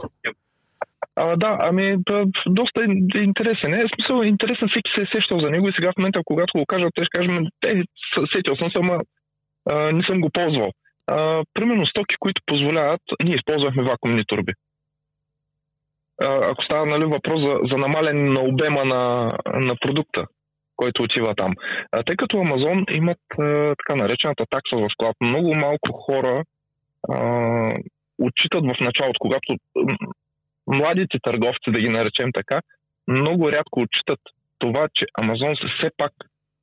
А, 1.15 1.35
да, 1.35 1.57
ами 1.61 1.97
доста 2.47 2.83
интересен. 3.15 3.73
Е, 3.73 3.85
смисъл, 3.95 4.23
интересен 4.23 4.67
всеки 4.69 4.91
се 4.95 5.01
е 5.01 5.11
сещал 5.15 5.39
за 5.39 5.49
него 5.49 5.69
и 5.69 5.73
сега 5.75 5.91
в 5.91 5.97
момента, 5.97 6.21
когато 6.25 6.57
го 6.57 6.65
кажа, 6.65 6.87
те 6.95 7.03
ще 7.03 7.17
кажем, 7.17 7.47
е, 7.65 7.83
сетил 8.33 8.55
съм 8.55 8.71
се, 8.71 8.79
ама 8.83 8.99
не 9.93 10.03
съм 10.03 10.21
го 10.21 10.29
ползвал. 10.33 10.71
А, 11.07 11.43
примерно 11.53 11.85
стоки, 11.85 12.15
които 12.19 12.41
позволяват, 12.45 13.01
ние 13.23 13.35
използвахме 13.35 13.83
вакуумни 13.83 14.23
турби. 14.27 14.53
А, 16.21 16.51
ако 16.51 16.63
става 16.63 16.85
нали, 16.85 17.05
въпрос 17.05 17.41
за, 17.41 17.55
за 17.71 17.77
намаляне 17.77 18.29
на 18.29 18.41
обема 18.41 18.85
на, 18.85 19.31
на 19.53 19.75
продукта, 19.81 20.25
който 20.75 21.03
отива 21.03 21.35
там. 21.35 21.53
А, 21.91 22.03
тъй 22.03 22.15
като 22.15 22.37
Амазон 22.37 22.85
имат 22.95 23.19
а, 23.39 23.75
така 23.75 23.95
наречената 23.95 24.45
такса 24.49 24.77
за 24.77 24.87
склад, 24.93 25.15
много 25.21 25.53
малко 25.59 25.91
хора 25.91 26.43
а, 27.09 27.17
отчитат 28.21 28.63
в 28.63 28.79
началото, 28.81 29.19
когато 29.19 29.55
младите 30.67 31.17
търговци, 31.23 31.71
да 31.71 31.81
ги 31.81 31.89
наречем 31.89 32.29
така, 32.33 32.61
много 33.07 33.51
рядко 33.51 33.79
отчитат 33.79 34.19
това, 34.57 34.87
че 34.93 35.05
Амазон 35.13 35.53
все 35.55 35.89
пак 35.97 36.11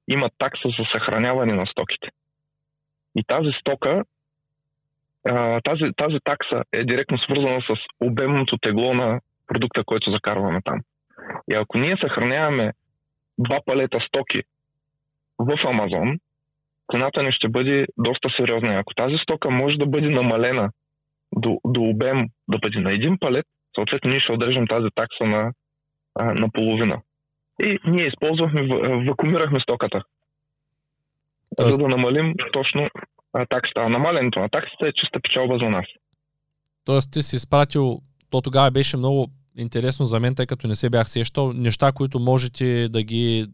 има 0.08 0.30
такса 0.38 0.68
за 0.78 0.84
съхраняване 0.94 1.54
на 1.54 1.66
стоките. 1.66 2.08
И 3.16 3.24
тази 3.24 3.50
стока, 3.60 4.04
тази, 5.64 5.84
тази 5.96 6.16
такса 6.24 6.62
е 6.72 6.84
директно 6.84 7.18
свързана 7.18 7.60
с 7.60 7.74
обемното 8.00 8.58
тегло 8.58 8.94
на 8.94 9.20
продукта, 9.46 9.84
който 9.84 10.12
закарваме 10.12 10.60
там. 10.64 10.80
И 11.52 11.54
ако 11.54 11.78
ние 11.78 11.96
съхраняваме 12.00 12.72
два 13.38 13.58
палета 13.66 13.98
стоки 14.08 14.42
в 15.38 15.66
Амазон, 15.66 16.18
цената 16.92 17.22
ни 17.22 17.32
ще 17.32 17.48
бъде 17.48 17.86
доста 17.98 18.28
сериозна. 18.36 18.74
Ако 18.74 18.94
тази 18.94 19.16
стока 19.16 19.50
може 19.50 19.76
да 19.76 19.86
бъде 19.86 20.08
намалена 20.08 20.70
до, 21.36 21.60
до 21.66 21.82
обем 21.82 22.28
да 22.48 22.58
бъде 22.58 22.80
на 22.80 22.92
един 22.92 23.18
палет, 23.18 23.46
съответно 23.74 24.10
ние 24.10 24.20
ще 24.20 24.32
отрежем 24.32 24.66
тази 24.66 24.88
такса 24.94 25.24
на, 25.24 25.52
на 26.34 26.50
половина. 26.52 27.00
И 27.62 27.78
ние 27.86 28.06
използвахме, 28.06 28.66
вакуумирахме 29.08 29.60
стоката. 29.60 30.02
Тоест... 31.56 31.76
За 31.76 31.82
да 31.82 31.88
намалим 31.88 32.34
точно 32.52 32.86
таксата. 33.32 33.80
А 33.80 33.88
намалянето 33.88 34.40
на 34.40 34.48
таксата 34.48 34.88
е 34.88 34.92
чиста 34.92 35.20
печалба 35.20 35.58
за 35.62 35.68
нас. 35.68 35.86
Тоест 36.84 37.12
ти 37.12 37.22
си 37.22 37.36
изпратил, 37.36 37.98
то 38.30 38.40
тогава 38.40 38.70
беше 38.70 38.96
много 38.96 39.26
интересно 39.56 40.06
за 40.06 40.20
мен, 40.20 40.34
тъй 40.34 40.46
като 40.46 40.66
не 40.66 40.74
се 40.74 40.90
бях 40.90 41.10
сещал, 41.10 41.52
неща, 41.52 41.92
които 41.92 42.20
можете 42.20 42.88
да 42.88 43.02
ги 43.02 43.46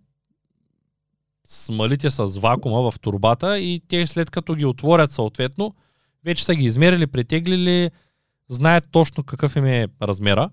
смалите 1.45 2.11
с 2.11 2.39
вакуума 2.41 2.91
в 2.91 3.01
турбата 3.01 3.59
и 3.59 3.83
те 3.89 4.07
след 4.07 4.31
като 4.31 4.55
ги 4.55 4.65
отворят 4.65 5.11
съответно, 5.11 5.75
вече 6.25 6.45
са 6.45 6.55
ги 6.55 6.65
измерили, 6.65 7.07
претеглили, 7.07 7.91
знаят 8.49 8.85
точно 8.93 9.25
какъв 9.25 9.57
им 9.57 9.65
е 9.65 9.87
размера. 10.03 10.51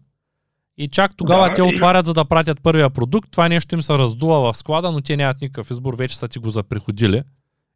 И 0.78 0.88
чак 0.88 1.12
тогава 1.18 1.48
да, 1.48 1.54
те 1.54 1.62
отварят, 1.62 2.06
за 2.06 2.14
да 2.14 2.26
пратят 2.26 2.64
първия 2.64 2.90
продукт. 2.90 3.32
Това 3.32 3.50
нещо 3.50 3.76
им 3.76 3.82
се 3.82 3.94
раздува 3.94 4.54
в 4.54 4.58
склада, 4.58 4.92
но 4.92 5.02
те 5.02 5.18
нямат 5.18 5.42
никакъв 5.42 5.72
избор, 5.72 5.96
вече 5.98 6.18
са 6.18 6.28
ти 6.28 6.40
го 6.40 6.50
заприходили 6.50 7.24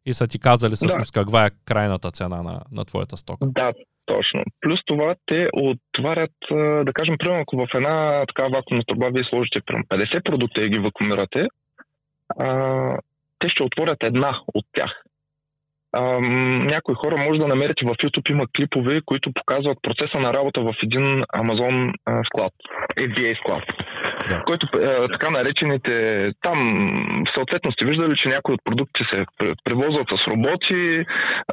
и 0.06 0.14
са 0.14 0.28
ти 0.28 0.38
казали 0.38 0.74
всъщност 0.74 1.14
да. 1.14 1.20
каква 1.20 1.46
е 1.46 1.50
крайната 1.64 2.10
цена 2.10 2.42
на, 2.42 2.60
на 2.72 2.84
твоята 2.84 3.16
стока. 3.16 3.46
Да, 3.46 3.72
точно. 4.06 4.42
Плюс 4.60 4.80
това 4.86 5.14
те 5.26 5.48
отварят, 5.52 6.32
да 6.84 6.92
кажем, 6.94 7.16
примерно, 7.18 7.42
ако 7.42 7.56
в 7.56 7.68
една 7.74 8.24
такава 8.26 8.48
вакуумна 8.48 8.84
турба 8.86 9.08
вие 9.12 9.24
сложите 9.24 9.60
примерно 9.66 9.84
50 9.84 10.24
продукта 10.24 10.64
и 10.64 10.70
ги 10.70 10.78
вакуумирате, 10.78 11.46
а, 12.38 12.98
те 13.38 13.48
ще 13.48 13.62
отворят 13.62 13.98
една 14.02 14.40
от 14.54 14.66
тях. 14.72 15.02
Ам, 15.96 16.58
някои 16.58 16.94
хора 16.94 17.16
може 17.16 17.40
да 17.40 17.46
намерите 17.46 17.86
в 17.86 17.88
YouTube 17.88 18.30
има 18.30 18.44
клипове, 18.56 19.00
които 19.06 19.32
показват 19.32 19.78
процеса 19.82 20.18
на 20.20 20.32
работа 20.32 20.60
в 20.60 20.74
един 20.82 21.22
Amazon 21.22 21.92
склад, 22.26 22.52
FBA 23.00 23.38
склад, 23.40 23.62
да. 24.28 24.42
който 24.46 24.66
а, 24.74 25.08
така 25.08 25.30
наречените 25.30 25.92
там 26.40 26.58
съответно 27.34 27.72
сте 27.72 27.86
виждали, 27.86 28.16
че 28.16 28.28
някои 28.28 28.54
от 28.54 28.64
продукти 28.64 29.04
се 29.12 29.24
превозват 29.64 30.08
с 30.10 30.26
роботи 30.26 31.04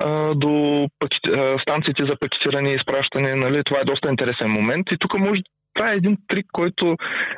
а, 0.03 0.33
до 0.35 0.85
пакет, 0.99 1.37
а, 1.37 1.59
станциите 1.59 2.05
за 2.05 2.15
пакетиране 2.19 2.71
и 2.71 2.75
изпращане. 2.75 3.35
Нали? 3.35 3.63
Това 3.63 3.79
е 3.79 3.85
доста 3.91 4.09
интересен 4.09 4.49
момент 4.51 4.85
и 4.91 4.97
тук 4.99 5.19
може 5.19 5.41
това 5.75 5.91
е 5.91 5.95
един 5.95 6.17
трик, 6.27 6.45
който 6.51 6.95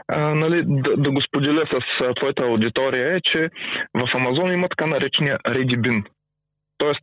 а, 0.08 0.20
нали, 0.20 0.64
да, 0.66 0.98
да 0.98 1.12
го 1.12 1.22
споделя 1.22 1.66
с 1.74 2.06
а, 2.06 2.14
твоята 2.14 2.46
аудитория 2.46 3.16
е, 3.16 3.22
че 3.22 3.50
в 3.94 4.16
Амазон 4.16 4.54
има 4.54 4.68
така 4.70 4.86
наречения 4.86 5.38
Ready 5.38 5.78
Bin. 5.78 6.04
Тоест, 6.78 7.02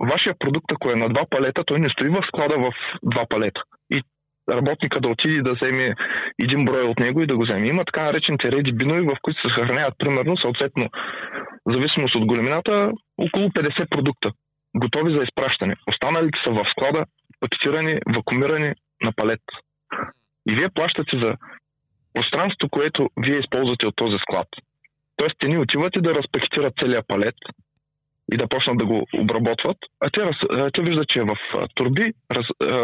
вашия 0.00 0.34
продукт, 0.38 0.72
ако 0.72 0.90
е 0.90 0.96
на 0.96 1.08
два 1.08 1.26
палета, 1.30 1.64
той 1.64 1.78
не 1.78 1.88
стои 1.88 2.08
в 2.08 2.24
склада 2.28 2.56
в 2.58 2.72
два 3.02 3.26
палета. 3.28 3.62
И 3.94 4.02
работника 4.50 5.00
да 5.00 5.08
отиде 5.08 5.42
да 5.42 5.54
вземе 5.54 5.94
един 6.42 6.64
брой 6.64 6.82
от 6.82 6.98
него 6.98 7.22
и 7.22 7.26
да 7.26 7.36
го 7.36 7.42
вземе. 7.42 7.66
Има 7.66 7.84
така 7.84 8.04
наречените 8.04 8.52
реди 8.52 8.72
бинови, 8.72 9.00
в 9.00 9.16
които 9.22 9.40
се 9.40 9.54
съхраняват 9.58 9.94
примерно, 9.98 10.36
съответно, 10.36 10.88
в 11.66 11.72
зависимост 11.72 12.14
от 12.14 12.26
големината, 12.26 12.92
около 13.18 13.48
50 13.48 13.88
продукта, 13.90 14.32
готови 14.76 15.16
за 15.16 15.22
изпращане. 15.24 15.76
Останалите 15.88 16.38
са 16.44 16.50
в 16.50 16.64
склада, 16.70 17.04
пакетирани, 17.40 17.98
вакуумирани 18.14 18.74
на 19.04 19.12
палет. 19.12 19.42
И 20.50 20.54
вие 20.54 20.68
плащате 20.68 21.18
за 21.18 21.36
пространството, 22.14 22.68
което 22.68 23.10
вие 23.16 23.38
използвате 23.38 23.86
от 23.86 23.96
този 23.96 24.16
склад. 24.16 24.48
Тоест, 25.16 25.34
те 25.38 25.48
ни 25.48 25.58
отивате 25.58 26.00
да 26.00 26.14
разпакетират 26.14 26.74
целият 26.80 27.08
палет, 27.08 27.34
и 28.32 28.36
да 28.36 28.48
почнат 28.48 28.78
да 28.78 28.86
го 28.86 29.06
обработват. 29.18 29.76
А 30.00 30.10
те, 30.10 30.20
те 30.74 30.82
виждат, 30.82 31.08
че 31.08 31.18
е 31.18 31.22
в 31.22 31.36
турби, 31.74 32.12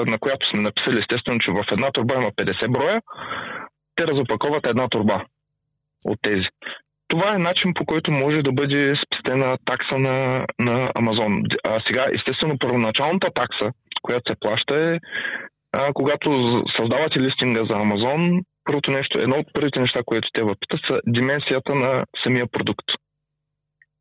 на 0.06 0.18
която 0.18 0.50
сме 0.50 0.62
написали 0.62 1.00
естествено, 1.00 1.40
че 1.40 1.50
в 1.50 1.64
една 1.72 1.90
турба 1.90 2.14
има 2.14 2.30
50 2.30 2.72
броя, 2.72 3.02
те 3.96 4.06
разопаковат 4.06 4.66
една 4.66 4.88
турба 4.88 5.24
от 6.04 6.18
тези. 6.22 6.46
Това 7.08 7.34
е 7.34 7.38
начин 7.38 7.74
по 7.74 7.84
който 7.84 8.10
може 8.12 8.42
да 8.42 8.52
бъде 8.52 8.94
спестена 9.06 9.58
такса 9.64 9.98
на, 9.98 10.46
на 10.58 10.90
Амазон. 10.94 11.42
А 11.64 11.80
сега, 11.86 12.06
естествено, 12.16 12.58
първоначалната 12.58 13.28
такса, 13.34 13.72
която 14.02 14.32
се 14.32 14.40
плаща 14.40 14.76
е 14.76 14.98
а, 15.72 15.92
когато 15.92 16.30
създавате 16.76 17.20
листинга 17.20 17.64
за 17.70 17.76
Амазон, 17.76 18.40
първото 18.64 18.90
нещо, 18.90 19.20
едно 19.20 19.36
от 19.36 19.46
първите 19.52 19.80
неща, 19.80 20.00
което 20.06 20.28
те 20.32 20.42
въпитат, 20.42 20.80
са 20.86 21.00
дименсията 21.06 21.74
на 21.74 22.04
самия 22.24 22.46
продукт. 22.46 22.86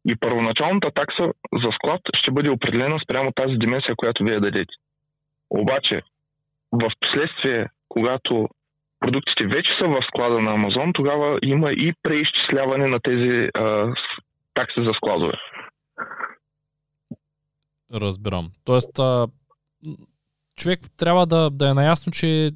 И 0.08 0.16
първоначалната 0.16 0.91
такса 0.91 1.34
за 1.64 1.72
склад 1.76 2.02
ще 2.16 2.32
бъде 2.32 2.50
определена 2.50 3.00
спрямо 3.04 3.32
тази 3.32 3.54
дименсия, 3.58 3.95
която 3.95 4.24
вие 4.24 4.39
дадете. 4.39 4.74
Обаче, 5.50 6.02
в 6.72 6.91
последствие, 7.00 7.68
когато 7.89 8.50
продуктите 9.00 9.47
вече 9.47 9.72
са 9.82 9.88
в 9.88 10.02
склада 10.08 10.39
на 10.41 10.52
Амазон, 10.52 10.93
тогава 10.93 11.39
има 11.43 11.72
и 11.72 11.93
преизчисляване 12.04 12.88
на 12.88 13.00
тези 13.00 13.50
а, 13.58 13.93
такси 14.54 14.84
за 14.86 14.91
складове. 14.97 15.34
Разбирам. 17.93 18.52
Тоест, 18.64 19.00
а, 19.00 19.28
човек 20.56 20.80
трябва 20.97 21.26
да, 21.26 21.50
да 21.50 21.70
е 21.70 21.74
наясно, 21.74 22.12
че 22.12 22.52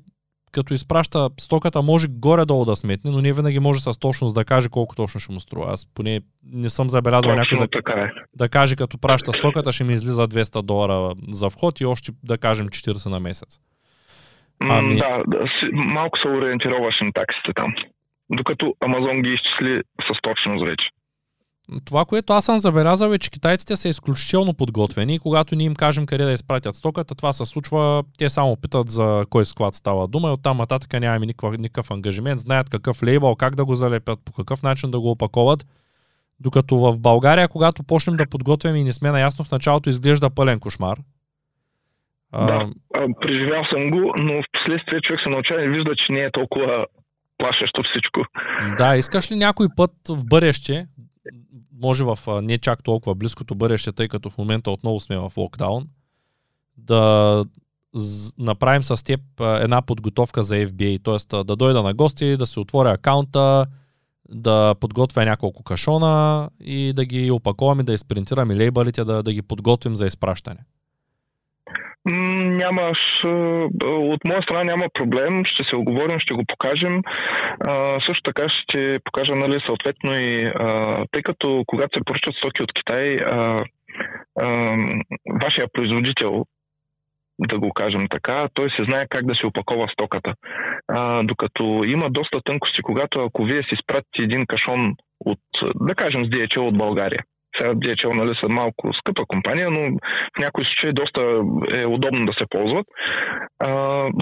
като 0.54 0.74
изпраща 0.74 1.30
стоката, 1.40 1.82
може 1.82 2.08
горе-долу 2.08 2.66
да 2.66 2.76
сметне, 2.76 3.12
но 3.12 3.22
не 3.22 3.34
винаги 3.34 3.60
може 3.60 3.82
с 3.82 4.00
точност 4.00 4.36
да 4.36 4.46
каже 4.46 4.70
колко 4.70 4.96
точно 4.96 5.20
ще 5.20 5.34
му 5.34 5.40
струва. 5.40 5.74
Аз 5.74 5.86
поне 5.96 6.20
не 6.54 6.70
съм 6.70 6.90
забелязал 6.90 7.36
някой 7.36 7.58
да, 7.58 8.02
е. 8.02 8.10
да 8.34 8.50
каже, 8.50 8.76
като 8.76 8.98
праща 8.98 9.34
стоката, 9.34 9.72
ще 9.72 9.84
ми 9.84 9.94
излиза 9.94 10.28
200 10.28 10.62
долара 10.62 11.14
за 11.32 11.50
вход 11.50 11.82
и 11.82 11.86
още 11.86 12.12
да 12.24 12.38
кажем 12.38 12.70
40 12.70 13.10
на 13.10 13.20
месец. 13.20 13.60
Ами... 14.60 14.96
Да, 14.96 15.24
да, 15.28 15.40
малко 15.74 16.18
са 16.20 16.30
ориентировъчни 16.30 17.14
таксите 17.14 17.54
там. 17.56 17.74
Докато 18.30 18.76
Амазон 18.86 19.22
ги 19.22 19.30
изчисли 19.30 19.82
с 20.02 20.22
точност 20.22 20.70
вече. 20.70 20.90
Това, 21.86 22.06
което 22.06 22.34
аз 22.34 22.46
съм 22.46 22.60
забелязал 22.60 23.12
е, 23.12 23.18
че 23.18 23.32
китайците 23.32 23.76
са 23.76 23.90
изключително 23.90 24.54
подготвени 24.54 25.20
когато 25.20 25.56
ние 25.56 25.66
им 25.66 25.76
кажем 25.76 26.06
къде 26.06 26.24
да 26.24 26.32
изпратят 26.32 26.76
стоката, 26.76 27.16
това 27.16 27.34
се 27.34 27.46
случва, 27.46 28.04
те 28.18 28.30
само 28.30 28.56
питат 28.56 28.90
за 28.90 29.26
кой 29.30 29.46
склад 29.46 29.76
става 29.76 30.08
дума 30.08 30.30
и 30.30 30.32
оттам 30.32 30.58
нататък 30.58 30.94
нямаме 30.94 31.26
никакъв, 31.26 31.58
никакъв 31.58 31.92
ангажимент, 31.92 32.40
знаят 32.40 32.70
какъв 32.70 33.04
лейбъл, 33.04 33.36
как 33.36 33.56
да 33.56 33.66
го 33.66 33.76
залепят, 33.76 34.20
по 34.26 34.32
какъв 34.32 34.64
начин 34.64 34.92
да 34.92 35.00
го 35.00 35.12
опаковат. 35.12 35.66
Докато 36.40 36.78
в 36.78 37.00
България, 37.00 37.48
когато 37.48 37.84
почнем 37.84 38.16
да 38.16 38.30
подготвяме 38.30 38.80
и 38.80 38.84
не 38.84 38.94
сме 38.94 39.12
наясно, 39.12 39.46
в 39.46 39.52
началото 39.52 39.90
изглежда 39.90 40.30
пълен 40.30 40.60
кошмар. 40.60 40.98
Да, 42.34 42.70
преживял 43.22 43.64
съм 43.74 43.92
го, 43.92 44.14
но 44.18 44.34
в 44.34 44.46
последствие 44.54 45.02
човек 45.02 45.20
се 45.24 45.30
научава 45.30 45.64
и 45.64 45.68
вижда, 45.68 45.96
че 45.96 46.14
не 46.14 46.20
е 46.20 46.32
толкова 46.32 46.86
плашещо 47.38 47.84
всичко. 47.84 48.22
Да, 48.78 48.96
искаш 48.98 49.32
ли 49.32 49.36
някой 49.36 49.68
път 49.78 49.92
в 50.10 50.26
бъдеще 50.26 50.88
може 51.82 52.04
в 52.04 52.20
не 52.42 52.58
чак 52.58 52.84
толкова 52.84 53.16
близкото 53.16 53.56
бъдеще, 53.56 53.92
тъй 53.92 54.08
като 54.08 54.30
в 54.30 54.38
момента 54.38 54.72
отново 54.72 55.00
сме 55.00 55.18
в 55.18 55.34
локдаун, 55.38 55.88
да 56.78 57.46
направим 58.38 58.84
с 58.84 59.04
теб 59.04 59.22
една 59.40 59.82
подготовка 59.82 60.44
за 60.44 60.56
FBA, 60.56 61.04
т.е. 61.04 61.44
да 61.44 61.56
дойда 61.56 61.84
на 61.84 61.94
гости, 61.94 62.38
да 62.38 62.46
се 62.46 62.60
отворя 62.60 62.92
акаунта, 62.92 63.66
да 64.30 64.76
подготвя 64.80 65.26
няколко 65.26 65.64
кашона 65.64 66.50
и 66.60 66.94
да 66.94 67.06
ги 67.06 67.32
опаковаме, 67.32 67.84
да 67.84 67.94
изпринтираме 67.94 68.56
лейбълите, 68.56 69.04
да, 69.04 69.24
да 69.24 69.34
ги 69.34 69.42
подготвим 69.42 69.96
за 69.96 70.06
изпращане. 70.06 70.60
Нямаш, 72.06 72.98
от 73.84 74.22
моя 74.28 74.42
страна 74.44 74.64
няма 74.64 74.86
проблем, 74.94 75.46
ще 75.46 75.64
се 75.64 75.76
оговорим, 75.76 76.20
ще 76.20 76.34
го 76.34 76.44
покажем. 76.48 77.02
А, 77.68 78.00
също 78.06 78.24
така 78.24 78.50
ще 78.50 79.00
покажа, 79.04 79.36
нали, 79.36 79.60
съответно 79.68 80.20
и, 80.20 80.52
а, 80.56 80.98
тъй 81.12 81.24
като 81.24 81.64
когато 81.68 82.00
се 82.00 82.06
поръчат 82.06 82.36
стоки 82.36 82.64
от 82.64 82.74
Китай, 82.74 83.16
а, 83.16 83.64
а, 84.42 84.78
вашия 85.44 85.68
производител, 85.74 86.46
да 87.40 87.60
го 87.60 87.74
кажем 87.74 88.08
така, 88.10 88.48
той 88.54 88.70
се 88.70 88.84
знае 88.84 89.08
как 89.10 89.26
да 89.26 89.36
се 89.36 89.48
опакова 89.48 89.88
стоката. 89.94 90.34
А, 90.88 91.24
докато 91.24 91.84
има 91.86 92.10
доста 92.10 92.42
тънкости, 92.42 92.82
когато 92.82 93.22
ако 93.22 93.44
вие 93.44 93.64
си 93.64 93.76
спратите 93.84 94.24
един 94.24 94.46
кашон 94.46 94.96
от, 95.20 95.40
да 95.76 95.96
кажем, 95.96 96.26
с 96.26 96.30
DHL 96.30 96.60
от 96.60 96.78
България, 96.78 97.20
сега 97.58 97.74
DHL 97.74 98.14
нали, 98.14 98.34
са 98.44 98.50
малко 98.50 98.94
скъпа 98.94 99.26
компания, 99.28 99.70
но 99.72 99.82
в 100.36 100.40
някои 100.40 100.66
случаи 100.66 100.94
доста 100.94 101.22
е 101.82 101.86
удобно 101.86 102.26
да 102.26 102.34
се 102.34 102.46
ползват. 102.50 102.88
А, 103.60 103.70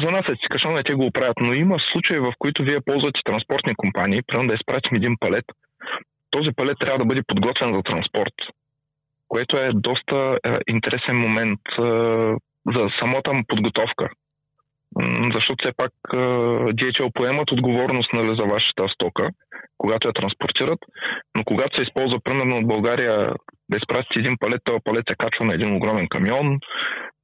за 0.04 0.12
нас 0.12 0.26
е 0.30 0.50
кашон, 0.50 0.76
те 0.86 0.94
го 0.94 1.06
оправят, 1.06 1.38
но 1.42 1.54
има 1.54 1.76
случаи, 1.92 2.20
в 2.20 2.34
които 2.40 2.64
вие 2.64 2.82
ползвате 2.86 3.20
транспортни 3.26 3.76
компании, 3.76 4.22
примерно 4.28 4.48
да 4.48 4.56
изпратим 4.56 4.96
един 4.96 5.16
палет. 5.20 5.46
Този 6.30 6.52
палет 6.56 6.78
трябва 6.80 6.98
да 6.98 7.06
бъде 7.06 7.22
подготвен 7.28 7.70
за 7.74 7.82
транспорт, 7.84 8.34
което 9.28 9.58
е 9.58 9.70
доста 9.74 10.38
е, 10.44 10.52
интересен 10.68 11.18
момент 11.18 11.60
е, 11.80 11.82
за 12.76 12.84
самата 13.02 13.34
му 13.34 13.44
подготовка. 13.48 14.10
Защото 15.36 15.64
все 15.64 15.72
пак 15.78 15.92
DHL 16.78 17.14
поемат 17.14 17.52
отговорност 17.52 18.14
нали, 18.14 18.36
за 18.40 18.46
вашата 18.46 18.88
стока, 18.94 19.30
когато 19.78 20.08
я 20.08 20.14
транспортират, 20.14 20.80
но 21.38 21.44
когато 21.44 21.78
се 21.78 21.84
използва 21.84 22.20
примерно 22.24 22.56
от 22.58 22.68
България 22.68 23.16
да 23.70 23.78
изпратите 23.78 24.20
един 24.20 24.38
палет, 24.40 24.62
този 24.64 24.80
палет 24.84 25.04
се 25.10 25.16
качва 25.16 25.46
на 25.46 25.54
един 25.54 25.76
огромен 25.76 26.08
камион 26.10 26.60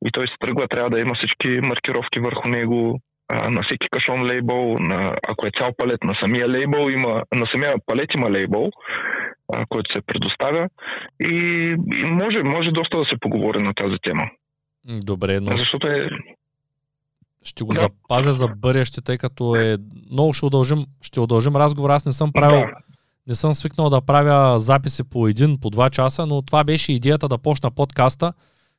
и 0.05 0.11
той 0.11 0.27
се 0.27 0.33
тръгва, 0.39 0.67
трябва 0.67 0.89
да 0.89 0.99
има 0.99 1.13
всички 1.15 1.67
маркировки 1.67 2.19
върху 2.19 2.49
него, 2.49 2.99
на 3.29 3.61
всеки 3.63 3.87
кашон 3.91 4.25
лейбъл, 4.25 4.75
на, 4.79 5.15
ако 5.27 5.47
е 5.47 5.51
цял 5.57 5.71
палет, 5.77 6.03
на 6.03 6.13
самия 6.21 6.49
лейбъл 6.49 6.89
има, 6.89 7.23
на 7.35 7.47
самия 7.51 7.75
палет 7.85 8.09
има 8.15 8.31
лейбъл, 8.31 8.69
а, 9.53 9.65
който 9.69 9.93
се 9.95 10.01
предоставя 10.01 10.69
и, 11.21 11.35
и 11.97 12.03
може, 12.11 12.43
може 12.43 12.71
доста 12.71 12.97
да 12.97 13.05
се 13.05 13.19
поговори 13.19 13.63
на 13.63 13.73
тази 13.73 13.95
тема. 14.03 14.29
Добре, 14.85 15.39
но... 15.39 15.57
Защото 15.57 15.87
е... 15.87 16.09
Ще 17.47 17.63
го 17.63 17.73
запазя 17.75 18.33
за 18.33 18.47
бъдеще, 18.47 19.01
тъй 19.01 19.17
като 19.17 19.55
е... 19.55 19.77
Много 20.11 20.33
ще 20.33 20.45
удължим, 20.45 20.85
ще 21.01 21.19
удължим 21.19 21.55
разговор. 21.55 21.89
Аз 21.89 22.05
не 22.05 22.13
съм 22.13 22.31
правил... 22.31 22.63
Не 23.27 23.35
съм 23.35 23.53
свикнал 23.53 23.89
да 23.89 24.01
правя 24.01 24.59
записи 24.59 25.03
по 25.03 25.27
един, 25.27 25.59
по 25.59 25.69
два 25.69 25.89
часа, 25.89 26.25
но 26.25 26.41
това 26.41 26.63
беше 26.63 26.93
идеята 26.93 27.27
да 27.27 27.37
почна 27.37 27.71
подкаста, 27.71 28.33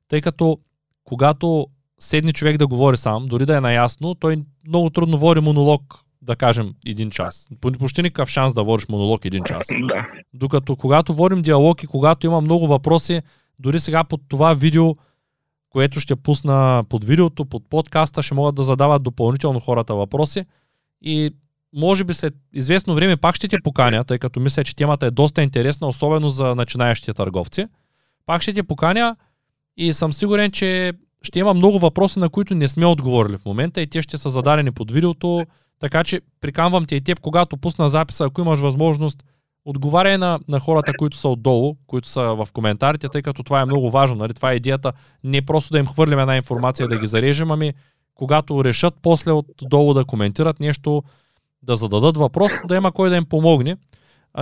тъй 0.08 0.20
като 0.20 0.58
когато 1.04 1.66
седни 1.98 2.32
човек 2.32 2.56
да 2.56 2.66
говори 2.66 2.96
сам, 2.96 3.26
дори 3.26 3.46
да 3.46 3.56
е 3.56 3.60
наясно, 3.60 4.14
той 4.14 4.36
много 4.68 4.90
трудно 4.90 5.18
води 5.18 5.40
монолог, 5.40 6.04
да 6.22 6.36
кажем, 6.36 6.74
един 6.86 7.10
час. 7.10 7.48
Почти 7.78 8.02
никакъв 8.02 8.28
шанс 8.28 8.54
да 8.54 8.64
водиш 8.64 8.88
монолог 8.88 9.24
един 9.24 9.44
час. 9.44 9.66
Да. 9.88 10.06
Докато 10.34 10.76
когато 10.76 11.14
водим 11.14 11.42
диалог 11.42 11.82
и 11.82 11.86
когато 11.86 12.26
има 12.26 12.40
много 12.40 12.66
въпроси, 12.66 13.22
дори 13.58 13.80
сега 13.80 14.04
под 14.04 14.20
това 14.28 14.54
видео, 14.54 14.96
което 15.70 16.00
ще 16.00 16.16
пусна 16.16 16.84
под 16.88 17.04
видеото, 17.04 17.44
под 17.44 17.68
подкаста, 17.70 18.22
ще 18.22 18.34
могат 18.34 18.54
да 18.54 18.64
задават 18.64 19.02
допълнително 19.02 19.60
хората 19.60 19.94
въпроси. 19.94 20.44
И 21.02 21.30
може 21.74 22.04
би 22.04 22.14
след 22.14 22.34
известно 22.52 22.94
време 22.94 23.16
пак 23.16 23.36
ще 23.36 23.48
те 23.48 23.56
поканя, 23.64 24.04
тъй 24.04 24.18
като 24.18 24.40
мисля, 24.40 24.64
че 24.64 24.76
темата 24.76 25.06
е 25.06 25.10
доста 25.10 25.42
интересна, 25.42 25.88
особено 25.88 26.28
за 26.28 26.54
начинаещите 26.54 27.14
търговци. 27.14 27.66
Пак 28.26 28.42
ще 28.42 28.52
те 28.52 28.62
поканя 28.62 29.16
и 29.76 29.92
съм 29.92 30.12
сигурен, 30.12 30.50
че 30.50 30.92
ще 31.22 31.38
има 31.38 31.54
много 31.54 31.78
въпроси, 31.78 32.18
на 32.18 32.28
които 32.28 32.54
не 32.54 32.68
сме 32.68 32.86
отговорили 32.86 33.36
в 33.36 33.44
момента 33.44 33.80
и 33.80 33.86
те 33.86 34.02
ще 34.02 34.18
са 34.18 34.30
зададени 34.30 34.72
под 34.72 34.90
видеото, 34.90 35.46
така 35.80 36.04
че 36.04 36.20
приканвам 36.40 36.86
те 36.86 36.94
и 36.94 37.00
теб, 37.00 37.20
когато 37.20 37.56
пусна 37.56 37.88
записа, 37.88 38.24
ако 38.24 38.40
имаш 38.40 38.60
възможност, 38.60 39.24
отговаряй 39.70 40.18
на, 40.18 40.40
на 40.48 40.60
хората, 40.60 40.92
които 40.98 41.16
са 41.16 41.28
отдолу, 41.28 41.76
които 41.86 42.08
са 42.08 42.22
в 42.22 42.48
коментарите, 42.52 43.08
тъй 43.08 43.22
като 43.22 43.42
това 43.42 43.60
е 43.60 43.64
много 43.64 43.90
важно. 43.90 44.16
Нали? 44.16 44.34
Това 44.34 44.52
е 44.52 44.56
идеята 44.56 44.92
не 45.24 45.42
просто 45.42 45.72
да 45.72 45.78
им 45.78 45.86
хвърлим 45.86 46.18
една 46.18 46.36
информация 46.36 46.88
да 46.88 46.98
ги 46.98 47.06
зарежем, 47.06 47.50
ами 47.50 47.72
когато 48.14 48.64
решат 48.64 48.94
после 49.02 49.32
отдолу 49.32 49.94
да 49.94 50.04
коментират 50.04 50.60
нещо, 50.60 51.02
да 51.62 51.76
зададат 51.76 52.16
въпрос, 52.16 52.52
да 52.66 52.76
има 52.76 52.92
кой 52.92 53.10
да 53.10 53.16
им 53.16 53.24
помогне 53.24 53.76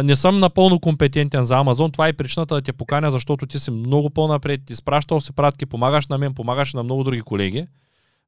не 0.03 0.17
съм 0.17 0.41
напълно 0.41 0.81
компетентен 0.81 1.45
за 1.45 1.57
Амазон. 1.57 1.93
Това 1.93 2.09
е 2.09 2.13
причината 2.13 2.55
да 2.55 2.63
те 2.63 2.73
поканя, 2.73 3.11
защото 3.11 3.47
ти 3.47 3.59
си 3.59 3.71
много 3.71 4.11
по-напред, 4.11 4.61
ти 4.67 4.75
спращал 4.77 5.21
си 5.21 5.33
пратки, 5.33 5.67
помагаш 5.67 6.07
на 6.07 6.19
мен, 6.19 6.35
помагаш 6.35 6.75
на 6.75 6.83
много 6.83 7.05
други 7.05 7.23
колеги. 7.23 7.67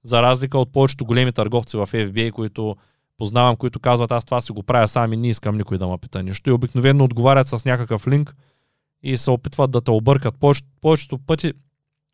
За 0.03 0.23
разлика 0.23 0.59
от 0.59 0.73
повечето 0.73 1.05
големи 1.05 1.33
търговци 1.33 1.77
в 1.77 1.87
FBA, 1.87 2.31
които 2.33 2.77
познавам, 3.19 3.57
които 3.57 3.81
казват 3.81 4.13
аз 4.13 4.25
това 4.25 4.41
си 4.41 4.53
го 4.53 4.63
правя 4.63 4.89
сам 4.89 5.13
и 5.13 5.17
не 5.17 5.29
искам 5.29 5.57
никой 5.57 5.79
да 5.79 5.89
ме 5.89 5.99
пита 5.99 6.23
нещо. 6.23 6.51
И 6.51 6.53
обикновено 6.53 7.05
отговарят 7.05 7.49
с 7.49 7.65
някакъв 7.65 8.09
линк 8.09 8.35
и 9.03 9.17
се 9.17 9.31
опитват 9.31 9.71
да 9.71 9.81
те 9.81 9.91
объркат. 9.91 10.35
Повечето, 10.41 10.69
повечето 10.81 11.19
пъти, 11.19 11.53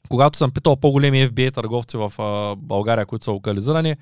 когато 0.09 0.39
съм 0.39 0.51
питал 0.51 0.77
по-големи 0.77 1.29
FBA 1.29 1.55
търговци 1.55 1.97
в 1.97 2.13
а, 2.19 2.57
България, 2.57 3.07
които 3.07 3.25
са 3.25 3.31
локализирани, 3.31 3.97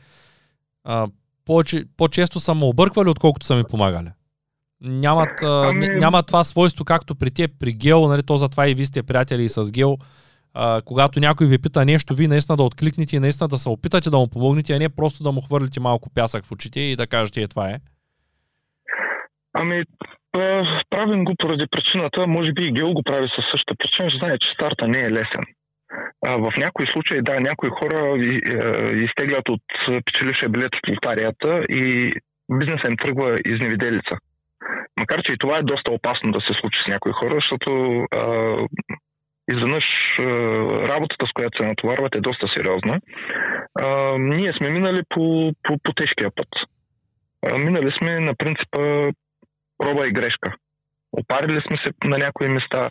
а, 0.85 1.09
повече, 1.45 1.85
по-често 1.97 2.41
са 2.41 2.55
ме 2.55 2.65
обърквали, 2.65 3.09
отколкото 3.09 3.47
са 3.47 3.57
ми 3.57 3.65
помагали 3.65 4.09
нямат, 4.83 5.43
ами... 5.43 5.89
нямат 5.89 6.27
това 6.27 6.45
свойство, 6.45 6.85
както 6.85 7.15
при 7.15 7.31
теб, 7.31 7.51
при 7.59 7.73
Гео, 7.73 8.09
нали, 8.09 8.23
то 8.23 8.37
затова 8.37 8.69
и 8.69 8.75
вие 8.75 8.87
сте 8.87 9.03
приятели 9.03 9.49
с 9.49 9.71
Гео. 9.71 9.97
А, 10.55 10.83
когато 10.85 11.21
някой 11.21 11.47
ви 11.47 11.59
пита 11.59 11.85
нещо, 11.85 12.15
вие 12.15 12.29
наистина 12.29 12.57
да 12.57 12.63
откликнете 12.63 13.17
и 13.17 13.19
наистина 13.19 13.49
да 13.49 13.59
се 13.59 13.69
опитате 13.69 14.11
да 14.11 14.19
му 14.19 14.31
помогнете, 14.31 14.73
а 14.73 14.79
не 14.79 14.89
просто 14.89 15.23
да 15.23 15.33
му 15.33 15.41
хвърлите 15.41 15.81
малко 15.81 16.11
пясък 16.15 16.45
в 16.45 16.53
очите 16.53 16.81
и 16.81 16.97
да 16.97 17.07
кажете, 17.07 17.43
е 17.43 17.49
това 17.49 17.69
е. 17.69 17.79
Ами, 19.55 19.83
правим 20.91 21.25
го 21.25 21.35
поради 21.39 21.67
причината, 21.71 22.27
може 22.27 22.53
би 22.53 22.65
и 22.65 22.73
Гео 22.73 22.93
го 22.93 23.03
прави 23.03 23.29
със 23.37 23.45
същата 23.51 23.75
причина, 23.79 24.11
че 24.11 24.19
знае, 24.19 24.39
че 24.39 24.55
старта 24.55 24.89
не 24.89 25.01
е 25.01 25.11
лесен. 25.11 25.45
А, 26.27 26.37
в 26.37 26.53
някои 26.59 26.87
случаи, 26.87 27.23
да, 27.23 27.41
някои 27.41 27.71
хора 27.71 28.17
изтеглят 28.93 29.49
от 29.49 29.63
печелившия 30.05 30.49
билет 30.49 30.75
от 30.75 30.89
лотарията 30.89 31.63
и 31.71 32.13
бизнесът 32.59 32.91
им 32.91 32.97
тръгва 32.97 33.37
изневиделица. 33.47 34.15
Макар, 35.01 35.23
че 35.23 35.33
и 35.33 35.39
това 35.39 35.59
е 35.59 35.63
доста 35.63 35.93
опасно 35.93 36.33
да 36.33 36.41
се 36.41 36.53
случи 36.61 36.79
с 36.85 36.89
някои 36.89 37.13
хора, 37.13 37.35
защото 37.35 37.71
а, 38.17 38.57
изведнъж 39.53 39.85
а, 40.19 40.23
работата, 40.89 41.27
с 41.27 41.33
която 41.35 41.63
се 41.63 41.69
натоварват, 41.69 42.17
е 42.17 42.21
доста 42.21 42.49
сериозна. 42.57 43.01
А, 43.81 44.19
ние 44.19 44.53
сме 44.53 44.71
минали 44.71 45.01
по, 45.09 45.53
по, 45.63 45.79
по 45.83 45.93
тежкия 45.93 46.31
път. 46.37 46.49
А, 47.47 47.59
минали 47.59 47.93
сме 47.99 48.21
на 48.21 48.35
принципа 48.35 49.11
проба 49.79 50.09
и 50.09 50.13
грешка. 50.13 50.55
Опарили 51.13 51.61
сме 51.61 51.77
се 51.77 52.09
на 52.09 52.19
някои 52.19 52.49
места 52.49 52.91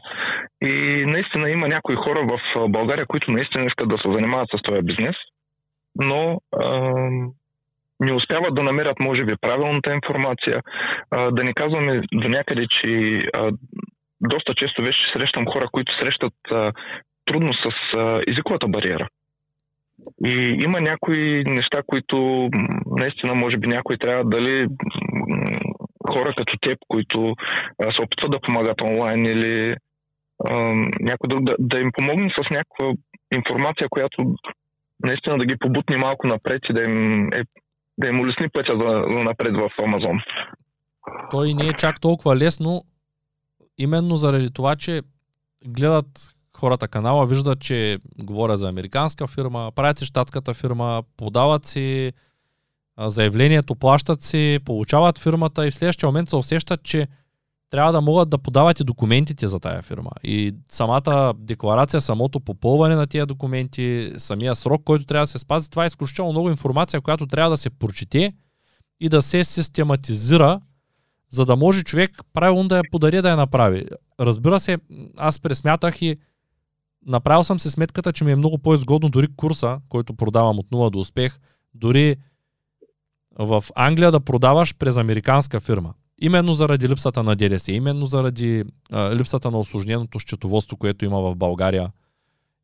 и 0.61 1.05
наистина 1.05 1.49
има 1.49 1.67
някои 1.67 1.95
хора 1.95 2.27
в 2.27 2.69
България, 2.69 3.05
които 3.05 3.31
наистина 3.31 3.65
искат 3.67 3.89
да 3.89 3.97
се 3.97 4.13
занимават 4.13 4.49
с 4.49 4.61
този 4.63 4.81
бизнес, 4.81 5.15
но 5.95 6.41
а, 6.59 6.91
не 7.99 8.13
успяват 8.13 8.55
да 8.55 8.63
намерят, 8.63 8.99
може 8.99 9.25
би, 9.25 9.33
правилната 9.41 9.93
информация. 9.93 10.61
А, 11.11 11.31
да 11.31 11.43
не 11.43 11.53
казваме 11.53 12.01
до 12.13 12.29
някъде, 12.29 12.65
че 12.67 13.21
а, 13.33 13.51
доста 14.21 14.53
често 14.55 14.83
вече 14.83 14.99
срещам 15.15 15.45
хора, 15.45 15.67
които 15.71 15.93
срещат 16.01 16.33
а, 16.51 16.71
трудно 17.25 17.49
с 17.53 17.97
а, 17.97 18.21
езиковата 18.27 18.67
бариера. 18.67 19.07
И 20.25 20.57
има 20.63 20.81
някои 20.81 21.43
неща, 21.43 21.81
които 21.87 22.49
наистина, 22.85 23.35
може 23.35 23.57
би, 23.57 23.67
някой 23.67 23.97
трябва 23.97 24.23
дали 24.25 24.67
хора 26.09 26.33
като 26.37 26.57
теб, 26.61 26.77
които 26.87 27.35
а, 27.83 27.93
се 27.93 28.01
опитват 28.01 28.31
да 28.31 28.39
помагат 28.39 28.81
онлайн 28.81 29.25
или 29.25 29.75
а, 30.49 30.53
някой 30.99 31.27
друг 31.27 31.43
да, 31.43 31.55
да 31.59 31.79
им 31.79 31.91
помогне 31.93 32.29
с 32.29 32.49
някаква 32.51 32.93
информация, 33.35 33.89
която 33.89 34.35
наистина 35.03 35.37
да 35.37 35.45
ги 35.45 35.57
побутни 35.59 35.97
малко 35.97 36.27
напред 36.27 36.61
и 36.69 36.73
да 36.73 36.81
им 36.81 37.27
е 37.33 37.43
да 37.97 38.07
им 38.07 38.21
улесни 38.21 38.49
пътя 38.49 38.73
за, 38.79 39.03
за 39.11 39.19
напред 39.19 39.55
в 39.55 39.69
Амазон. 39.83 40.19
Той 41.31 41.53
не 41.53 41.67
е 41.67 41.73
чак 41.73 42.01
толкова 42.01 42.35
лесно, 42.35 42.81
именно 43.77 44.15
заради 44.15 44.51
това, 44.51 44.75
че 44.75 45.01
гледат 45.65 46.29
хората 46.57 46.87
канала, 46.87 47.27
виждат, 47.27 47.59
че 47.59 47.99
говоря 48.17 48.57
за 48.57 48.69
американска 48.69 49.27
фирма, 49.27 49.71
правят 49.75 49.99
си 49.99 50.05
щатската 50.05 50.53
фирма, 50.53 51.03
подават 51.17 51.65
си 51.65 52.13
заявлението, 52.97 53.75
плащат 53.75 54.21
си, 54.21 54.59
получават 54.65 55.19
фирмата 55.19 55.67
и 55.67 55.71
в 55.71 55.75
следващия 55.75 56.07
момент 56.07 56.29
се 56.29 56.35
усещат, 56.35 56.83
че 56.83 57.07
трябва 57.69 57.91
да 57.91 58.01
могат 58.01 58.29
да 58.29 58.37
подават 58.37 58.79
и 58.79 58.83
документите 58.83 59.47
за 59.47 59.59
тая 59.59 59.81
фирма. 59.81 60.11
И 60.23 60.55
самата 60.69 61.33
декларация, 61.37 62.01
самото 62.01 62.39
попълване 62.39 62.95
на 62.95 63.07
тия 63.07 63.25
документи, 63.25 64.11
самия 64.17 64.55
срок, 64.55 64.83
който 64.83 65.05
трябва 65.05 65.23
да 65.23 65.27
се 65.27 65.39
спази, 65.39 65.69
това 65.69 65.83
е 65.83 65.87
изключително 65.87 66.31
много 66.31 66.49
информация, 66.49 67.01
която 67.01 67.27
трябва 67.27 67.49
да 67.49 67.57
се 67.57 67.69
прочете 67.69 68.33
и 68.99 69.09
да 69.09 69.21
се 69.21 69.43
систематизира, 69.43 70.61
за 71.31 71.45
да 71.45 71.55
може 71.55 71.83
човек 71.83 72.11
правилно 72.33 72.67
да 72.67 72.77
я 72.77 72.83
подари 72.91 73.21
да 73.21 73.29
я 73.29 73.35
направи. 73.35 73.85
Разбира 74.19 74.59
се, 74.59 74.77
аз 75.17 75.39
пресмятах 75.39 76.01
и 76.01 76.17
направил 77.05 77.43
съм 77.43 77.59
се 77.59 77.71
сметката, 77.71 78.13
че 78.13 78.23
ми 78.23 78.31
е 78.31 78.35
много 78.35 78.57
по-изгодно 78.57 79.09
дори 79.09 79.27
курса, 79.35 79.79
който 79.89 80.13
продавам 80.13 80.59
от 80.59 80.71
нула 80.71 80.89
до 80.89 80.99
успех, 80.99 81.39
дори 81.73 82.15
в 83.39 83.63
Англия 83.75 84.11
да 84.11 84.19
продаваш 84.19 84.75
през 84.75 84.97
американска 84.97 85.59
фирма. 85.59 85.93
Именно 86.21 86.53
заради 86.53 86.89
липсата 86.89 87.23
на 87.23 87.35
ДДС, 87.35 87.71
именно 87.71 88.05
заради 88.05 88.63
а, 88.91 89.15
липсата 89.15 89.51
на 89.51 89.59
осложненото 89.59 90.19
счетоводство, 90.19 90.77
което 90.77 91.05
има 91.05 91.21
в 91.21 91.35
България, 91.35 91.91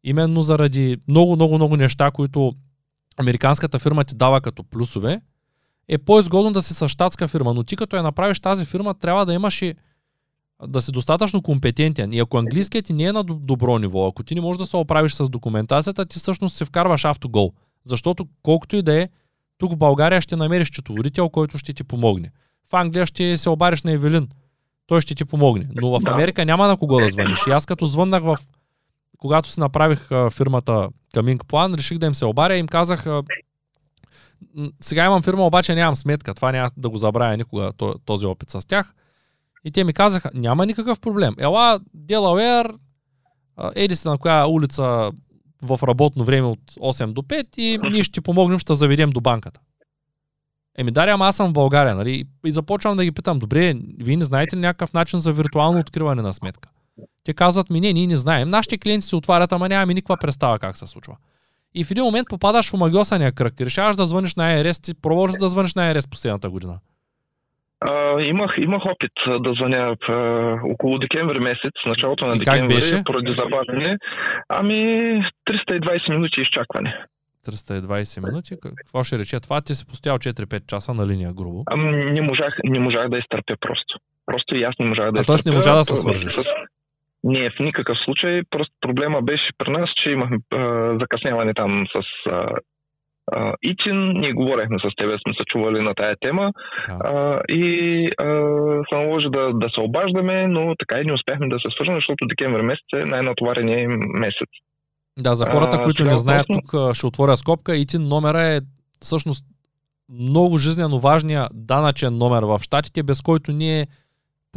именно 0.03 0.41
заради 0.41 0.97
много, 1.07 1.36
много, 1.36 1.55
много 1.55 1.78
неща, 1.78 2.11
които 2.11 2.53
американската 3.18 3.80
фирма 3.80 4.03
ти 4.03 4.15
дава 4.15 4.41
като 4.41 4.63
плюсове, 4.63 5.22
е 5.89 5.97
по-изгодно 5.97 6.53
да 6.53 6.61
си 6.61 6.73
с 6.73 6.89
щатска 6.89 7.27
фирма. 7.27 7.53
Но 7.53 7.63
ти 7.63 7.75
като 7.75 7.95
я 7.95 8.03
направиш 8.03 8.39
тази 8.39 8.65
фирма, 8.65 8.93
трябва 8.93 9.25
да 9.25 9.33
имаш 9.33 9.61
и 9.61 9.75
да 10.67 10.81
си 10.81 10.91
достатъчно 10.91 11.41
компетентен. 11.41 12.13
И 12.13 12.19
ако 12.19 12.38
английският 12.38 12.85
ти 12.85 12.93
не 12.93 13.03
е 13.03 13.11
на 13.11 13.23
добро 13.23 13.79
ниво, 13.79 14.07
ако 14.07 14.23
ти 14.23 14.35
не 14.35 14.41
можеш 14.41 14.57
да 14.57 14.67
се 14.67 14.77
оправиш 14.77 15.13
с 15.13 15.29
документацията, 15.29 16.05
ти 16.05 16.19
всъщност 16.19 16.55
се 16.55 16.65
вкарваш 16.65 17.05
автогол. 17.05 17.53
Защото 17.85 18.27
колкото 18.43 18.75
и 18.75 18.81
да 18.81 19.01
е, 19.01 19.09
тук 19.57 19.73
в 19.73 19.77
България 19.77 20.21
ще 20.21 20.35
намериш 20.35 20.69
четоворител, 20.69 21.29
който 21.29 21.57
ще 21.57 21.73
ти 21.73 21.83
помогне 21.83 22.31
в 22.69 22.73
Англия 22.73 23.05
ще 23.05 23.38
се 23.38 23.49
обариш 23.49 23.83
на 23.83 23.91
Евелин. 23.91 24.27
Той 24.88 25.01
ще 25.01 25.15
ти 25.15 25.25
помогне. 25.25 25.67
Но 25.75 25.99
в 25.99 26.01
Америка 26.07 26.45
няма 26.45 26.67
на 26.67 26.77
кого 26.77 26.99
да 26.99 27.09
звъниш. 27.09 27.39
И 27.47 27.51
аз 27.51 27.65
като 27.65 27.85
звъннах 27.85 28.23
в... 28.23 28.38
Когато 29.17 29.49
си 29.49 29.59
направих 29.59 30.11
а, 30.11 30.29
фирмата 30.29 30.89
Coming 31.13 31.43
Plan, 31.43 31.77
реших 31.77 31.97
да 31.97 32.05
им 32.05 32.15
се 32.15 32.25
обаря 32.25 32.55
и 32.55 32.59
им 32.59 32.67
казах 32.67 33.07
а, 33.07 33.23
Сега 34.81 35.05
имам 35.05 35.21
фирма, 35.21 35.45
обаче 35.45 35.75
нямам 35.75 35.95
сметка. 35.95 36.33
Това 36.33 36.51
няма 36.51 36.69
да 36.77 36.89
го 36.89 36.97
забравя 36.97 37.38
никога, 37.38 37.71
този 38.05 38.25
опит 38.25 38.49
с 38.49 38.67
тях. 38.67 38.93
И 39.65 39.71
те 39.71 39.83
ми 39.83 39.93
казаха, 39.93 40.29
няма 40.33 40.65
никакъв 40.65 40.99
проблем. 40.99 41.35
Ела, 41.39 41.79
Делауер, 41.93 42.73
еди 43.75 43.95
се 43.95 44.09
на 44.09 44.17
коя 44.17 44.47
улица 44.47 45.11
в 45.61 45.79
работно 45.83 46.23
време 46.23 46.47
от 46.47 46.59
8 46.79 47.13
до 47.13 47.21
5 47.21 47.57
и 47.57 47.79
ние 47.91 48.03
ще 48.03 48.13
ти 48.13 48.21
помогнем, 48.21 48.59
ще 48.59 48.75
заведем 48.75 49.09
до 49.09 49.21
банката. 49.21 49.59
Еми, 50.77 50.91
Даря, 50.91 51.11
ама 51.11 51.27
аз 51.27 51.35
съм 51.35 51.49
в 51.49 51.53
България, 51.53 51.95
нали? 51.95 52.23
И 52.45 52.51
започвам 52.51 52.97
да 52.97 53.03
ги 53.03 53.11
питам, 53.11 53.39
добре, 53.39 53.75
вие 53.99 54.17
не 54.17 54.25
знаете 54.25 54.55
ли 54.55 54.59
някакъв 54.59 54.93
начин 54.93 55.19
за 55.19 55.33
виртуално 55.33 55.79
откриване 55.79 56.21
на 56.21 56.33
сметка? 56.33 56.69
Те 57.23 57.33
казват 57.33 57.69
ми, 57.69 57.81
не, 57.81 57.93
ние 57.93 58.07
не 58.07 58.15
знаем. 58.15 58.49
Нашите 58.49 58.77
клиенти 58.77 59.07
се 59.07 59.15
отварят, 59.15 59.51
ама 59.51 59.69
нямаме 59.69 59.93
никаква 59.93 60.17
представа 60.17 60.59
как 60.59 60.77
се 60.77 60.88
случва. 60.88 61.17
И 61.78 61.84
в 61.84 61.91
един 61.91 62.03
момент 62.03 62.28
попадаш 62.30 62.69
в 62.69 62.73
омагиосания 62.73 63.32
кръг. 63.32 63.61
Решаваш 63.61 63.95
да 63.95 64.05
звъниш 64.05 64.36
на 64.36 64.53
АРС, 64.53 64.80
ти 64.80 64.91
пробваш 64.95 65.32
да 65.39 65.49
звъниш 65.49 65.75
на 65.75 65.91
АРС 65.91 66.07
последната 66.07 66.49
година. 66.49 66.80
А, 67.82 67.93
имах, 68.21 68.51
имах 68.57 68.82
опит 68.86 69.11
да 69.39 69.53
звъня 69.53 69.95
а, 70.09 70.13
около 70.65 70.97
декември 70.99 71.39
месец, 71.39 71.73
началото 71.88 72.25
на 72.25 72.36
И 72.36 72.39
декември, 72.39 72.75
беше? 72.75 73.03
поради 73.05 73.36
забавяне. 73.39 73.97
Ами 74.49 74.75
320 75.49 76.09
минути 76.09 76.41
изчакване. 76.41 77.03
320 77.47 78.25
минути. 78.25 78.55
Какво 78.78 79.03
ще 79.03 79.19
рече? 79.19 79.39
Това 79.39 79.61
ти 79.61 79.75
се 79.75 79.86
постоял 79.86 80.17
4-5 80.17 80.67
часа 80.67 80.93
на 80.93 81.07
линия, 81.07 81.34
грубо. 81.34 81.63
Ами 81.65 81.84
не 82.05 82.21
можах, 82.21 82.53
не 82.63 82.80
можах 82.80 83.09
да 83.09 83.17
изтърпя 83.17 83.55
просто. 83.59 83.99
Просто 84.25 84.55
и 84.55 84.63
аз 84.63 84.75
не 84.80 84.86
можах 84.86 85.11
да 85.11 85.19
А 85.19 85.23
т.е. 85.25 85.36
не 85.45 85.51
можа 85.51 85.75
да 85.75 85.86
се 85.86 85.95
С- 85.95 85.99
свържеш? 85.99 86.34
с- 86.34 86.41
Не, 87.24 87.49
в 87.49 87.59
никакъв 87.59 87.97
случай. 88.05 88.41
Просто 88.49 88.74
проблема 88.82 89.22
беше 89.22 89.49
при 89.57 89.72
нас, 89.72 89.89
че 90.03 90.11
имахме 90.11 90.38
а, 90.53 90.91
закъсняване 91.01 91.53
там 91.53 91.86
с 91.95 92.32
а, 92.32 92.45
а, 93.32 93.53
Итин. 93.61 94.11
Ние 94.15 94.34
говорехме 94.34 94.78
с 94.80 94.95
тебе, 94.97 95.09
сме 95.09 95.34
се 95.34 95.45
чували 95.47 95.80
на 95.80 95.93
тая 95.95 96.15
тема. 96.20 96.51
Да. 96.88 96.97
А, 97.03 97.41
и 97.49 98.05
а, 98.20 98.26
се 98.89 98.99
наложи 98.99 99.28
да, 99.30 99.53
да 99.53 99.68
се 99.76 99.82
обаждаме, 99.82 100.47
но 100.47 100.76
така 100.80 101.01
и 101.01 101.05
не 101.05 101.13
успяхме 101.13 101.47
да 101.47 101.59
се 101.59 101.72
свържем, 101.76 101.95
защото 101.95 102.28
декември 102.28 102.61
месец 102.61 102.86
е 102.95 103.09
най-натоварения 103.09 103.89
месец. 104.13 104.49
Да, 105.20 105.36
за 105.36 105.45
хората, 105.45 105.78
А, 105.80 105.84
които 105.84 106.03
не 106.05 106.18
знаят, 106.18 106.45
относно- 106.49 106.88
тук 106.88 106.95
ще 106.95 107.07
отворя 107.07 107.38
скобка. 107.38 107.76
ИТИН 107.76 108.07
номера 108.07 108.41
е 108.41 108.59
всъщност 109.01 109.45
много 110.09 110.57
жизненно 110.57 110.99
важния 110.99 111.47
данъчен 111.53 112.18
номер 112.18 112.43
в 112.43 112.59
Штатите, 112.61 113.03
без 113.03 113.22
който 113.22 113.51
ние 113.51 113.88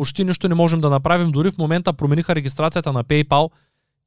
почти 0.01 0.25
нищо 0.25 0.49
не 0.49 0.55
можем 0.55 0.81
да 0.81 0.91
направим. 0.91 1.31
Дори 1.31 1.51
в 1.51 1.59
момента 1.59 1.93
промениха 1.93 2.35
регистрацията 2.35 2.93
на 2.93 3.05
PayPal 3.05 3.51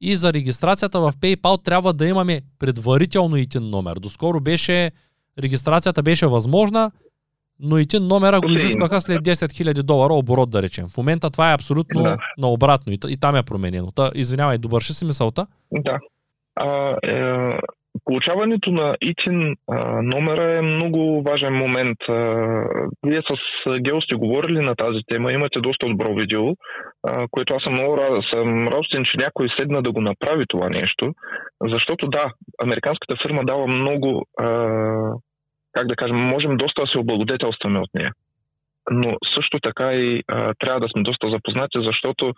и 0.00 0.16
за 0.16 0.32
регистрацията 0.32 1.00
в 1.00 1.12
PayPal 1.12 1.64
трябва 1.64 1.92
да 1.92 2.06
имаме 2.06 2.40
предварително 2.58 3.36
ИТИН 3.36 3.70
номер. 3.70 3.96
Доскоро 3.96 4.40
беше, 4.40 4.92
регистрацията 5.38 6.02
беше 6.02 6.26
възможна, 6.26 6.90
но 7.60 7.78
ИТИН 7.78 8.06
номера 8.06 8.40
го 8.40 8.48
изискваха 8.48 9.00
след 9.00 9.22
10 9.22 9.32
000 9.32 9.82
долара 9.82 10.14
оборот, 10.14 10.50
да 10.50 10.62
речем. 10.62 10.88
В 10.88 10.96
момента 10.96 11.30
това 11.30 11.50
е 11.50 11.54
абсолютно 11.54 12.02
Да. 12.02 12.16
наобратно 12.38 12.92
и, 12.92 12.98
и 13.08 13.16
там 13.16 13.36
е 13.36 13.42
променено. 13.42 13.90
Та, 13.90 14.10
извинявай, 14.14 14.58
довърши 14.58 14.94
си 14.94 15.04
мисълта. 15.04 15.46
Да. 15.72 15.98
А, 16.56 16.96
е, 17.04 17.50
получаването 18.04 18.72
на 18.72 18.96
ИТИН 19.00 19.56
а, 19.70 20.02
номера 20.02 20.58
е 20.58 20.62
много 20.62 21.22
важен 21.22 21.54
момент. 21.54 21.98
А, 22.08 22.14
вие 23.06 23.22
с 23.22 23.36
Гео 23.80 24.00
сте 24.00 24.14
говорили 24.14 24.60
на 24.60 24.74
тази 24.74 24.98
тема, 25.06 25.32
имате 25.32 25.60
доста 25.60 25.86
добро 25.86 26.14
видео, 26.14 26.44
а, 27.02 27.26
което 27.30 27.54
аз 27.54 27.62
съм 27.62 27.72
много 27.72 27.96
рад, 27.96 28.18
съм 28.32 28.68
радостен, 28.68 29.04
че 29.04 29.18
някой 29.18 29.48
седна 29.58 29.82
да 29.82 29.92
го 29.92 30.00
направи 30.00 30.44
това 30.48 30.68
нещо, 30.68 31.14
защото 31.60 32.06
да, 32.08 32.32
американската 32.62 33.16
фирма 33.22 33.44
дава 33.44 33.66
много, 33.66 34.26
а, 34.40 34.46
как 35.72 35.86
да 35.86 35.96
кажем, 35.96 36.16
можем 36.16 36.56
доста 36.56 36.82
да 36.82 36.86
се 36.86 36.98
облагодетелстваме 36.98 37.78
от 37.78 37.90
нея. 37.94 38.12
Но 38.90 39.16
също 39.34 39.58
така 39.62 39.92
и 39.92 40.22
а, 40.28 40.54
трябва 40.58 40.80
да 40.80 40.88
сме 40.88 41.02
доста 41.02 41.30
запознати, 41.30 41.78
защото 41.84 42.32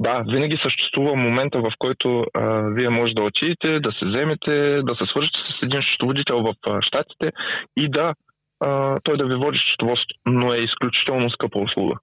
да, 0.00 0.24
винаги 0.28 0.56
съществува 0.62 1.16
момента, 1.16 1.58
в 1.60 1.72
който 1.78 2.24
а, 2.34 2.60
вие 2.60 2.88
може 2.88 3.14
да 3.14 3.22
отидете, 3.22 3.80
да 3.80 3.92
се 3.92 4.06
вземете, 4.06 4.82
да 4.82 4.94
се 4.94 5.04
свържете 5.10 5.38
с 5.48 5.62
един 5.62 5.82
счетоводител 5.82 6.42
в 6.42 6.54
а, 6.68 6.82
Штатите 6.82 7.32
и 7.76 7.88
да 7.88 8.14
а, 8.60 9.00
той 9.02 9.16
да 9.16 9.26
ви 9.26 9.34
води 9.34 9.58
счетоводство, 9.58 10.18
но 10.26 10.52
е 10.52 10.58
изключително 10.58 11.30
скъпа 11.30 11.58
услуга. 11.58 11.96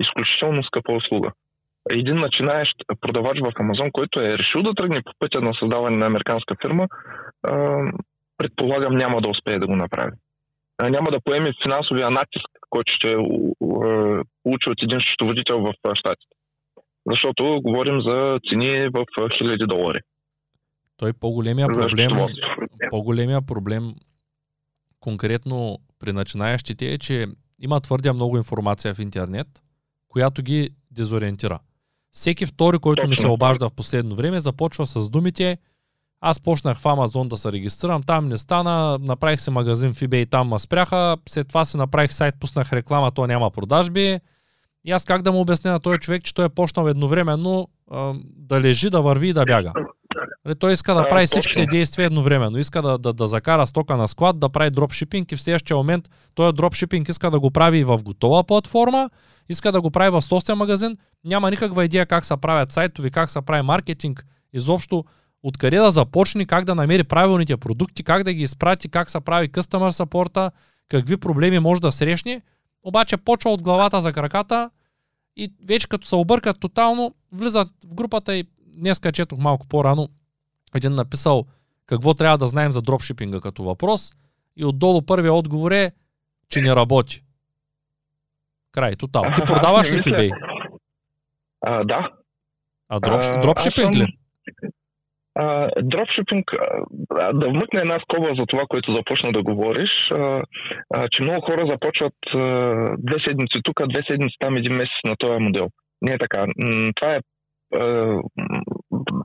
Изключително 0.00 0.62
скъпа 0.64 0.92
услуга. 0.92 1.30
Един 1.90 2.14
начинаещ 2.14 2.74
продавач 3.00 3.38
в 3.40 3.52
Амазон, 3.60 3.90
който 3.92 4.20
е 4.20 4.38
решил 4.38 4.62
да 4.62 4.74
тръгне 4.74 5.02
по 5.04 5.12
пътя 5.18 5.40
на 5.40 5.54
създаване 5.54 5.96
на 5.96 6.06
американска 6.06 6.54
фирма, 6.62 6.86
а, 7.42 7.78
предполагам 8.38 8.96
няма 8.96 9.20
да 9.20 9.28
успее 9.30 9.58
да 9.58 9.66
го 9.66 9.76
направи. 9.76 10.12
А, 10.78 10.90
няма 10.90 11.10
да 11.10 11.20
поеме 11.24 11.52
финансовия 11.62 12.10
натиск, 12.10 12.50
който 12.70 12.92
ще 12.92 13.16
получи 14.42 14.70
от 14.70 14.82
един 14.82 15.00
счетоводител 15.00 15.60
в 15.60 15.72
а, 15.88 15.94
Штатите 15.94 16.38
защото 17.10 17.60
говорим 17.62 18.00
за 18.00 18.38
цени 18.48 18.88
в 18.88 19.04
хиляди 19.38 19.64
долари. 19.66 19.98
Той 20.96 21.12
по-големия 21.12 21.66
за 21.66 21.80
проблем, 21.80 22.10
по-големия 22.90 23.42
проблем 23.42 23.94
конкретно 25.00 25.78
при 25.98 26.12
начинаещите 26.12 26.92
е, 26.92 26.98
че 26.98 27.26
има 27.60 27.80
твърде 27.80 28.12
много 28.12 28.36
информация 28.36 28.94
в 28.94 28.98
интернет, 28.98 29.46
която 30.08 30.42
ги 30.42 30.70
дезориентира. 30.90 31.58
Всеки 32.12 32.46
втори, 32.46 32.78
който 32.78 33.08
ми 33.08 33.16
се 33.16 33.22
Точно. 33.22 33.34
обажда 33.34 33.68
в 33.68 33.74
последно 33.74 34.16
време, 34.16 34.40
започва 34.40 34.86
с 34.86 35.10
думите 35.10 35.58
аз 36.20 36.40
почнах 36.40 36.78
в 36.78 36.86
Амазон 36.86 37.28
да 37.28 37.36
се 37.36 37.52
регистрирам, 37.52 38.02
там 38.02 38.28
не 38.28 38.38
стана, 38.38 38.98
направих 38.98 39.40
се 39.40 39.50
магазин 39.50 39.94
в 39.94 40.00
eBay, 40.00 40.30
там 40.30 40.48
ма 40.48 40.58
спряха, 40.58 41.16
след 41.28 41.48
това 41.48 41.64
си 41.64 41.76
направих 41.76 42.12
сайт, 42.12 42.34
пуснах 42.40 42.72
реклама, 42.72 43.10
то 43.10 43.26
няма 43.26 43.50
продажби. 43.50 44.18
И 44.84 44.92
аз 44.92 45.04
как 45.04 45.22
да 45.22 45.32
му 45.32 45.40
обясня 45.40 45.72
на 45.72 45.80
този 45.80 45.98
човек, 45.98 46.24
че 46.24 46.34
той 46.34 46.44
е 46.44 46.48
почнал 46.48 46.88
едновременно 46.88 47.68
а, 47.90 48.14
да 48.36 48.60
лежи, 48.60 48.90
да 48.90 49.02
върви 49.02 49.28
и 49.28 49.32
да 49.32 49.44
бяга. 49.44 49.72
Нали, 50.44 50.54
Той 50.54 50.72
иска 50.72 50.94
да 50.94 51.08
прави 51.08 51.26
всичките 51.26 51.66
действия 51.66 52.06
едновременно. 52.06 52.58
Иска 52.58 52.82
да, 52.82 52.98
да, 52.98 53.12
да 53.12 53.28
закара 53.28 53.66
стока 53.66 53.96
на 53.96 54.08
склад, 54.08 54.38
да 54.38 54.48
прави 54.48 54.70
дропшипинг 54.70 55.32
и 55.32 55.36
в 55.36 55.42
следващия 55.42 55.76
момент 55.76 56.10
този 56.34 56.56
дропшипинг 56.56 57.08
иска 57.08 57.30
да 57.30 57.40
го 57.40 57.50
прави 57.50 57.78
и 57.78 57.84
в 57.84 57.98
готова 58.02 58.44
платформа, 58.44 59.10
иска 59.48 59.72
да 59.72 59.80
го 59.80 59.90
прави 59.90 60.10
в 60.10 60.22
собствен 60.22 60.58
магазин. 60.58 60.96
Няма 61.24 61.50
никаква 61.50 61.84
идея 61.84 62.06
как 62.06 62.24
се 62.24 62.36
правят 62.36 62.72
сайтови, 62.72 63.10
как 63.10 63.30
се 63.30 63.42
прави 63.42 63.62
маркетинг, 63.62 64.26
изобщо 64.52 65.04
откъде 65.42 65.76
да 65.76 65.90
започне, 65.90 66.44
как 66.44 66.64
да 66.64 66.74
намери 66.74 67.04
правилните 67.04 67.56
продукти, 67.56 68.02
как 68.02 68.22
да 68.22 68.32
ги 68.32 68.42
изпрати, 68.42 68.88
как 68.88 69.10
се 69.10 69.20
прави 69.20 69.48
customer 69.48 70.04
support, 70.04 70.50
какви 70.88 71.16
проблеми 71.16 71.58
може 71.58 71.80
да 71.80 71.92
срещне. 71.92 72.42
Обаче 72.82 73.16
почва 73.16 73.50
от 73.50 73.62
главата 73.62 74.00
за 74.00 74.12
краката 74.12 74.70
и 75.36 75.52
вече 75.64 75.88
като 75.88 76.06
се 76.06 76.14
объркат 76.14 76.60
тотално, 76.60 77.14
влизат 77.32 77.68
в 77.84 77.94
групата 77.94 78.36
и 78.36 78.44
днеска 78.66 79.12
четох 79.12 79.38
малко 79.38 79.66
по-рано, 79.66 80.08
един 80.74 80.94
написал 80.94 81.46
какво 81.86 82.14
трябва 82.14 82.38
да 82.38 82.46
знаем 82.46 82.72
за 82.72 82.82
дропшипинга 82.82 83.40
като 83.40 83.62
въпрос 83.62 84.12
и 84.56 84.64
отдолу 84.64 85.02
първия 85.02 85.34
отговор 85.34 85.72
е, 85.72 85.92
че 86.48 86.60
не 86.60 86.76
работи. 86.76 87.24
Край, 88.72 88.96
тотал. 88.96 89.24
Ти 89.34 89.44
продаваш 89.46 89.92
ли 89.92 90.02
в 90.02 90.04
eBay? 90.04 90.32
А, 91.60 91.84
да. 91.84 92.10
А 92.88 93.00
А, 93.02 93.40
дропшипинг 93.40 93.94
ли? 93.94 94.18
Дропшипинг, 95.82 96.44
да 97.34 97.48
вмъкне 97.48 97.80
една 97.80 97.98
скоба 98.00 98.34
за 98.38 98.46
това, 98.46 98.64
което 98.68 98.94
започна 98.94 99.32
да 99.32 99.42
говориш, 99.42 100.10
а, 100.10 100.42
а, 100.94 101.08
че 101.08 101.22
много 101.22 101.40
хора 101.40 101.66
започват 101.70 102.14
а, 102.34 102.38
две 102.98 103.16
седмици 103.26 103.60
тук, 103.64 103.88
две 103.88 104.02
седмици 104.10 104.36
там, 104.38 104.56
един 104.56 104.72
месец 104.72 105.00
на 105.04 105.16
този 105.16 105.38
модел. 105.38 105.68
Не 106.02 106.12
е 106.12 106.18
така. 106.18 106.46
Това 106.94 107.14
е 107.14 107.20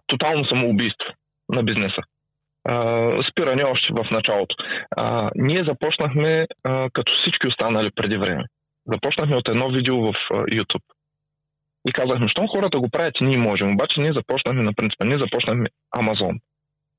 тотално 0.07 0.45
самоубийство 0.45 1.14
на 1.49 1.64
бизнеса. 1.64 2.01
Спиране 3.32 3.64
още 3.64 3.93
в 3.93 4.05
началото. 4.11 4.55
Ние 5.36 5.64
започнахме 5.68 6.47
като 6.93 7.14
всички 7.14 7.47
останали 7.47 7.89
преди 7.95 8.18
време. 8.18 8.43
Започнахме 8.86 9.36
от 9.36 9.49
едно 9.49 9.70
видео 9.70 10.01
в 10.01 10.14
YouTube. 10.32 10.84
И 11.89 11.91
казахме, 11.91 12.27
щом 12.27 12.47
хората 12.47 12.79
го 12.79 12.89
правят 12.89 13.15
ние 13.21 13.38
можем. 13.38 13.73
Обаче 13.73 14.01
ние 14.01 14.13
започнахме 14.13 14.63
на 14.63 14.73
принципа, 14.73 15.05
ние 15.05 15.17
започнахме 15.17 15.65
Амазон. 15.91 16.39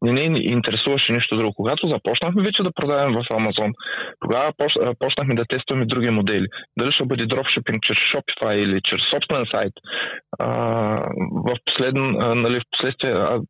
Не 0.03 0.29
ни 0.29 0.41
интересуваше 0.41 1.13
нищо 1.13 1.37
друго. 1.37 1.55
Когато 1.55 1.89
започнахме 1.89 2.43
вече 2.43 2.63
да 2.63 2.73
продаваме 2.73 3.17
в 3.17 3.37
Амазон, 3.37 3.73
тогава 4.21 4.53
почнахме 4.99 5.35
да 5.35 5.45
тестваме 5.49 5.87
други 5.87 6.11
модели. 6.11 6.47
Дали 6.79 6.93
ще 6.93 7.05
бъде 7.05 7.27
дропшипинг 7.27 7.83
чрез 7.83 7.97
Shopify 7.97 8.55
или 8.55 8.81
чрез 8.85 9.01
собствен 9.11 9.45
сайт. 9.55 9.73
А, 10.39 10.49
в, 11.33 11.57
последн, 11.67 12.17
а, 12.21 12.35
нали, 12.35 12.61
в 12.61 12.65
последствие 12.71 13.13
а, 13.13 13.41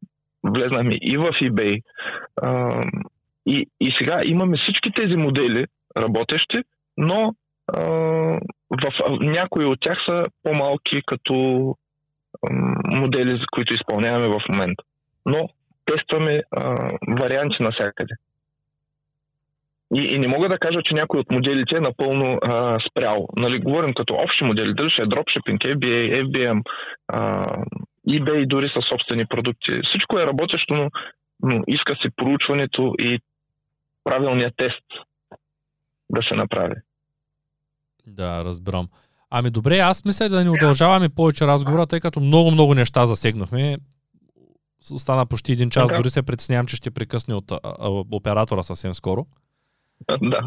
влезнахме 0.44 0.94
и 1.02 1.16
в 1.16 1.24
eBay. 1.24 1.80
А, 2.42 2.82
и, 3.46 3.66
и 3.80 3.94
сега 3.98 4.20
имаме 4.24 4.56
всички 4.62 4.90
тези 4.90 5.16
модели 5.16 5.66
работещи, 5.96 6.58
но 6.96 7.34
в, 7.72 8.92
някои 9.20 9.64
от 9.64 9.80
тях 9.80 9.98
са 10.08 10.22
по-малки 10.42 11.02
като 11.06 11.34
модели, 12.84 13.30
за 13.30 13.44
които 13.52 13.74
изпълняваме 13.74 14.28
в 14.28 14.40
момента. 14.48 14.84
Но 15.26 15.48
тестваме 15.84 16.42
а, 16.50 16.90
варианти 17.20 17.62
навсякъде. 17.62 18.14
и, 19.94 20.14
и 20.14 20.18
не 20.18 20.28
мога 20.28 20.48
да 20.48 20.58
кажа, 20.58 20.82
че 20.84 20.94
някой 20.94 21.20
от 21.20 21.30
моделите 21.30 21.76
е 21.76 21.80
напълно 21.80 22.38
а, 22.42 22.78
спрял. 22.90 23.28
Нали, 23.36 23.58
говорим 23.58 23.94
като 23.94 24.14
общи 24.14 24.44
модели, 24.44 24.74
дали 24.74 24.90
ще 24.90 25.02
е 25.02 25.06
dropshipping, 25.06 25.74
FBA, 25.74 26.24
FBM, 26.24 26.62
а, 27.08 27.46
eBay 28.08 28.46
дори 28.46 28.68
със 28.76 28.84
собствени 28.92 29.26
продукти. 29.26 29.80
Всичко 29.82 30.18
е 30.18 30.26
работещо, 30.26 30.74
но, 30.74 30.90
но 31.42 31.62
иска 31.66 31.96
се 32.02 32.10
проучването 32.16 32.94
и 32.98 33.20
правилният 34.04 34.54
тест 34.56 34.84
да 36.10 36.22
се 36.22 36.34
направи. 36.36 36.74
Да, 38.06 38.44
разбирам. 38.44 38.88
Ами 39.30 39.50
добре, 39.50 39.78
аз 39.78 40.04
мисля 40.04 40.28
да 40.28 40.44
ни 40.44 40.50
удължаваме 40.50 41.08
повече 41.08 41.46
разговора, 41.46 41.86
тъй 41.86 42.00
като 42.00 42.20
много-много 42.20 42.74
неща 42.74 43.06
засегнахме. 43.06 43.78
Стана 44.96 45.26
почти 45.26 45.52
един 45.52 45.70
час, 45.70 45.90
дори 45.96 46.10
се 46.10 46.22
притеснявам, 46.22 46.66
че 46.66 46.76
ще 46.76 46.90
прекъсне 46.90 47.34
от 47.34 47.52
а, 47.52 47.58
а, 47.62 47.88
оператора 48.12 48.62
съвсем 48.62 48.94
скоро. 48.94 49.26
Да. 50.22 50.40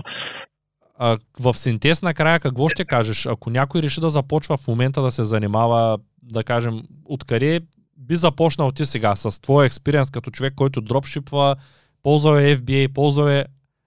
А, 0.97 1.17
в 1.39 1.57
синтез 1.57 2.01
накрая 2.01 2.39
какво 2.39 2.69
ще 2.69 2.85
кажеш? 2.85 3.25
Ако 3.25 3.49
някой 3.49 3.81
реши 3.81 4.01
да 4.01 4.09
започва 4.09 4.57
в 4.57 4.67
момента 4.67 5.01
да 5.01 5.11
се 5.11 5.23
занимава, 5.23 5.97
да 6.23 6.43
кажем, 6.43 6.83
откъде 7.05 7.61
би 7.97 8.15
започнал 8.15 8.71
ти 8.71 8.85
сега 8.85 9.15
с 9.15 9.41
твоя 9.41 9.65
експириенс 9.65 10.11
като 10.11 10.31
човек, 10.31 10.53
който 10.55 10.81
дропшипва, 10.81 11.55
ползва 12.03 12.41
FBA, 12.41 12.93
ползва 12.93 13.45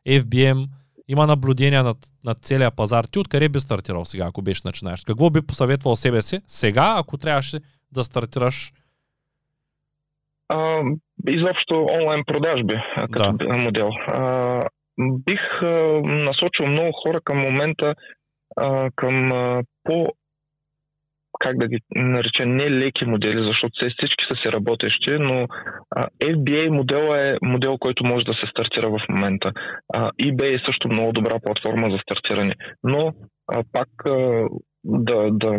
FBM, 0.09 0.67
има 1.11 1.27
наблюдения 1.27 1.83
над, 1.83 1.97
над 2.25 2.39
целия 2.43 2.71
пазар. 2.71 3.05
Ти 3.05 3.19
откъде 3.19 3.49
би 3.49 3.61
стартирал 3.61 4.05
сега, 4.05 4.25
ако 4.27 4.43
беше 4.43 4.63
начинаеш? 4.65 5.01
Какво 5.01 5.31
би 5.31 5.47
посъветвал 5.47 5.97
себе 5.97 6.23
си 6.23 6.41
сега, 6.47 6.95
ако 6.99 7.17
трябваше 7.17 7.59
да 7.93 8.05
стартираш? 8.05 8.73
А, 10.49 10.83
изобщо 11.29 11.87
онлайн 12.01 12.23
продажби 12.27 12.75
като 13.13 13.33
да. 13.33 13.59
модел. 13.59 13.91
А, 14.07 14.63
бих 14.99 15.63
а, 15.63 15.67
насочил 16.05 16.67
много 16.67 16.93
хора 16.93 17.21
към 17.25 17.39
момента 17.39 17.95
а, 18.57 18.91
към 18.97 19.33
а, 19.33 19.63
по 19.85 20.09
как 21.45 21.59
да 21.59 21.69
ги 21.69 21.79
нареча, 21.95 22.47
не 22.47 22.71
леки 22.71 23.05
модели, 23.05 23.47
защото 23.47 23.73
все 23.75 23.89
всички 23.91 24.25
са 24.29 24.37
си 24.37 24.53
работещи, 24.53 25.13
но 25.29 25.47
FBA 26.35 26.69
модел 26.69 27.05
е 27.15 27.39
модел, 27.43 27.79
който 27.79 28.07
може 28.07 28.25
да 28.25 28.35
се 28.35 28.51
стартира 28.51 28.89
в 28.91 29.01
момента. 29.09 29.53
EBay 30.23 30.57
е 30.57 30.65
също 30.67 30.89
много 30.89 31.13
добра 31.13 31.39
платформа 31.45 31.91
за 31.91 31.99
стартиране. 31.99 32.55
Но 32.85 33.13
пак 33.73 33.89
да, 34.85 35.29
да 35.31 35.51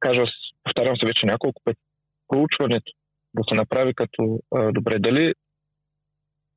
кажа, 0.00 0.24
повтарям 0.64 0.96
се 0.96 1.06
вече 1.06 1.26
няколко 1.26 1.62
пъти, 1.64 1.80
проучването 2.28 2.92
да 3.34 3.42
се 3.48 3.54
направи 3.54 3.92
като 3.94 4.38
а, 4.54 4.72
добре. 4.72 4.98
Дали 4.98 5.32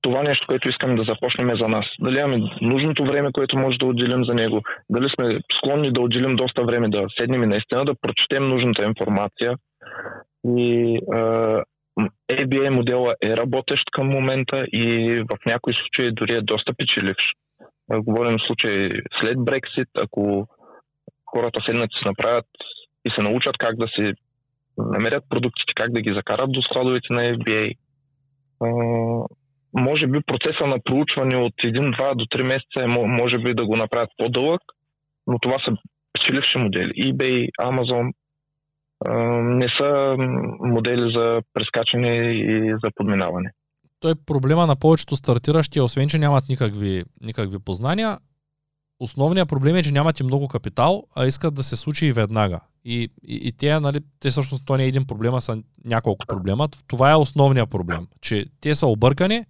това 0.04 0.22
нещо, 0.24 0.48
което 0.48 0.70
искаме 0.70 0.96
да 0.96 1.04
започнем 1.08 1.50
е 1.50 1.62
за 1.62 1.68
нас. 1.68 1.86
Дали 2.00 2.20
имаме 2.20 2.38
нужното 2.62 3.04
време, 3.04 3.32
което 3.32 3.58
може 3.58 3.78
да 3.78 3.86
отделим 3.86 4.26
за 4.26 4.34
него, 4.34 4.62
дали 4.90 5.08
сме 5.16 5.40
склонни 5.58 5.92
да 5.92 6.02
отделим 6.02 6.36
доста 6.36 6.64
време 6.64 6.90
да 6.90 7.06
седнем 7.20 7.44
и 7.44 7.48
наистина 7.48 7.86
да 7.86 7.96
прочетем 8.02 8.48
нужната 8.48 8.86
информация. 8.86 9.56
И 10.46 11.00
ABA 12.32 12.70
модела 12.70 13.16
е 13.24 13.38
работещ 13.38 13.84
към 13.92 14.08
момента 14.08 14.66
и 14.74 14.84
в 15.32 15.46
някои 15.46 15.74
случаи 15.74 16.12
дори 16.12 16.34
е 16.36 16.42
доста 16.42 16.74
печеливш. 16.74 17.26
Говорим 17.90 18.38
в 18.38 18.48
случай 18.48 18.90
след 19.22 19.38
Брексит, 19.46 19.90
ако 19.98 20.48
хората 21.26 21.62
седнат 21.66 21.90
и 21.92 22.00
се 22.04 22.10
направят 22.10 22.46
и 23.06 23.10
се 23.16 23.22
научат 23.22 23.58
как 23.58 23.76
да 23.76 23.88
си 23.88 24.14
намерят 24.78 25.24
продуктите, 25.30 25.74
как 25.76 25.92
да 25.92 26.02
ги 26.02 26.14
закарат 26.14 26.52
до 26.52 26.62
складовете 26.62 27.14
на 27.14 27.22
FBA, 27.22 27.78
може 29.74 30.08
би 30.08 30.20
процеса 30.22 30.68
на 30.68 30.78
проучване 30.84 31.38
от 31.38 31.54
1-2 31.54 32.16
до 32.16 32.26
3 32.26 32.44
месеца 32.44 32.80
е, 32.80 32.88
може 32.88 33.38
би 33.38 33.54
да 33.54 33.66
го 33.66 33.76
направят 33.76 34.10
по-дълъг, 34.18 34.62
но 35.28 35.40
това 35.40 35.56
са 35.66 35.72
печеливши 36.14 36.58
модели. 36.58 36.92
eBay, 36.92 37.50
Amazon 37.62 38.12
не 39.42 39.68
са 39.78 40.16
модели 40.60 41.12
за 41.16 41.42
прескачане 41.54 42.12
и 42.32 42.76
за 42.84 42.90
подминаване. 42.96 43.52
Той 44.00 44.14
проблема 44.26 44.68
на 44.68 44.76
повечето 44.76 45.16
стартиращи, 45.16 45.82
освен 45.82 46.10
че 46.10 46.18
нямат 46.18 46.50
никакви, 46.50 47.04
никакви 47.22 47.60
познания, 47.60 48.18
основният 49.00 49.50
проблем 49.50 49.76
е, 49.76 49.84
че 49.84 49.94
нямат 49.94 50.20
и 50.20 50.24
много 50.24 50.48
капитал, 50.48 51.04
а 51.16 51.26
искат 51.26 51.54
да 51.54 51.64
се 51.64 51.76
случи 51.76 52.06
и 52.06 52.12
веднага. 52.12 52.60
И, 52.86 53.10
и, 53.24 53.36
и 53.48 53.52
те, 53.52 53.80
нали, 53.80 54.00
те 54.20 54.30
всъщност 54.30 54.66
то 54.66 54.78
не 54.78 54.84
е 54.84 54.88
един 54.88 55.06
проблем, 55.06 55.34
а 55.34 55.42
са 55.42 55.58
няколко 55.86 56.26
проблема. 56.28 56.70
Това 56.88 57.12
е 57.12 57.16
основният 57.16 57.70
проблем, 57.70 58.08
че 58.22 58.46
те 58.62 58.76
са 58.76 58.88
объркани, 58.88 59.46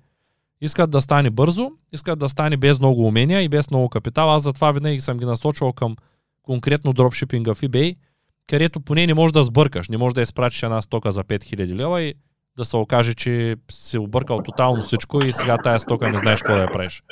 искат 0.63 0.91
да 0.91 1.01
стане 1.01 1.29
бързо, 1.29 1.71
искат 1.93 2.19
да 2.19 2.29
стане 2.29 2.57
без 2.57 2.79
много 2.79 3.07
умения 3.07 3.41
и 3.41 3.49
без 3.49 3.71
много 3.71 3.89
капитал. 3.89 4.31
Аз 4.31 4.43
затова 4.43 4.71
винаги 4.71 4.99
съм 4.99 5.17
ги 5.17 5.25
насочвал 5.25 5.73
към 5.73 5.95
конкретно 6.43 6.93
дропшипинга 6.93 7.53
в 7.53 7.61
eBay, 7.61 7.95
където 8.49 8.81
поне 8.81 9.07
не 9.07 9.13
можеш 9.13 9.31
да 9.31 9.43
сбъркаш, 9.43 9.89
не 9.89 9.97
можеш 9.97 10.13
да 10.13 10.21
изпратиш 10.21 10.63
една 10.63 10.81
стока 10.81 11.11
за 11.11 11.23
5000 11.23 11.75
лева 11.75 12.01
и 12.01 12.13
да 12.57 12.65
се 12.65 12.77
окаже, 12.77 13.13
че 13.13 13.55
си 13.71 13.97
объркал 13.97 14.41
тотално 14.43 14.81
всичко 14.81 15.25
и 15.25 15.33
сега 15.33 15.57
тая 15.57 15.79
стока 15.79 16.09
не 16.09 16.17
знаеш 16.17 16.41
какво 16.41 16.55
да 16.55 16.61
я 16.61 16.71
правиш. 16.71 17.03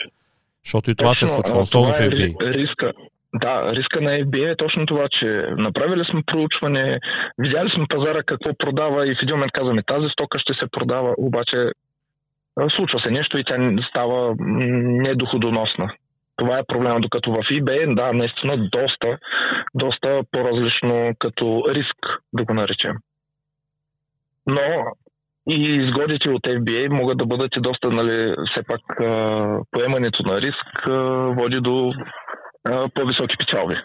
Защото 0.66 0.92
и 0.92 0.96
това 0.96 1.14
се 1.14 1.28
случва, 1.28 1.60
особено 1.60 1.94
в 1.94 1.98
eBay. 1.98 2.46
Е 2.46 2.54
риска. 2.54 2.92
Да, 3.36 3.72
риска 3.72 4.02
на 4.02 4.12
FBA 4.12 4.52
е 4.52 4.56
точно 4.56 4.86
това, 4.86 5.08
че 5.12 5.26
направили 5.58 6.04
сме 6.12 6.22
проучване, 6.26 7.00
видяли 7.38 7.70
сме 7.76 7.86
пазара 7.90 8.24
какво 8.24 8.54
продава 8.58 9.12
и 9.12 9.16
в 9.16 9.24
един 9.24 9.36
момент 9.36 9.52
казваме 9.52 9.84
тази 9.84 10.06
стока 10.12 10.40
ще 10.40 10.54
се 10.54 10.68
продава, 10.72 11.14
обаче 11.18 11.72
случва 12.78 13.00
се 13.00 13.12
нещо 13.12 13.38
и 13.38 13.44
тя 13.44 13.76
става 13.90 14.36
недоходоносна. 14.40 15.94
Това 16.36 16.58
е 16.58 16.66
проблема, 16.68 17.00
докато 17.00 17.32
в 17.32 17.36
eBay, 17.36 17.96
да, 17.96 18.14
наистина 18.14 18.58
доста, 18.58 19.18
доста 19.76 20.22
по-различно 20.32 21.12
като 21.20 21.64
риск, 21.70 21.98
да 22.34 22.44
го 22.46 22.54
наречем. 22.54 22.96
Но 24.48 24.62
и 25.50 25.76
изгодите 25.76 26.30
от 26.30 26.42
FBA 26.42 26.90
могат 26.90 27.18
да 27.18 27.26
бъдат 27.26 27.58
и 27.58 27.62
доста, 27.62 27.90
нали, 27.90 28.36
все 28.52 28.64
пак 28.64 28.82
поемането 29.72 30.24
на 30.24 30.42
риск 30.42 30.86
води 31.42 31.60
до 31.62 31.94
по-високи 32.96 33.38
печалби. 33.38 33.76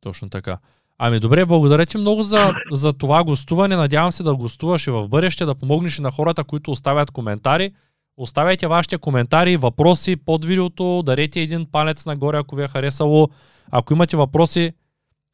Точно 0.00 0.30
така. 0.30 0.58
Ами 1.02 1.20
добре, 1.20 1.46
благодаря 1.46 1.86
ти 1.86 1.98
много 1.98 2.22
за, 2.22 2.52
за 2.70 2.92
това 2.92 3.24
гостуване. 3.24 3.76
Надявам 3.76 4.12
се 4.12 4.22
да 4.22 4.34
гостуваш 4.34 4.86
и 4.86 4.90
в 4.90 5.08
бъдеще, 5.08 5.44
да 5.44 5.54
помогнеш 5.54 5.98
и 5.98 6.02
на 6.02 6.10
хората, 6.10 6.44
които 6.44 6.70
оставят 6.70 7.10
коментари. 7.10 7.72
Оставяйте 8.16 8.66
вашите 8.66 8.98
коментари, 8.98 9.56
въпроси 9.56 10.16
под 10.16 10.44
видеото, 10.44 11.02
дарете 11.06 11.40
един 11.40 11.66
палец 11.72 12.06
нагоре, 12.06 12.36
ако 12.36 12.56
ви 12.56 12.62
е 12.62 12.68
харесало. 12.68 13.28
Ако 13.70 13.92
имате 13.92 14.16
въпроси 14.16 14.72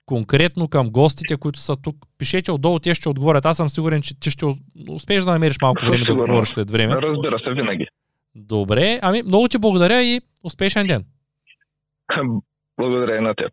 конкретно 0.07 0.69
към 0.69 0.91
гостите, 0.91 1.37
които 1.37 1.59
са 1.59 1.77
тук, 1.77 1.97
пишете 2.19 2.53
отдолу, 2.53 2.79
те 2.79 2.95
ще 2.95 3.09
отговорят. 3.09 3.47
Аз 3.47 3.57
съм 3.57 3.69
сигурен, 3.69 4.03
че 4.03 4.21
ти 4.21 4.31
ще 4.31 4.47
успееш 4.89 5.25
да 5.25 5.31
намериш 5.31 5.57
малко 5.63 5.87
време 5.87 6.05
да 6.05 6.13
отговориш 6.13 6.49
след 6.49 6.71
време. 6.71 6.95
Разбира 6.95 7.39
се, 7.39 7.55
винаги. 7.55 7.87
Добре, 8.35 8.99
ами 9.03 9.23
много 9.23 9.49
ти 9.49 9.59
благодаря 9.59 10.03
и 10.03 10.21
успешен 10.43 10.87
ден. 10.87 11.05
Благодаря 12.79 13.17
и 13.17 13.21
на 13.21 13.35
теб. 13.35 13.53